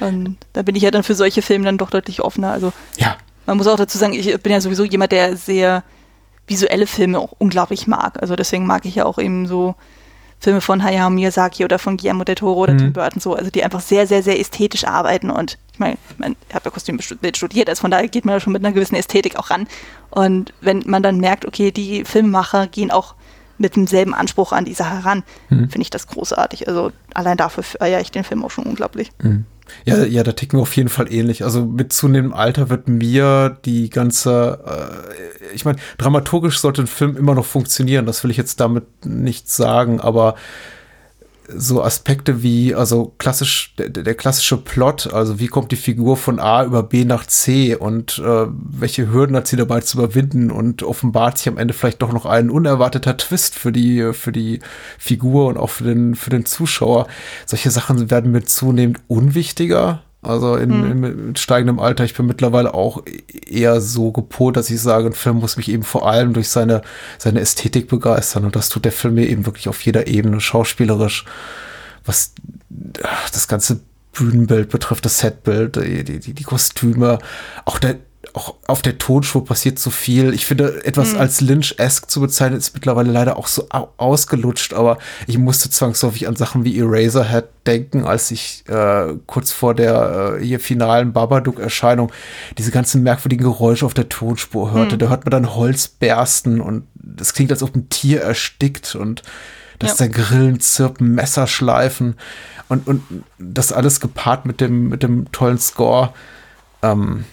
[0.00, 2.52] Und da bin ich ja dann für solche Filme dann doch deutlich offener.
[2.52, 3.16] Also Ja.
[3.46, 5.82] man muss auch dazu sagen, ich bin ja sowieso jemand, der sehr
[6.46, 8.20] visuelle Filme auch unglaublich mag.
[8.20, 9.74] Also deswegen mag ich ja auch eben so
[10.40, 12.78] Filme von Hayao Miyazaki oder von Guillermo del Toro oder Mhm.
[12.78, 16.34] Tim Burton so, also die einfach sehr, sehr, sehr ästhetisch arbeiten und ich meine, man,
[16.48, 18.96] ich habe ja Kostümbild studiert, also von daher geht man da schon mit einer gewissen
[18.96, 19.66] Ästhetik auch ran.
[20.10, 23.14] Und wenn man dann merkt, okay, die Filmemacher gehen auch
[23.60, 25.68] mit demselben Anspruch an die Sache ran, Mhm.
[25.70, 26.66] finde ich das großartig.
[26.66, 29.10] Also allein dafür feiere ich den Film auch schon unglaublich.
[29.84, 31.44] Ja, ja, da ticken wir auf jeden Fall ähnlich.
[31.44, 37.16] Also mit zunehmendem Alter wird mir die ganze, äh, ich meine, dramaturgisch sollte ein Film
[37.16, 40.34] immer noch funktionieren, das will ich jetzt damit nicht sagen, aber
[41.56, 46.38] so Aspekte wie, also klassisch, der, der klassische Plot, also wie kommt die Figur von
[46.38, 50.82] A über B nach C und äh, welche Hürden hat sie dabei zu überwinden und
[50.82, 54.60] offenbart sich am Ende vielleicht doch noch ein unerwarteter Twist für die, für die
[54.98, 57.06] Figur und auch für den, für den Zuschauer.
[57.46, 60.02] Solche Sachen werden mir zunehmend unwichtiger.
[60.22, 63.02] Also in, in, mit steigendem Alter, ich bin mittlerweile auch
[63.46, 66.82] eher so gepolt, dass ich sage, ein Film muss mich eben vor allem durch seine,
[67.16, 68.44] seine Ästhetik begeistern.
[68.44, 71.24] Und das tut der Film mir eben wirklich auf jeder Ebene, schauspielerisch,
[72.04, 72.34] was
[73.32, 73.80] das ganze
[74.12, 77.18] Bühnenbild betrifft, das Setbild, die, die, die Kostüme,
[77.64, 77.96] auch der
[78.34, 80.32] auch auf der Tonspur passiert so viel.
[80.34, 84.98] Ich finde, etwas als Lynch-esque zu bezeichnen, ist mittlerweile leider auch so au ausgelutscht, aber
[85.26, 90.44] ich musste zwangsläufig an Sachen wie Eraserhead denken, als ich äh, kurz vor der äh,
[90.44, 92.12] hier finalen Babadook-Erscheinung
[92.58, 94.96] diese ganzen merkwürdigen Geräusche auf der Tonspur hörte.
[94.98, 96.84] Da hört man dann Holz bersten und
[97.20, 99.22] es klingt, als ob ein Tier erstickt und
[99.78, 100.06] das Ja.
[100.06, 102.14] der Grillen zirpen, Messer schleifen
[102.68, 103.02] und, und
[103.38, 106.12] das alles gepaart mit dem, mit dem tollen Score.
[106.82, 107.24] Ähm,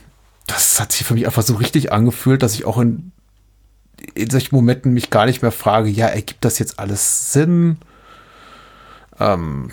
[0.47, 3.11] das hat sich für mich einfach so richtig angefühlt, dass ich auch in,
[4.15, 7.77] in solchen Momenten mich gar nicht mehr frage, ja, ergibt das jetzt alles Sinn?
[9.19, 9.71] Ähm,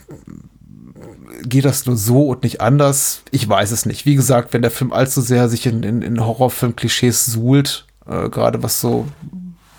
[1.43, 3.23] geht das nur so und nicht anders?
[3.31, 4.05] Ich weiß es nicht.
[4.05, 8.63] Wie gesagt, wenn der Film allzu sehr sich in, in, in Horrorfilm-Klischees suhlt, äh, gerade
[8.63, 9.07] was so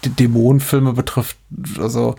[0.03, 1.37] Dämonenfilme betrifft,
[1.79, 2.15] also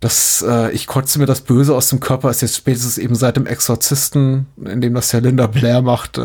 [0.00, 3.36] das, äh, ich kotze mir das Böse aus dem Körper, ist jetzt spätestens eben seit
[3.36, 6.20] dem Exorzisten, in dem das ja Linda Blair macht, äh,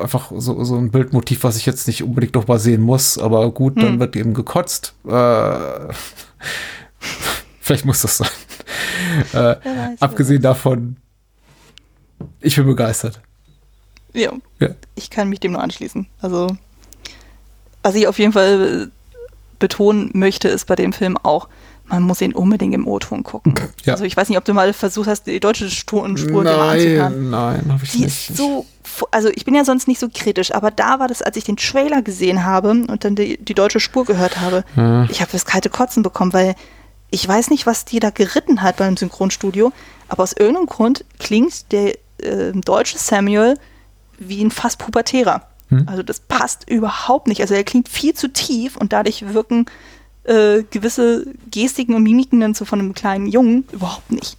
[0.00, 3.50] einfach so, so ein Bildmotiv, was ich jetzt nicht unbedingt noch mal sehen muss, aber
[3.50, 4.94] gut, dann wird eben gekotzt.
[5.06, 5.10] Äh,
[7.60, 8.28] vielleicht muss das sein.
[9.32, 9.56] Äh,
[10.00, 10.96] abgesehen davon,
[12.40, 13.20] ich bin begeistert.
[14.14, 14.68] Ja, Ja.
[14.94, 16.06] ich kann mich dem nur anschließen.
[16.20, 16.56] Also,
[17.82, 18.90] was ich auf jeden Fall
[19.58, 21.48] betonen möchte, ist bei dem Film auch,
[21.92, 23.54] man muss ihn unbedingt im O-Ton gucken.
[23.84, 23.92] Ja.
[23.92, 27.30] Also ich weiß nicht, ob du mal versucht hast, die deutsche Tonspur mal anzuhören.
[27.30, 28.30] Nein, nein, habe ich Die nicht.
[28.30, 28.64] ist so,
[29.10, 31.58] also ich bin ja sonst nicht so kritisch, aber da war das, als ich den
[31.58, 34.64] Trailer gesehen habe und dann die, die deutsche Spur gehört habe,
[35.10, 36.54] ich habe das kalte Kotzen bekommen, weil
[37.10, 39.70] ich weiß nicht, was die da geritten hat beim Synchronstudio,
[40.08, 43.58] aber aus irgendeinem Grund klingt der äh, deutsche Samuel
[44.18, 45.46] wie ein fast Pubertärer.
[45.86, 47.40] Also das passt überhaupt nicht.
[47.40, 49.64] Also er klingt viel zu tief und dadurch wirken
[50.24, 54.36] äh, gewisse Gestiken und Mimiken dann so von einem kleinen Jungen überhaupt nicht.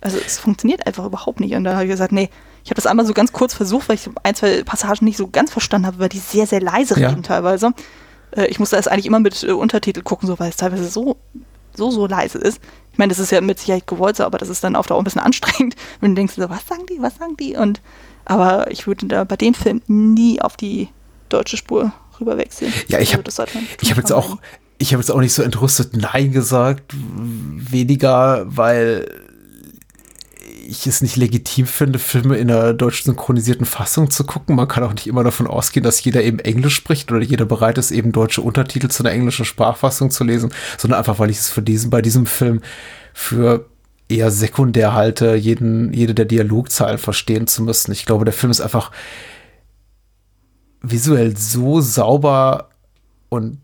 [0.00, 1.54] Also es funktioniert einfach überhaupt nicht.
[1.54, 2.30] Und da habe ich gesagt, nee,
[2.64, 5.28] ich habe das einmal so ganz kurz versucht, weil ich ein, zwei Passagen nicht so
[5.28, 7.08] ganz verstanden habe, weil die sehr, sehr leise Ja.
[7.10, 7.72] reden teilweise.
[8.36, 11.16] Äh, ich musste das eigentlich immer mit äh, Untertitel gucken, so, weil es teilweise so,
[11.74, 12.60] so, so leise ist.
[12.92, 15.00] Ich meine, das ist ja mit Sicherheit gewollt so, aber das ist dann auf Dauer
[15.00, 17.56] ein bisschen anstrengend, wenn du denkst, so, was sagen die, was sagen die?
[17.56, 17.80] Und
[18.24, 20.88] aber ich würde da bei dem Film nie auf die
[21.30, 22.72] deutsche Spur rüber wechseln.
[22.88, 23.24] Ja, ich Also habe
[23.90, 24.38] habe jetzt auch.
[24.80, 29.06] Ich habe jetzt auch nicht so entrüstet nein gesagt, weniger, weil
[30.66, 34.56] ich es nicht legitim finde, Filme in einer deutsch synchronisierten Fassung zu gucken.
[34.56, 37.76] Man kann auch nicht immer davon ausgehen, dass jeder eben Englisch spricht oder jeder bereit
[37.76, 41.50] ist, eben deutsche Untertitel zu einer englischen Sprachfassung zu lesen, sondern einfach, weil ich es
[41.50, 42.62] für diesen, bei diesem Film
[43.12, 43.66] für
[44.08, 47.92] eher sekundär halte, jeden, jede der Dialogzeilen verstehen zu müssen.
[47.92, 48.92] Ich glaube, der Film ist einfach
[50.80, 52.70] visuell so sauber
[53.28, 53.58] und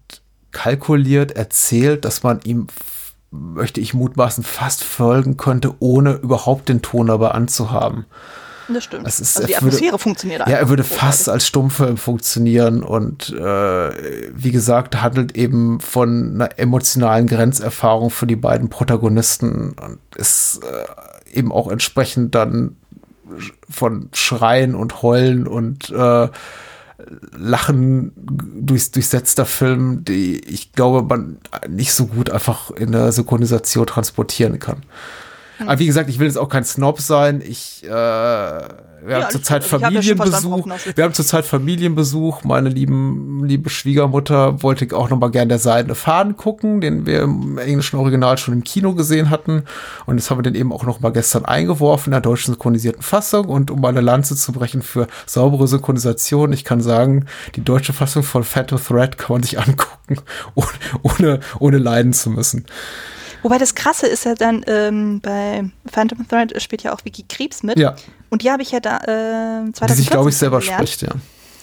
[0.56, 2.66] kalkuliert erzählt, dass man ihm,
[3.30, 8.06] möchte ich mutmaßen, fast folgen könnte, ohne überhaupt den Ton aber anzuhaben.
[8.68, 9.06] Das stimmt.
[9.06, 12.82] Es ist, also die er würde- Atmosphäre funktioniert Ja, er würde fast als Stummfilm funktionieren
[12.82, 13.90] und äh,
[14.34, 21.38] wie gesagt, handelt eben von einer emotionalen Grenzerfahrung für die beiden Protagonisten und ist äh,
[21.38, 22.76] eben auch entsprechend dann
[23.68, 26.28] von Schreien und Heulen und äh,
[27.36, 33.86] Lachen durchs, durchsetzter Film, die ich glaube, man nicht so gut einfach in der Synchronisation
[33.86, 34.82] transportieren kann.
[35.58, 35.68] Hm.
[35.68, 37.42] Aber wie gesagt, ich will jetzt auch kein Snob sein.
[37.46, 40.96] Ich, äh, wir haben zurzeit ja schon verstanden, Familienbesuch.
[40.96, 42.44] Wir haben zurzeit Familienbesuch.
[42.44, 47.22] Meine lieben, liebe Schwiegermutter wollte auch noch mal gern der Seidene Faden gucken, den wir
[47.22, 49.62] im englischen Original schon im Kino gesehen hatten.
[50.06, 53.02] Und jetzt haben wir den eben auch noch mal gestern eingeworfen in der deutschen synchronisierten
[53.02, 53.46] Fassung.
[53.46, 58.22] Und um eine Lanze zu brechen für saubere Synchronisation, ich kann sagen, die deutsche Fassung
[58.22, 60.18] von Phantom Thread kann man sich angucken,
[60.54, 60.68] ohne,
[61.02, 62.66] ohne, ohne leiden zu müssen.
[63.42, 67.62] Wobei das Krasse ist ja dann, ähm, bei Phantom Thread spielt ja auch Vicky Krebs
[67.62, 67.78] mit.
[67.78, 67.96] Ja,
[68.30, 70.88] Und die habe ich ja da äh, 2014 die sich, glaube ich, selber kennengelernt.
[70.88, 71.20] spricht, ja.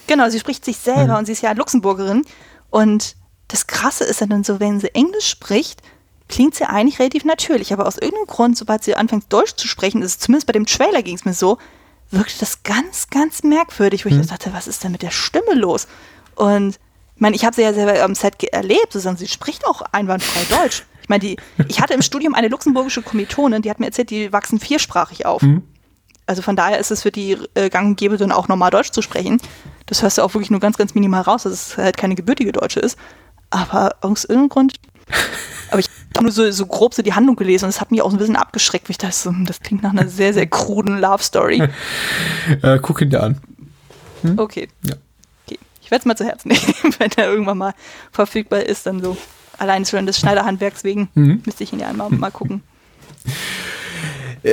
[0.08, 2.26] Genau, sie spricht sich selber und sie ist ja Luxemburgerin.
[2.70, 3.16] Und
[3.48, 5.82] das Krasse ist ja dann so, wenn sie Englisch spricht,
[6.28, 7.72] klingt sie eigentlich relativ natürlich.
[7.74, 10.66] Aber aus irgendeinem Grund, sobald sie anfängt, Deutsch zu sprechen, ist es zumindest bei dem
[10.66, 11.58] Trailer ging es mir so,
[12.12, 15.88] wirkte das ganz, ganz merkwürdig, wo ich dachte, was ist denn mit der Stimme los?
[16.36, 16.80] Und
[17.16, 20.44] ich meine, ich habe sie ja selber am Set erlebt, sondern sie spricht auch einwandfrei
[20.56, 20.84] Deutsch.
[21.04, 24.34] Ich meine, die, ich hatte im Studium eine luxemburgische Kommilitonin, die hat mir erzählt, die
[24.34, 25.44] wachsen viersprachig auf.
[26.26, 28.92] Also von daher ist es für die äh, gang und gäbe, dann auch normal Deutsch
[28.92, 29.42] zu sprechen.
[29.86, 32.54] Das hörst du auch wirklich nur ganz, ganz minimal raus, dass es halt keine gebürtige
[32.54, 32.98] Deutsche ist.
[33.50, 34.74] Aber aus irgendeinem Grund.
[35.70, 38.02] Aber ich habe nur so, so grob so die Handlung gelesen und es hat mich
[38.02, 40.34] auch so ein bisschen abgeschreckt, weil ich dachte, so, hm, das klingt nach einer sehr,
[40.34, 41.68] sehr kruden Love Story.
[42.62, 43.42] Äh, guck ihn dir an.
[44.38, 44.68] Okay.
[44.84, 44.96] Ja.
[45.46, 45.60] okay.
[45.82, 47.74] Ich werde es mal zu Herzen nehmen, wenn er irgendwann mal
[48.12, 49.18] verfügbar ist, dann so.
[49.58, 51.10] Allein schon des Schneiderhandwerks wegen
[51.46, 52.62] müsste ich ihn ja einmal mal gucken.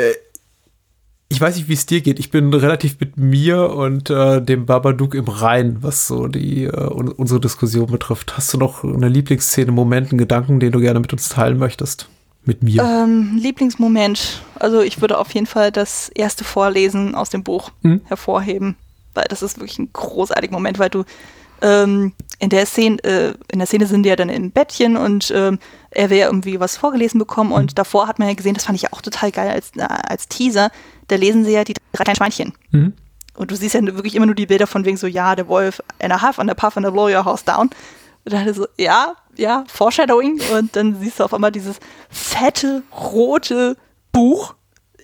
[1.28, 2.18] ich weiß nicht, wie es dir geht.
[2.18, 6.70] Ich bin relativ mit mir und äh, dem Babadook im Rein, was so die äh,
[6.76, 8.36] un unsere Diskussion betrifft.
[8.36, 12.08] Hast du noch eine Lieblingsszene, Moment, einen Gedanken, den du gerne mit uns teilen möchtest?
[12.44, 12.82] Mit mir.
[12.82, 14.42] Ähm, Lieblingsmoment.
[14.56, 18.00] Also ich würde auf jeden Fall das erste Vorlesen aus dem Buch Mhm.
[18.06, 18.76] hervorheben,
[19.14, 21.04] weil das ist wirklich ein großartiger Moment, weil du
[21.62, 25.32] ähm, in der Szene, äh, in der Szene sind die ja dann im Bettchen und
[25.34, 25.58] ähm,
[25.90, 28.76] er will ja irgendwie was vorgelesen bekommen und davor hat man ja gesehen, das fand
[28.76, 30.70] ich ja auch total geil als, äh, als Teaser,
[31.08, 32.52] da lesen sie ja die drei kleinen Schweinchen.
[32.70, 32.94] Mhm.
[33.34, 35.82] Und du siehst ja wirklich immer nur die Bilder von wegen so, ja, der Wolf
[35.98, 37.70] and a half and a puff and a blow your house down.
[38.24, 40.40] Und dann so, ja, ja, Foreshadowing.
[40.54, 41.76] Und dann siehst du auf einmal dieses
[42.10, 43.76] fette, rote
[44.12, 44.54] Buch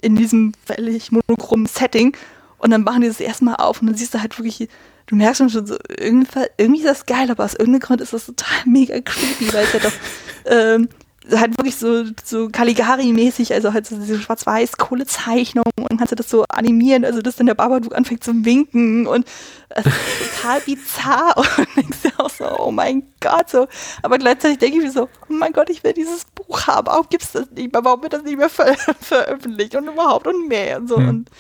[0.03, 2.17] in diesem völlig monochromen Setting.
[2.59, 4.69] Und dann machen die das erstmal auf und dann siehst du halt wirklich,
[5.07, 8.27] du merkst schon so, irgendwie, irgendwie ist das geil, aber aus irgendeinem Grund ist das
[8.27, 9.93] total mega creepy, weil es ja doch
[10.47, 10.89] ähm,
[11.33, 16.31] halt wirklich so, so Caligari-mäßig, also halt so diese Schwarz-Weiß-Kohle-Zeichnung und dann kannst du das
[16.31, 19.27] so animieren, also dass dann der Babadook anfängt zu winken und
[19.75, 19.85] ist
[20.37, 23.67] total bizarr und denkst dir auch so, oh mein Gott, so.
[24.03, 27.07] Aber gleichzeitig denke ich mir so, oh mein Gott, ich will dieses Buch haben, warum
[27.09, 30.49] gibt es das nicht mehr, warum wird das nicht mehr ver veröffentlicht und überhaupt und
[30.49, 30.97] mehr und so.
[30.97, 31.31] Und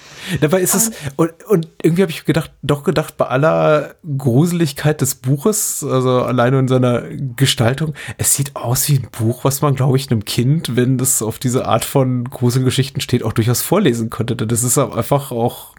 [0.40, 5.16] Dabei ist es, und, und irgendwie habe ich gedacht, doch gedacht, bei aller Gruseligkeit des
[5.16, 7.02] Buches, also alleine in seiner
[7.36, 11.22] Gestaltung, es sieht aus wie ein Buch, was man, glaube ich, einem Kind, wenn das
[11.22, 14.36] auf diese Art von Gruselgeschichten steht, auch durchaus vorlesen könnte.
[14.36, 15.74] Denn das ist einfach auch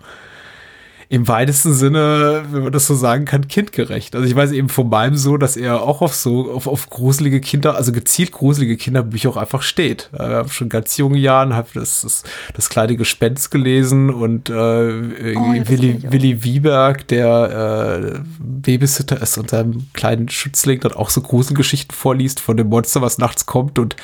[1.09, 4.15] im weitesten Sinne, wenn man das so sagen kann, kindgerecht.
[4.15, 7.39] Also ich weiß eben von meinem so, dass er auch auf so, auf, auf gruselige
[7.39, 10.09] Kinder, also gezielt gruselige Kinderbücher auch einfach steht.
[10.13, 12.23] Äh, Ich habe schon ganz jungen Jahren hab das, das,
[12.53, 16.03] das kleine Gespenst gelesen und äh, ja, das Willi.
[16.11, 22.41] Willi Wieberg, der äh, Babysitter ist und seinem kleinen Schützling dann auch so Gruselgeschichten vorliest
[22.41, 23.95] von dem Monster, was nachts kommt und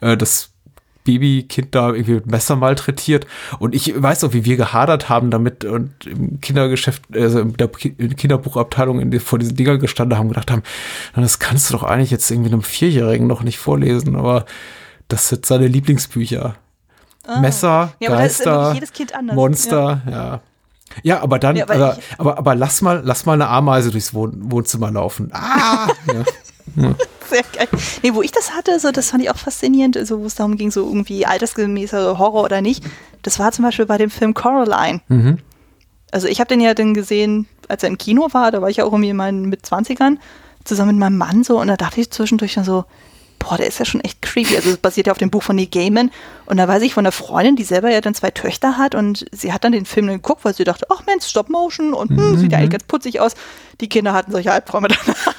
[0.00, 0.50] äh, das
[1.08, 3.26] Babykind da irgendwie mit Messer malträtiert.
[3.58, 7.68] Und ich weiß auch, wie wir gehadert haben damit und im Kindergeschäft, also in der
[7.68, 10.62] Ki- in Kinderbuchabteilung in die, vor diesen Dingern gestanden haben und gedacht haben,
[11.16, 14.44] das kannst du doch eigentlich jetzt irgendwie einem Vierjährigen noch nicht vorlesen, aber
[15.08, 16.56] das sind seine Lieblingsbücher.
[17.40, 17.92] Messer, Ah.
[18.00, 19.36] Ja, das ist Geister, wirklich jedes Kind anders.
[19.36, 20.40] Monster, ja.
[21.02, 21.20] ja.
[21.22, 24.12] aber dann, Ja, aber aber, ich- aber, aber lass mal, lass mal eine Ameise durchs
[24.14, 25.30] Wohn Wohnzimmer laufen.
[25.32, 25.88] Ah!
[26.06, 26.24] ja.
[27.30, 27.68] Sehr geil.
[28.02, 30.56] Nee, wo ich das hatte, so, das fand ich auch faszinierend, so, wo es darum
[30.56, 32.84] ging, so irgendwie altersgemäßer Horror oder nicht.
[33.22, 35.00] Das war zum Beispiel bei dem Film Coraline.
[35.08, 35.38] Mhm.
[36.10, 38.78] Also ich habe den ja dann gesehen, als er im Kino war, da war ich
[38.78, 40.16] ja auch irgendwie in meinen mit 20ern,
[40.64, 42.84] zusammen mit meinem Mann so, und da dachte ich zwischendurch dann so,
[43.38, 44.56] boah, der ist ja schon echt creepy.
[44.56, 46.10] Also es basiert ja auf dem Buch von Neil Gaiman.
[46.46, 49.26] Und da weiß ich von einer Freundin, die selber ja dann zwei Töchter hat und
[49.32, 52.10] sie hat dann den Film dann geguckt, weil sie dachte, ach Mensch, Stop Motion und
[52.10, 53.34] hm, sieht ja eigentlich ganz putzig aus.
[53.80, 55.34] Die Kinder hatten solche Albträume danach.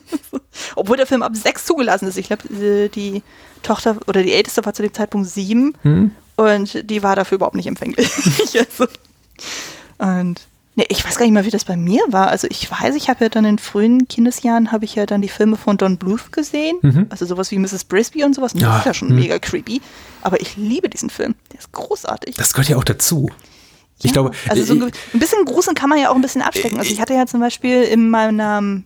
[0.76, 2.16] Obwohl der Film ab sechs zugelassen ist.
[2.16, 3.22] Ich glaube, äh, die
[3.62, 5.74] Tochter oder die Älteste war zu dem Zeitpunkt sieben
[6.36, 8.10] und die war dafür überhaupt nicht empfänglich.
[8.58, 8.86] also,
[9.98, 10.40] Und
[10.74, 12.28] nee, ich weiß gar nicht mal, wie das bei mir war.
[12.28, 15.28] Also ich weiß, ich habe ja dann in frühen Kindesjahren habe ich ja dann die
[15.28, 16.76] Filme von Don Bluth gesehen.
[16.82, 17.06] Mhm.
[17.10, 17.84] Also sowas wie Mrs.
[17.84, 18.52] Brisby und sowas.
[18.52, 19.16] Das Ja, ist ja schon mhm.
[19.16, 19.80] mega creepy.
[20.22, 21.34] Aber ich liebe diesen Film.
[21.52, 22.34] Der ist großartig.
[22.36, 23.30] Das gehört ja auch dazu.
[23.98, 26.22] Ich Ja, glaube, also so äh, ein, ein bisschen Gruseln kann man ja auch ein
[26.22, 26.78] bisschen abstecken.
[26.78, 28.84] Also ich hatte ja zum Beispiel in meiner ähm,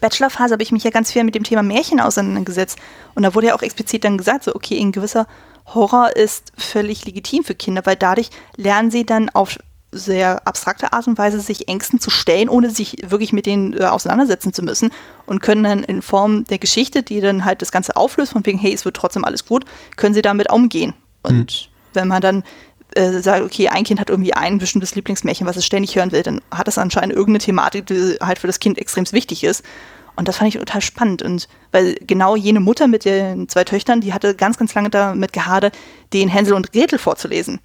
[0.00, 2.78] Bachelorphase habe ich mich ja ganz viel mit dem Thema Märchen auseinandergesetzt.
[3.14, 5.26] Und da wurde ja auch explizit dann gesagt, so okay, ein gewisser
[5.66, 9.58] Horror ist völlig legitim für Kinder, weil dadurch lernen sie dann auf
[9.90, 13.84] sehr abstrakte Art und Weise sich Ängsten zu stellen, ohne sich wirklich mit denen äh,
[13.84, 14.90] auseinandersetzen zu müssen
[15.24, 18.58] und können dann in Form der Geschichte, die dann halt das Ganze auflöst, von wegen,
[18.58, 19.64] hey, es wird trotzdem alles gut,
[19.96, 20.92] können sie damit umgehen.
[21.22, 22.44] Und wenn man dann
[22.94, 26.22] äh, sagt, okay, ein Kind hat irgendwie ein bestimmtes Lieblingsmärchen, was es ständig hören will,
[26.22, 29.64] dann hat das anscheinend irgendeine Thematik, die halt für das Kind extrem wichtig ist.
[30.16, 31.22] Und das fand ich total spannend.
[31.22, 35.32] Und weil genau jene Mutter mit den zwei Töchtern, die hatte ganz, ganz lange damit
[35.32, 35.78] gehadert,
[36.12, 37.60] den Hänsel und Gretel vorzulesen.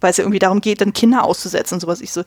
[0.00, 2.00] Weil es ja irgendwie darum geht, dann Kinder auszusetzen und sowas.
[2.00, 2.24] Ich so,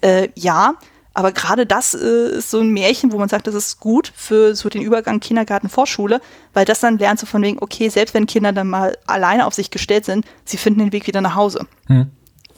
[0.00, 0.74] äh, ja,
[1.14, 4.54] aber gerade das äh, ist so ein Märchen, wo man sagt, das ist gut für
[4.54, 6.20] so den Übergang Kindergarten, Vorschule,
[6.54, 9.54] weil das dann lernt so von wegen, okay, selbst wenn Kinder dann mal alleine auf
[9.54, 11.66] sich gestellt sind, sie finden den Weg wieder nach Hause.
[11.86, 12.10] Hm.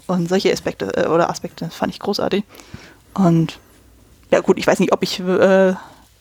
[0.07, 2.45] Und solche Aspekte äh, oder Aspekte fand ich großartig.
[3.15, 3.59] Und
[4.31, 5.75] ja gut, ich weiß nicht, ob ich, äh,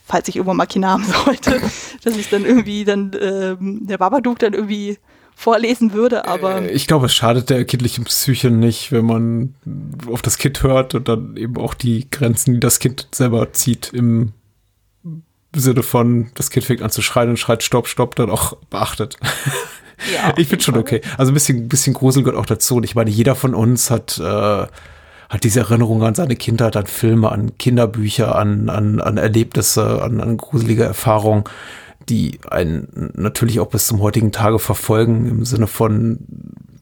[0.05, 1.61] falls ich irgendwann mal Kinder haben sollte,
[2.03, 4.97] dass ich dann irgendwie dann ähm, der Babadook dann irgendwie
[5.35, 9.55] vorlesen würde, aber Äh, Ich glaube, es schadet der kindlichen Psyche nicht, wenn man
[10.07, 13.91] auf das Kind hört und dann eben auch die Grenzen, die das Kind selber zieht,
[13.93, 14.33] im
[15.55, 19.17] Sinne von, das Kind fängt an zu schreien und schreit Stopp, Stopp, dann auch beachtet.
[20.13, 21.01] ja, ich jeden schon okay.
[21.17, 22.77] Also ein bisschen, bisschen Grusel gehört auch dazu.
[22.77, 24.23] Und ich meine, jeder von uns hat, äh,
[25.29, 30.21] hat diese Erinnerung an seine Kindheit, an Filme, an Kinderbücher, an, an, an Erlebnisse, an,
[30.21, 31.43] an gruselige Erfahrungen,
[32.09, 36.19] die einen natürlich auch bis zum heutigen Tage verfolgen, im Sinne von,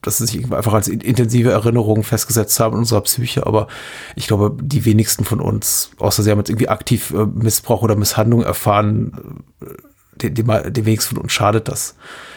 [0.02, 3.46] dass sie sich einfach als in- intensive Erinnerungen festgesetzt haben in unserer Psyche.
[3.46, 3.68] Aber
[4.16, 7.96] ich glaube, die wenigsten von uns, außer sie haben jetzt irgendwie aktiv äh, Missbrauch oder
[7.96, 9.44] Misshandlung erfahren,
[10.16, 11.94] den, den, den wenigsten von uns schadet das.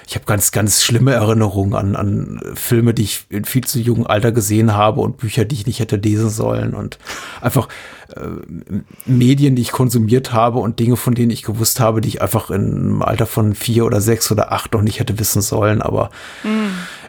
[0.07, 4.05] Ich habe ganz, ganz schlimme Erinnerungen an, an Filme, die ich in viel zu jungem
[4.05, 6.99] Alter gesehen habe und Bücher, die ich nicht hätte lesen sollen und
[7.41, 7.67] einfach
[8.15, 8.19] äh,
[9.05, 12.51] Medien, die ich konsumiert habe und Dinge, von denen ich gewusst habe, die ich einfach
[12.51, 15.81] im Alter von vier oder sechs oder acht noch nicht hätte wissen sollen.
[15.81, 16.11] Aber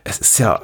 [0.04, 0.62] es ist ja,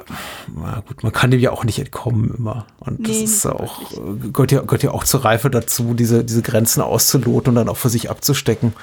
[0.55, 2.65] na gut, man kann dem ja auch nicht entkommen immer.
[2.79, 5.49] Und das Nee, ist nicht ja auch, äh, gehört ja, gehört ja auch zur Reife
[5.49, 8.73] dazu, diese, diese Grenzen auszuloten und dann auch für sich abzustecken.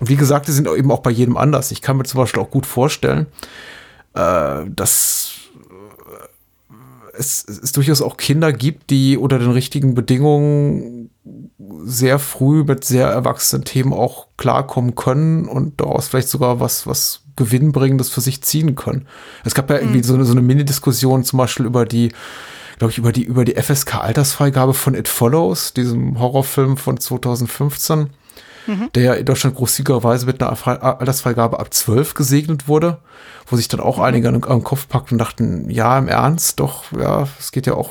[0.00, 1.70] Und wie gesagt, die sind eben auch bei jedem anders.
[1.70, 3.26] Ich kann mir zum Beispiel auch gut vorstellen,
[4.14, 5.32] äh, dass
[6.70, 11.10] äh, es, es durchaus auch Kinder gibt, die unter den richtigen Bedingungen
[11.84, 17.22] sehr früh mit sehr erwachsenen Themen auch klarkommen können und daraus vielleicht sogar was, was
[17.36, 19.06] Gewinnbringendes für sich ziehen können.
[19.44, 22.12] Es gab ja irgendwie so eine, so eine Mini-Diskussion zum Beispiel über die,
[22.78, 28.10] glaube ich, über die, über die FSK-Altersfreigabe von It Follows, diesem Horrorfilm von 2015,
[28.94, 32.98] der ja in Deutschland großzügigerweise mit einer Fre- Altersfreigabe ab 12 gesegnet wurde,
[33.46, 36.60] wo sich dann auch einige an, an den Kopf packten und dachten, ja, im Ernst,
[36.60, 37.90] doch, ja, es geht ja auch,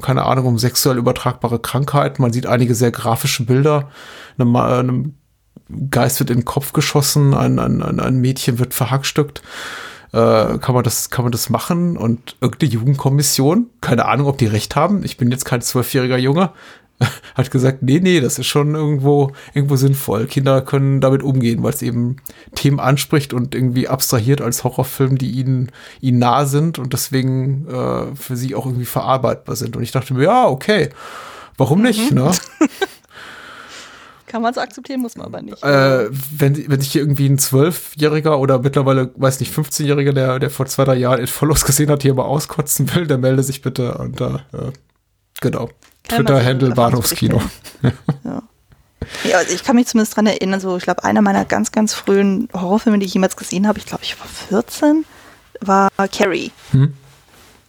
[0.00, 2.22] keine Ahnung, um sexuell übertragbare Krankheiten.
[2.22, 3.88] Man sieht einige sehr grafische Bilder,
[4.38, 5.14] einem, Ma- einem
[5.90, 9.42] Geist wird in den Kopf geschossen, ein, ein, ein, ein Mädchen wird verhackstückt.
[10.12, 11.98] Äh, kann man das, kann man das machen?
[11.98, 15.04] Und irgendeine Jugendkommission, keine Ahnung, ob die recht haben.
[15.04, 16.50] Ich bin jetzt kein zwölfjähriger Junge,
[17.34, 20.26] hat gesagt, nee, nee, das ist schon irgendwo, irgendwo sinnvoll.
[20.26, 22.16] Kinder können damit umgehen, weil es eben
[22.54, 25.70] Themen anspricht und irgendwie abstrahiert als Horrorfilm, die ihnen,
[26.00, 29.76] ihnen nah sind und deswegen äh, für sie auch irgendwie verarbeitbar sind.
[29.76, 30.90] Und ich dachte mir, ja, okay,
[31.56, 32.30] warum nicht, ne?
[34.26, 35.62] kann man es akzeptieren, muss man aber nicht.
[35.62, 40.50] äh, wenn, wenn sich hier irgendwie ein Zwölfjähriger oder mittlerweile, weiß nicht, 15-Jähriger, der, der
[40.50, 43.62] vor zwei, drei Jahren It Follows gesehen hat, hier mal auskotzen will, der melde sich
[43.62, 44.70] bitte unter, äh,
[45.40, 45.70] genau,
[46.06, 47.42] Twitter-Handle Bahnhofskino.
[49.24, 51.94] Ja, also ich kann mich zumindest dran erinnern, so ich glaube, einer meiner ganz, ganz
[51.94, 55.04] frühen Horrorfilme, die ich jemals gesehen habe, ich glaube, ich war 14,
[55.60, 56.50] war Carrie.
[56.72, 56.92] Hm?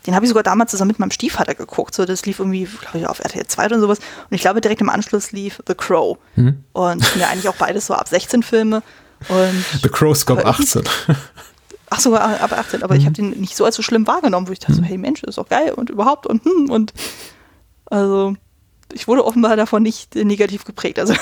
[0.06, 1.94] Den habe ich sogar damals zusammen mit meinem Stiefvater geguckt.
[1.94, 4.00] So, das lief irgendwie, glaube ich, auf RTL 2 oder sowas.
[4.00, 6.18] Und ich glaube, direkt im Anschluss lief The Crow.
[6.36, 6.64] Hm?
[6.74, 8.82] Und sind ja eigentlich auch beides so ab 16 Filme.
[9.30, 10.84] Und The Crows irgendwie- 18.
[11.90, 12.84] ach sogar ab 18, Mhm.
[12.84, 14.98] aber ich habe den nicht so als so schlimm wahrgenommen, wo ich dachte so, hey
[14.98, 16.92] Mensch, das ist doch geil und überhaupt und hm, und
[17.90, 18.36] also
[18.92, 20.98] ich wurde offenbar davon nicht negativ geprägt.
[21.00, 21.14] Also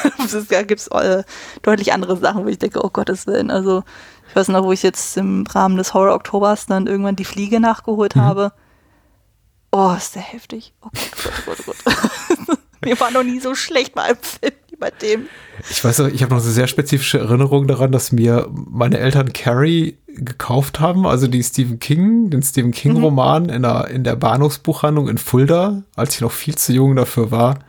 [0.49, 1.23] da gibt es äh,
[1.63, 3.51] deutlich andere Sachen, wo ich denke, oh Gottes Willen.
[3.51, 3.83] Also
[4.29, 7.59] ich weiß noch, wo ich jetzt im Rahmen des Horror Oktobers dann irgendwann die Fliege
[7.59, 8.21] nachgeholt Mhm.
[8.21, 8.51] habe.
[9.71, 10.73] Oh, ist der heftig.
[10.81, 12.59] Oh Gott, oh Gott, oh Gott, oh Gott.
[12.85, 14.53] Mir war noch nie so schlecht bei einem Film.
[14.79, 15.27] Bei dem.
[15.71, 19.97] Ich weiß, ich habe noch eine sehr spezifische Erinnerung daran, dass mir meine Eltern Carrie
[20.07, 23.03] gekauft haben, also die Stephen King, den Stephen King Mhm.
[23.03, 27.31] Roman in der, in der Bahnhofsbuchhandlung in Fulda, als ich noch viel zu jung dafür
[27.31, 27.59] war,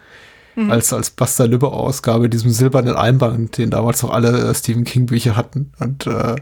[0.57, 0.71] Mhm.
[0.71, 5.07] als, als Basta Lübbe Ausgabe, diesem silbernen Einband, den damals noch alle äh, Stephen King
[5.07, 6.37] Bücher hatten und äh,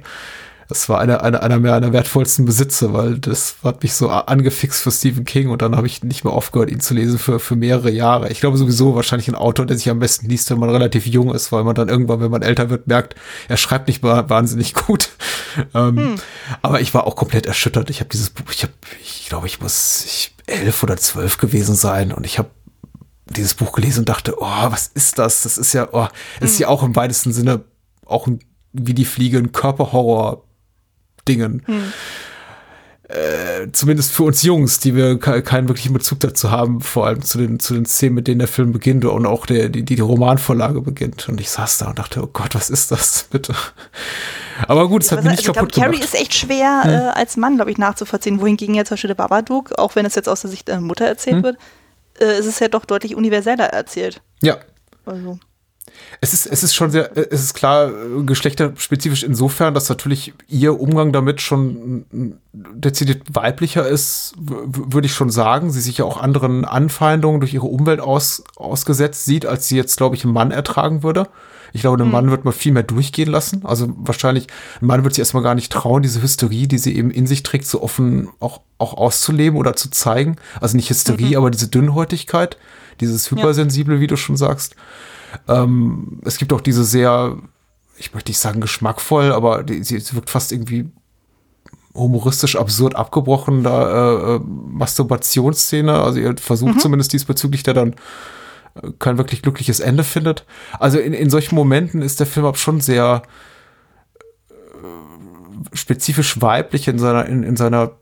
[0.68, 4.90] das war einer einer einer meiner wertvollsten Besitze, weil das hat mich so angefixt für
[4.90, 7.90] Stephen King und dann habe ich nicht mehr aufgehört, ihn zu lesen für, für mehrere
[7.90, 8.30] Jahre.
[8.30, 11.32] Ich glaube sowieso wahrscheinlich ein Autor, der sich am besten liest, wenn man relativ jung
[11.34, 13.14] ist, weil man dann irgendwann, wenn man älter wird, merkt,
[13.48, 15.10] er schreibt nicht wa- wahnsinnig gut.
[15.72, 16.16] Ähm,
[16.60, 17.88] Aber ich war auch komplett erschüttert.
[17.88, 21.74] Ich habe dieses Buch, ich habe, ich glaube, ich muss ich, elf oder zwölf gewesen
[21.74, 22.50] sein und ich habe
[23.24, 25.44] dieses Buch gelesen und dachte, oh, was ist das?
[25.44, 26.08] Das ist ja, oh,
[26.40, 27.64] es ist ja auch im weitesten Sinne
[28.04, 28.40] auch ein,
[28.74, 30.44] wie die Fliege ein Körperhorror
[31.28, 31.62] Dingen.
[33.08, 37.22] Äh, zumindest für uns Jungs, die wir ke- keinen wirklichen Bezug dazu haben, vor allem
[37.22, 40.00] zu den, zu den Szenen, mit denen der Film beginnt und auch der, die, die
[40.00, 41.28] Romanvorlage beginnt.
[41.28, 43.54] Und ich saß da und dachte, oh Gott, was ist das bitte?
[44.66, 46.12] Aber gut, es hat Also, mich nicht ich glaube, kaputt Carrie gemacht.
[46.14, 46.82] ist echt schwer
[47.14, 48.40] äh, als Mann, glaube ich, nachzuvollziehen.
[48.40, 51.04] Wohingegen jetzt zum Beispiel der Babadook, auch wenn es jetzt aus der Sicht der Mutter
[51.06, 51.42] erzählt Hm.
[51.44, 51.58] wird,
[52.18, 54.20] äh, ist es ja doch deutlich universeller erzählt.
[54.42, 54.56] Ja,
[55.04, 55.38] Also,
[56.20, 60.80] Es ist, es ist schon sehr, es ist klar äh, geschlechterspezifisch insofern, dass natürlich ihr
[60.80, 65.70] Umgang damit schon mm, dezidiert weiblicher ist, würde ich schon sagen.
[65.70, 69.96] Sie sich ja auch anderen Anfeindungen durch ihre Umwelt aus, ausgesetzt sieht, als sie jetzt,
[69.96, 71.28] glaube ich, ein Mann ertragen würde.
[71.72, 73.60] Ich glaube, ein Mann wird man viel mehr durchgehen lassen.
[73.64, 74.46] Also wahrscheinlich,
[74.80, 77.42] ein Mann wird sich erstmal gar nicht trauen, diese Hysterie, die sie eben in sich
[77.42, 80.36] trägt, so offen auch, auch auszuleben oder zu zeigen.
[80.58, 82.56] Also nicht Hysterie, aber diese Dünnhäutigkeit,
[83.00, 84.74] dieses Hypersensible, wie du schon sagst.
[85.48, 87.36] Ähm, es gibt auch diese sehr,
[87.96, 90.90] ich möchte nicht sagen geschmackvoll, aber die, sie, sie wirkt fast irgendwie
[91.94, 97.94] humoristisch absurd abgebrochen, da äh, äh, Masturbationsszene, also ihr Versuch zumindest diesbezüglich, der dann
[98.74, 100.44] äh, kein wirklich glückliches Ende findet.
[100.78, 103.22] Also in, in solchen Momenten ist der Film ab schon sehr
[104.50, 104.54] äh,
[105.76, 107.92] spezifisch weiblich in seiner, in, in seiner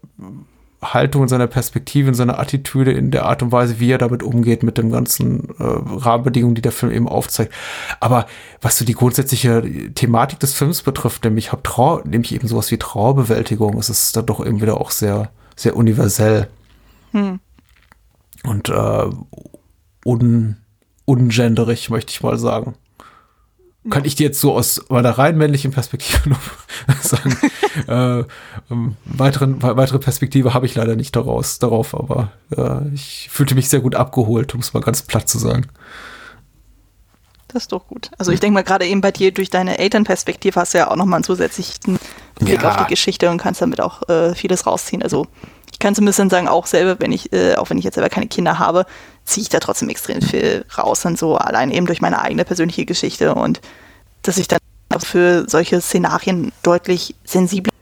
[0.93, 4.23] Haltung, in seiner Perspektive, in seiner Attitüde, in der Art und Weise, wie er damit
[4.23, 7.53] umgeht, mit den ganzen äh, Rahmenbedingungen, die der Film eben aufzeigt.
[8.01, 8.27] Aber
[8.61, 9.63] was so die grundsätzliche
[9.95, 14.27] Thematik des Films betrifft, nämlich, hab Trauer, nämlich eben sowas wie Trauerbewältigung, ist es dann
[14.27, 16.49] doch eben wieder auch sehr, sehr universell.
[18.45, 19.07] Und äh,
[20.05, 20.57] un,
[21.05, 22.75] ungenderig, möchte ich mal sagen.
[23.91, 26.41] Kann ich dir jetzt so aus meiner rein männlichen Perspektive noch
[27.03, 27.37] sagen?
[27.87, 28.25] äh,
[28.73, 33.55] ähm, weiteren, we- weitere Perspektive habe ich leider nicht daraus, darauf, aber äh, ich fühlte
[33.55, 35.67] mich sehr gut abgeholt, um es mal ganz platt zu sagen.
[37.49, 38.11] das ist doch gut.
[38.19, 40.97] Also ich denke mal, gerade eben bei dir durch deine Elternperspektive hast du ja auch
[40.97, 41.99] nochmal einen zusätzlichen
[42.41, 42.71] Blick Ja.
[42.71, 45.03] auf die Geschichte und kannst damit auch äh, vieles rausziehen.
[45.03, 45.27] Also
[45.75, 48.09] ich kann zumindest dann sagen, auch selber, wenn ich, äh, auch wenn ich jetzt selber
[48.09, 48.87] keine Kinder habe,
[49.25, 51.01] ziehe ich da trotzdem extrem viel raus.
[51.01, 53.61] Dann so allein eben durch meine eigene persönliche Geschichte und
[54.23, 54.61] dass ich dann
[54.95, 57.73] auch für solche Szenarien deutlich sensibler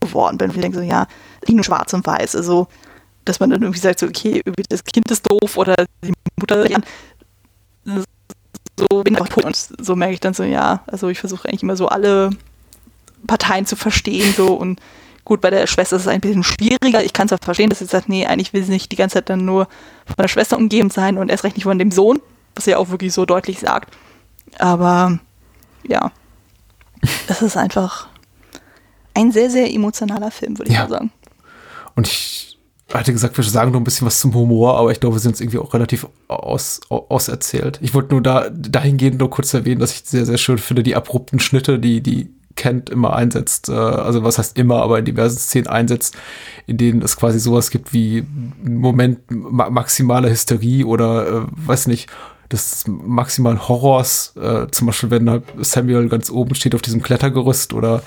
[0.00, 0.52] geworden bin.
[0.52, 1.08] Ich denke so, ja,
[1.48, 2.36] nur schwarz und weiß.
[2.36, 2.68] Also,
[3.24, 5.74] dass man dann irgendwie sagt, so, okay, das Kind ist doof oder
[6.04, 6.64] die Mutter,
[8.76, 11.76] so bin ich und so merke ich dann so, ja, also ich versuche eigentlich immer
[11.76, 12.30] so alle
[13.26, 14.80] Parteien zu verstehen so und
[15.26, 17.04] gut, bei der Schwester ist es ein bisschen schwieriger.
[17.04, 19.28] Ich kann zwar verstehen, dass sie sagt, nee, eigentlich will sie nicht die ganze Zeit
[19.28, 19.64] dann nur
[20.06, 22.20] von der Schwester umgeben sein und erst recht nicht von dem Sohn,
[22.54, 23.94] was sie ja auch wirklich so deutlich sagt.
[24.58, 25.18] Aber
[25.86, 26.12] ja,
[27.28, 28.08] es ist einfach
[29.14, 30.84] ein sehr, sehr emotionaler Film, würde ich Ja.
[30.84, 31.12] mal sagen.
[31.96, 32.58] Und ich
[32.92, 35.32] hatte gesagt, wir sagen noch ein bisschen was zum Humor, aber ich glaube, wir sind
[35.32, 37.78] uns irgendwie auch relativ aus, au- auserzählt.
[37.82, 40.94] Ich wollte nur da dahingehend nur kurz erwähnen, dass ich sehr, sehr schön finde, die
[40.94, 45.38] abrupten Schnitte, die, die Kent immer einsetzt, äh, also was heißt immer, aber in diversen
[45.38, 46.16] Szenen einsetzt,
[46.66, 48.24] in denen es quasi sowas gibt wie
[48.64, 52.10] Moment ma maximaler Hysterie oder äh, weiß nicht,
[52.50, 57.72] des maximalen Horrors, äh, zum Beispiel wenn halt Samuel ganz oben steht auf diesem Klettergerüst
[57.72, 58.02] oder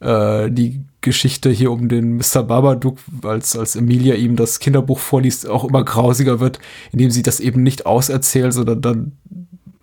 [0.00, 2.42] äh, die Geschichte hier um den Mr.
[2.42, 6.58] Babadook, als, als Emilia ihm das Kinderbuch vorliest, auch immer grausiger wird,
[6.92, 9.12] indem sie das eben nicht auserzählt, sondern dann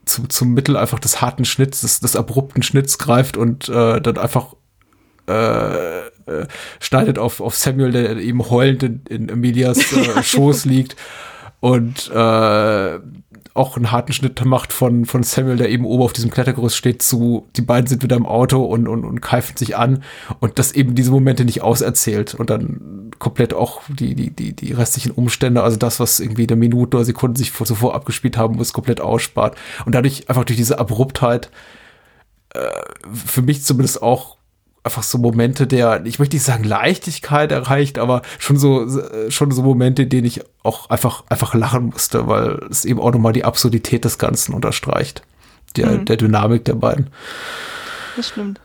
[0.10, 4.18] zu, zum Mittel einfach des harten Schnitts, des, des abrupten Schnitts greift und äh, dann
[4.18, 4.56] einfach
[5.28, 6.48] äh, äh,
[6.80, 10.96] schneidet auf, auf Samuel, der eben heulend in, in Emilias äh, Schoß liegt
[11.60, 13.00] und äh,
[13.60, 17.02] auch einen harten Schnitt macht von, von Samuel, der eben oben auf diesem Klettergerüst steht,
[17.02, 20.04] zu, die beiden sind wieder im Auto und, und, und keifen sich an
[20.40, 24.72] und das eben diese Momente nicht auserzählt und dann komplett auch die, die, die, die
[24.72, 28.56] restlichen Umstände, also das, was irgendwie eine Minute oder Sekunden sich vor, zuvor abgespielt haben
[28.56, 29.58] muss, komplett ausspart.
[29.86, 31.52] Und dadurch einfach durch diese Abruptheit
[32.54, 32.60] äh,
[33.12, 34.39] für mich zumindest auch
[34.84, 39.52] einfach so Momente der, ich möchte nicht sagen Leichtigkeit erreicht, aber schon so, äh, schon
[39.52, 43.34] so Momente, in denen ich auch einfach, einfach lachen musste, weil es eben auch nochmal
[43.34, 45.22] die Absurdität des Ganzen unterstreicht.
[45.76, 46.06] der, Mhm.
[46.06, 47.12] der Dynamik der beiden.
[48.16, 48.60] Das stimmt.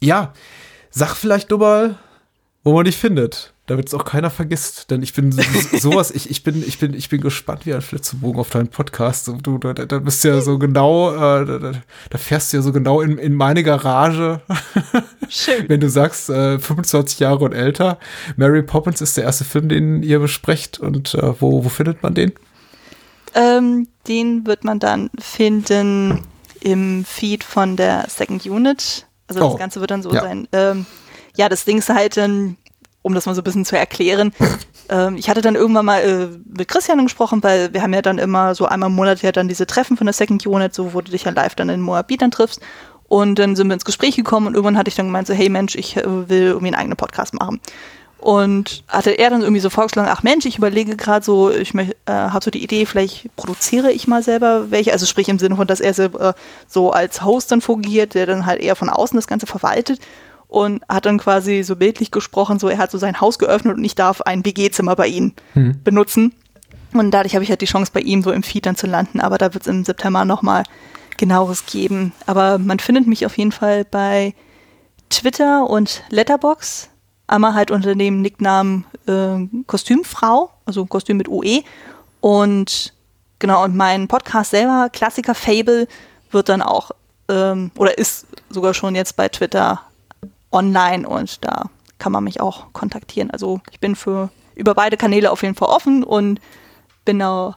[0.00, 0.32] Ja,
[0.90, 1.94] sag vielleicht nur mal,
[2.64, 4.90] wo man dich findet, damit es auch keiner vergisst.
[4.90, 5.42] Denn ich bin so-
[5.78, 9.28] sowas, ich, ich, bin, ich, bin, ich bin gespannt wie ein Flitzebogen auf deinen Podcast.
[9.42, 11.72] Du, da, da bist du ja so genau, äh, da, da,
[12.10, 14.40] da fährst du ja so genau in, in meine Garage,
[15.28, 15.68] Schön.
[15.68, 17.98] wenn du sagst, äh, 25 Jahre und älter.
[18.36, 20.78] Mary Poppins ist der erste Film, den ihr besprecht.
[20.78, 22.32] Und äh, wo, wo findet man den?
[23.34, 26.22] Ähm, den wird man dann finden
[26.60, 29.06] im Feed von der Second Unit.
[29.28, 30.20] Also das Oh, Ganze wird dann so ja.
[30.22, 30.48] sein.
[30.52, 30.86] Ähm,
[31.36, 32.56] ja, das Ding ist halt, ähm,
[33.06, 34.32] um das mal so ein bisschen zu erklären.
[34.88, 36.28] ähm, ich hatte dann irgendwann mal äh,
[36.58, 39.46] mit Christian gesprochen, weil wir haben ja dann immer so einmal im Monat ja dann
[39.46, 42.22] diese Treffen von der Second Unit, so wo du dich ja live dann in Moabit
[42.22, 42.60] dann triffst.
[43.08, 45.48] Und dann sind wir ins Gespräch gekommen und irgendwann hatte ich dann gemeint, so, hey
[45.48, 47.60] Mensch, ich äh, will irgendwie einen eigenen Podcast machen.
[48.18, 51.86] Und hatte er dann irgendwie so vorgeschlagen, ach Mensch, ich überlege gerade so, ich äh,
[52.06, 55.68] habe so die Idee, vielleicht produziere ich mal selber welche, also sprich im Sinne von,
[55.68, 56.32] dass er selber, äh,
[56.66, 60.00] so als Host dann fungiert, der dann halt eher von außen das Ganze verwaltet
[60.48, 63.84] und hat dann quasi so bildlich gesprochen, so er hat so sein Haus geöffnet und
[63.84, 65.32] ich darf ein WG-Zimmer bei ihm
[65.84, 66.34] benutzen.
[66.92, 69.20] Und dadurch habe ich halt die Chance, bei ihm so im Feed dann zu landen,
[69.20, 70.62] aber da wird es im September nochmal
[71.16, 72.12] genaueres geben.
[72.26, 74.34] Aber man findet mich auf jeden Fall bei
[75.10, 76.88] Twitter und Letterbox.
[77.26, 81.62] Einmal halt unter dem Nicknamen äh, Kostümfrau, also Kostüm mit UE.
[82.20, 82.92] Und
[83.38, 85.88] genau, und mein Podcast selber, Klassiker Fable,
[86.30, 86.90] wird dann auch
[87.28, 89.80] ähm, oder ist sogar schon jetzt bei Twitter
[90.52, 93.30] online und da kann man mich auch kontaktieren.
[93.30, 96.40] Also ich bin für über beide Kanäle auf jeden Fall offen und
[97.04, 97.56] bin auch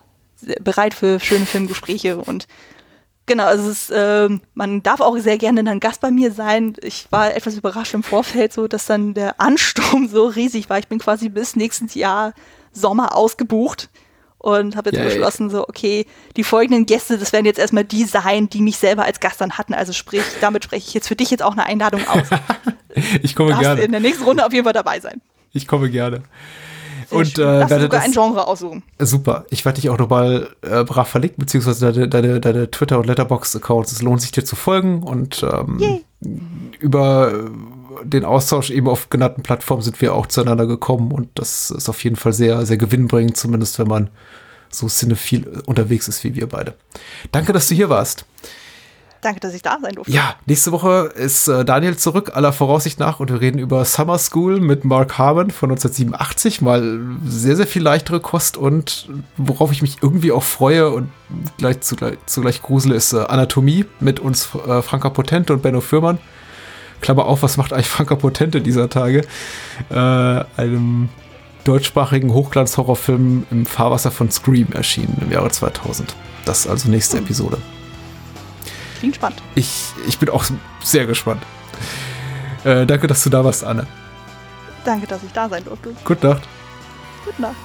[0.62, 2.48] bereit für schöne Filmgespräche und
[3.26, 6.74] Genau, also es ist, ähm, man darf auch sehr gerne dann Gast bei mir sein.
[6.82, 10.80] Ich war etwas überrascht im Vorfeld, so dass dann der Ansturm so riesig war.
[10.80, 12.34] Ich bin quasi bis nächstes Jahr
[12.72, 13.90] Sommer ausgebucht
[14.40, 15.06] und habe jetzt Yay.
[15.06, 16.08] beschlossen, so okay,
[16.38, 19.60] die folgenden Gäste, das werden jetzt erstmal die sein, die mich selber als Gast dann
[19.60, 19.76] hatten.
[19.76, 22.30] Also sprich, damit spreche ich jetzt für dich jetzt auch eine Einladung aus.
[23.24, 23.92] Ich komme Darfst in gerne.
[23.92, 25.22] der nächsten Runde auf jeden Fall dabei sein.
[25.54, 26.22] Ich komme gerne.
[27.10, 27.44] Sehr Und schön.
[27.48, 28.84] äh, werde sogar ein Genre aussuchen.
[29.00, 29.46] Super.
[29.50, 33.92] Ich werde dich auch nochmal äh, brav verlinken, beziehungsweise deine, deine, deine Twitter- und Letterbox-Accounts.
[33.92, 36.06] Es lohnt sich dir zu folgen und ähm, Yay.
[36.80, 41.72] über äh, den Austausch eben auf genannten Plattformen sind wir auch zueinander gekommen und das
[41.72, 44.10] ist auf jeden Fall sehr, sehr gewinnbringend, zumindest wenn man
[44.70, 46.76] so cinephil unterwegs ist wie wir beide.
[47.32, 48.26] Danke, dass du hier warst.
[49.22, 50.12] Danke, dass ich da sein durfte.
[50.12, 54.18] Ja, nächste Woche ist äh, Daniel zurück, aller Voraussicht nach, und wir reden über Summer
[54.18, 56.62] School mit Mark Harmon von 1987.
[56.62, 61.10] Mal sehr, sehr viel leichtere Kost und worauf ich mich irgendwie auch freue und
[61.58, 66.18] gleich zugleich, zugleich grusel ist äh, Anatomie mit uns äh, Franka Potente und Benno Fürmann.
[67.02, 69.26] Klammer auf, was macht eigentlich Franka Potente dieser Tage?
[69.90, 71.10] Äh, einem
[71.66, 76.16] deutschsprachigen Hochglanz-Horrorfilm im Fahrwasser von Scream erschienen im Jahre 2000.
[76.46, 77.58] Das ist also nächste Episode.
[79.00, 79.42] Klingt spannend.
[79.56, 80.44] Ich, ich bin auch
[80.84, 81.42] sehr gespannt.
[82.64, 83.88] Äh, danke, dass du da warst, Anne.
[84.84, 85.96] Danke, dass ich da sein durfte.
[86.04, 86.44] Gute Nacht.
[87.26, 87.56] Gute Nacht.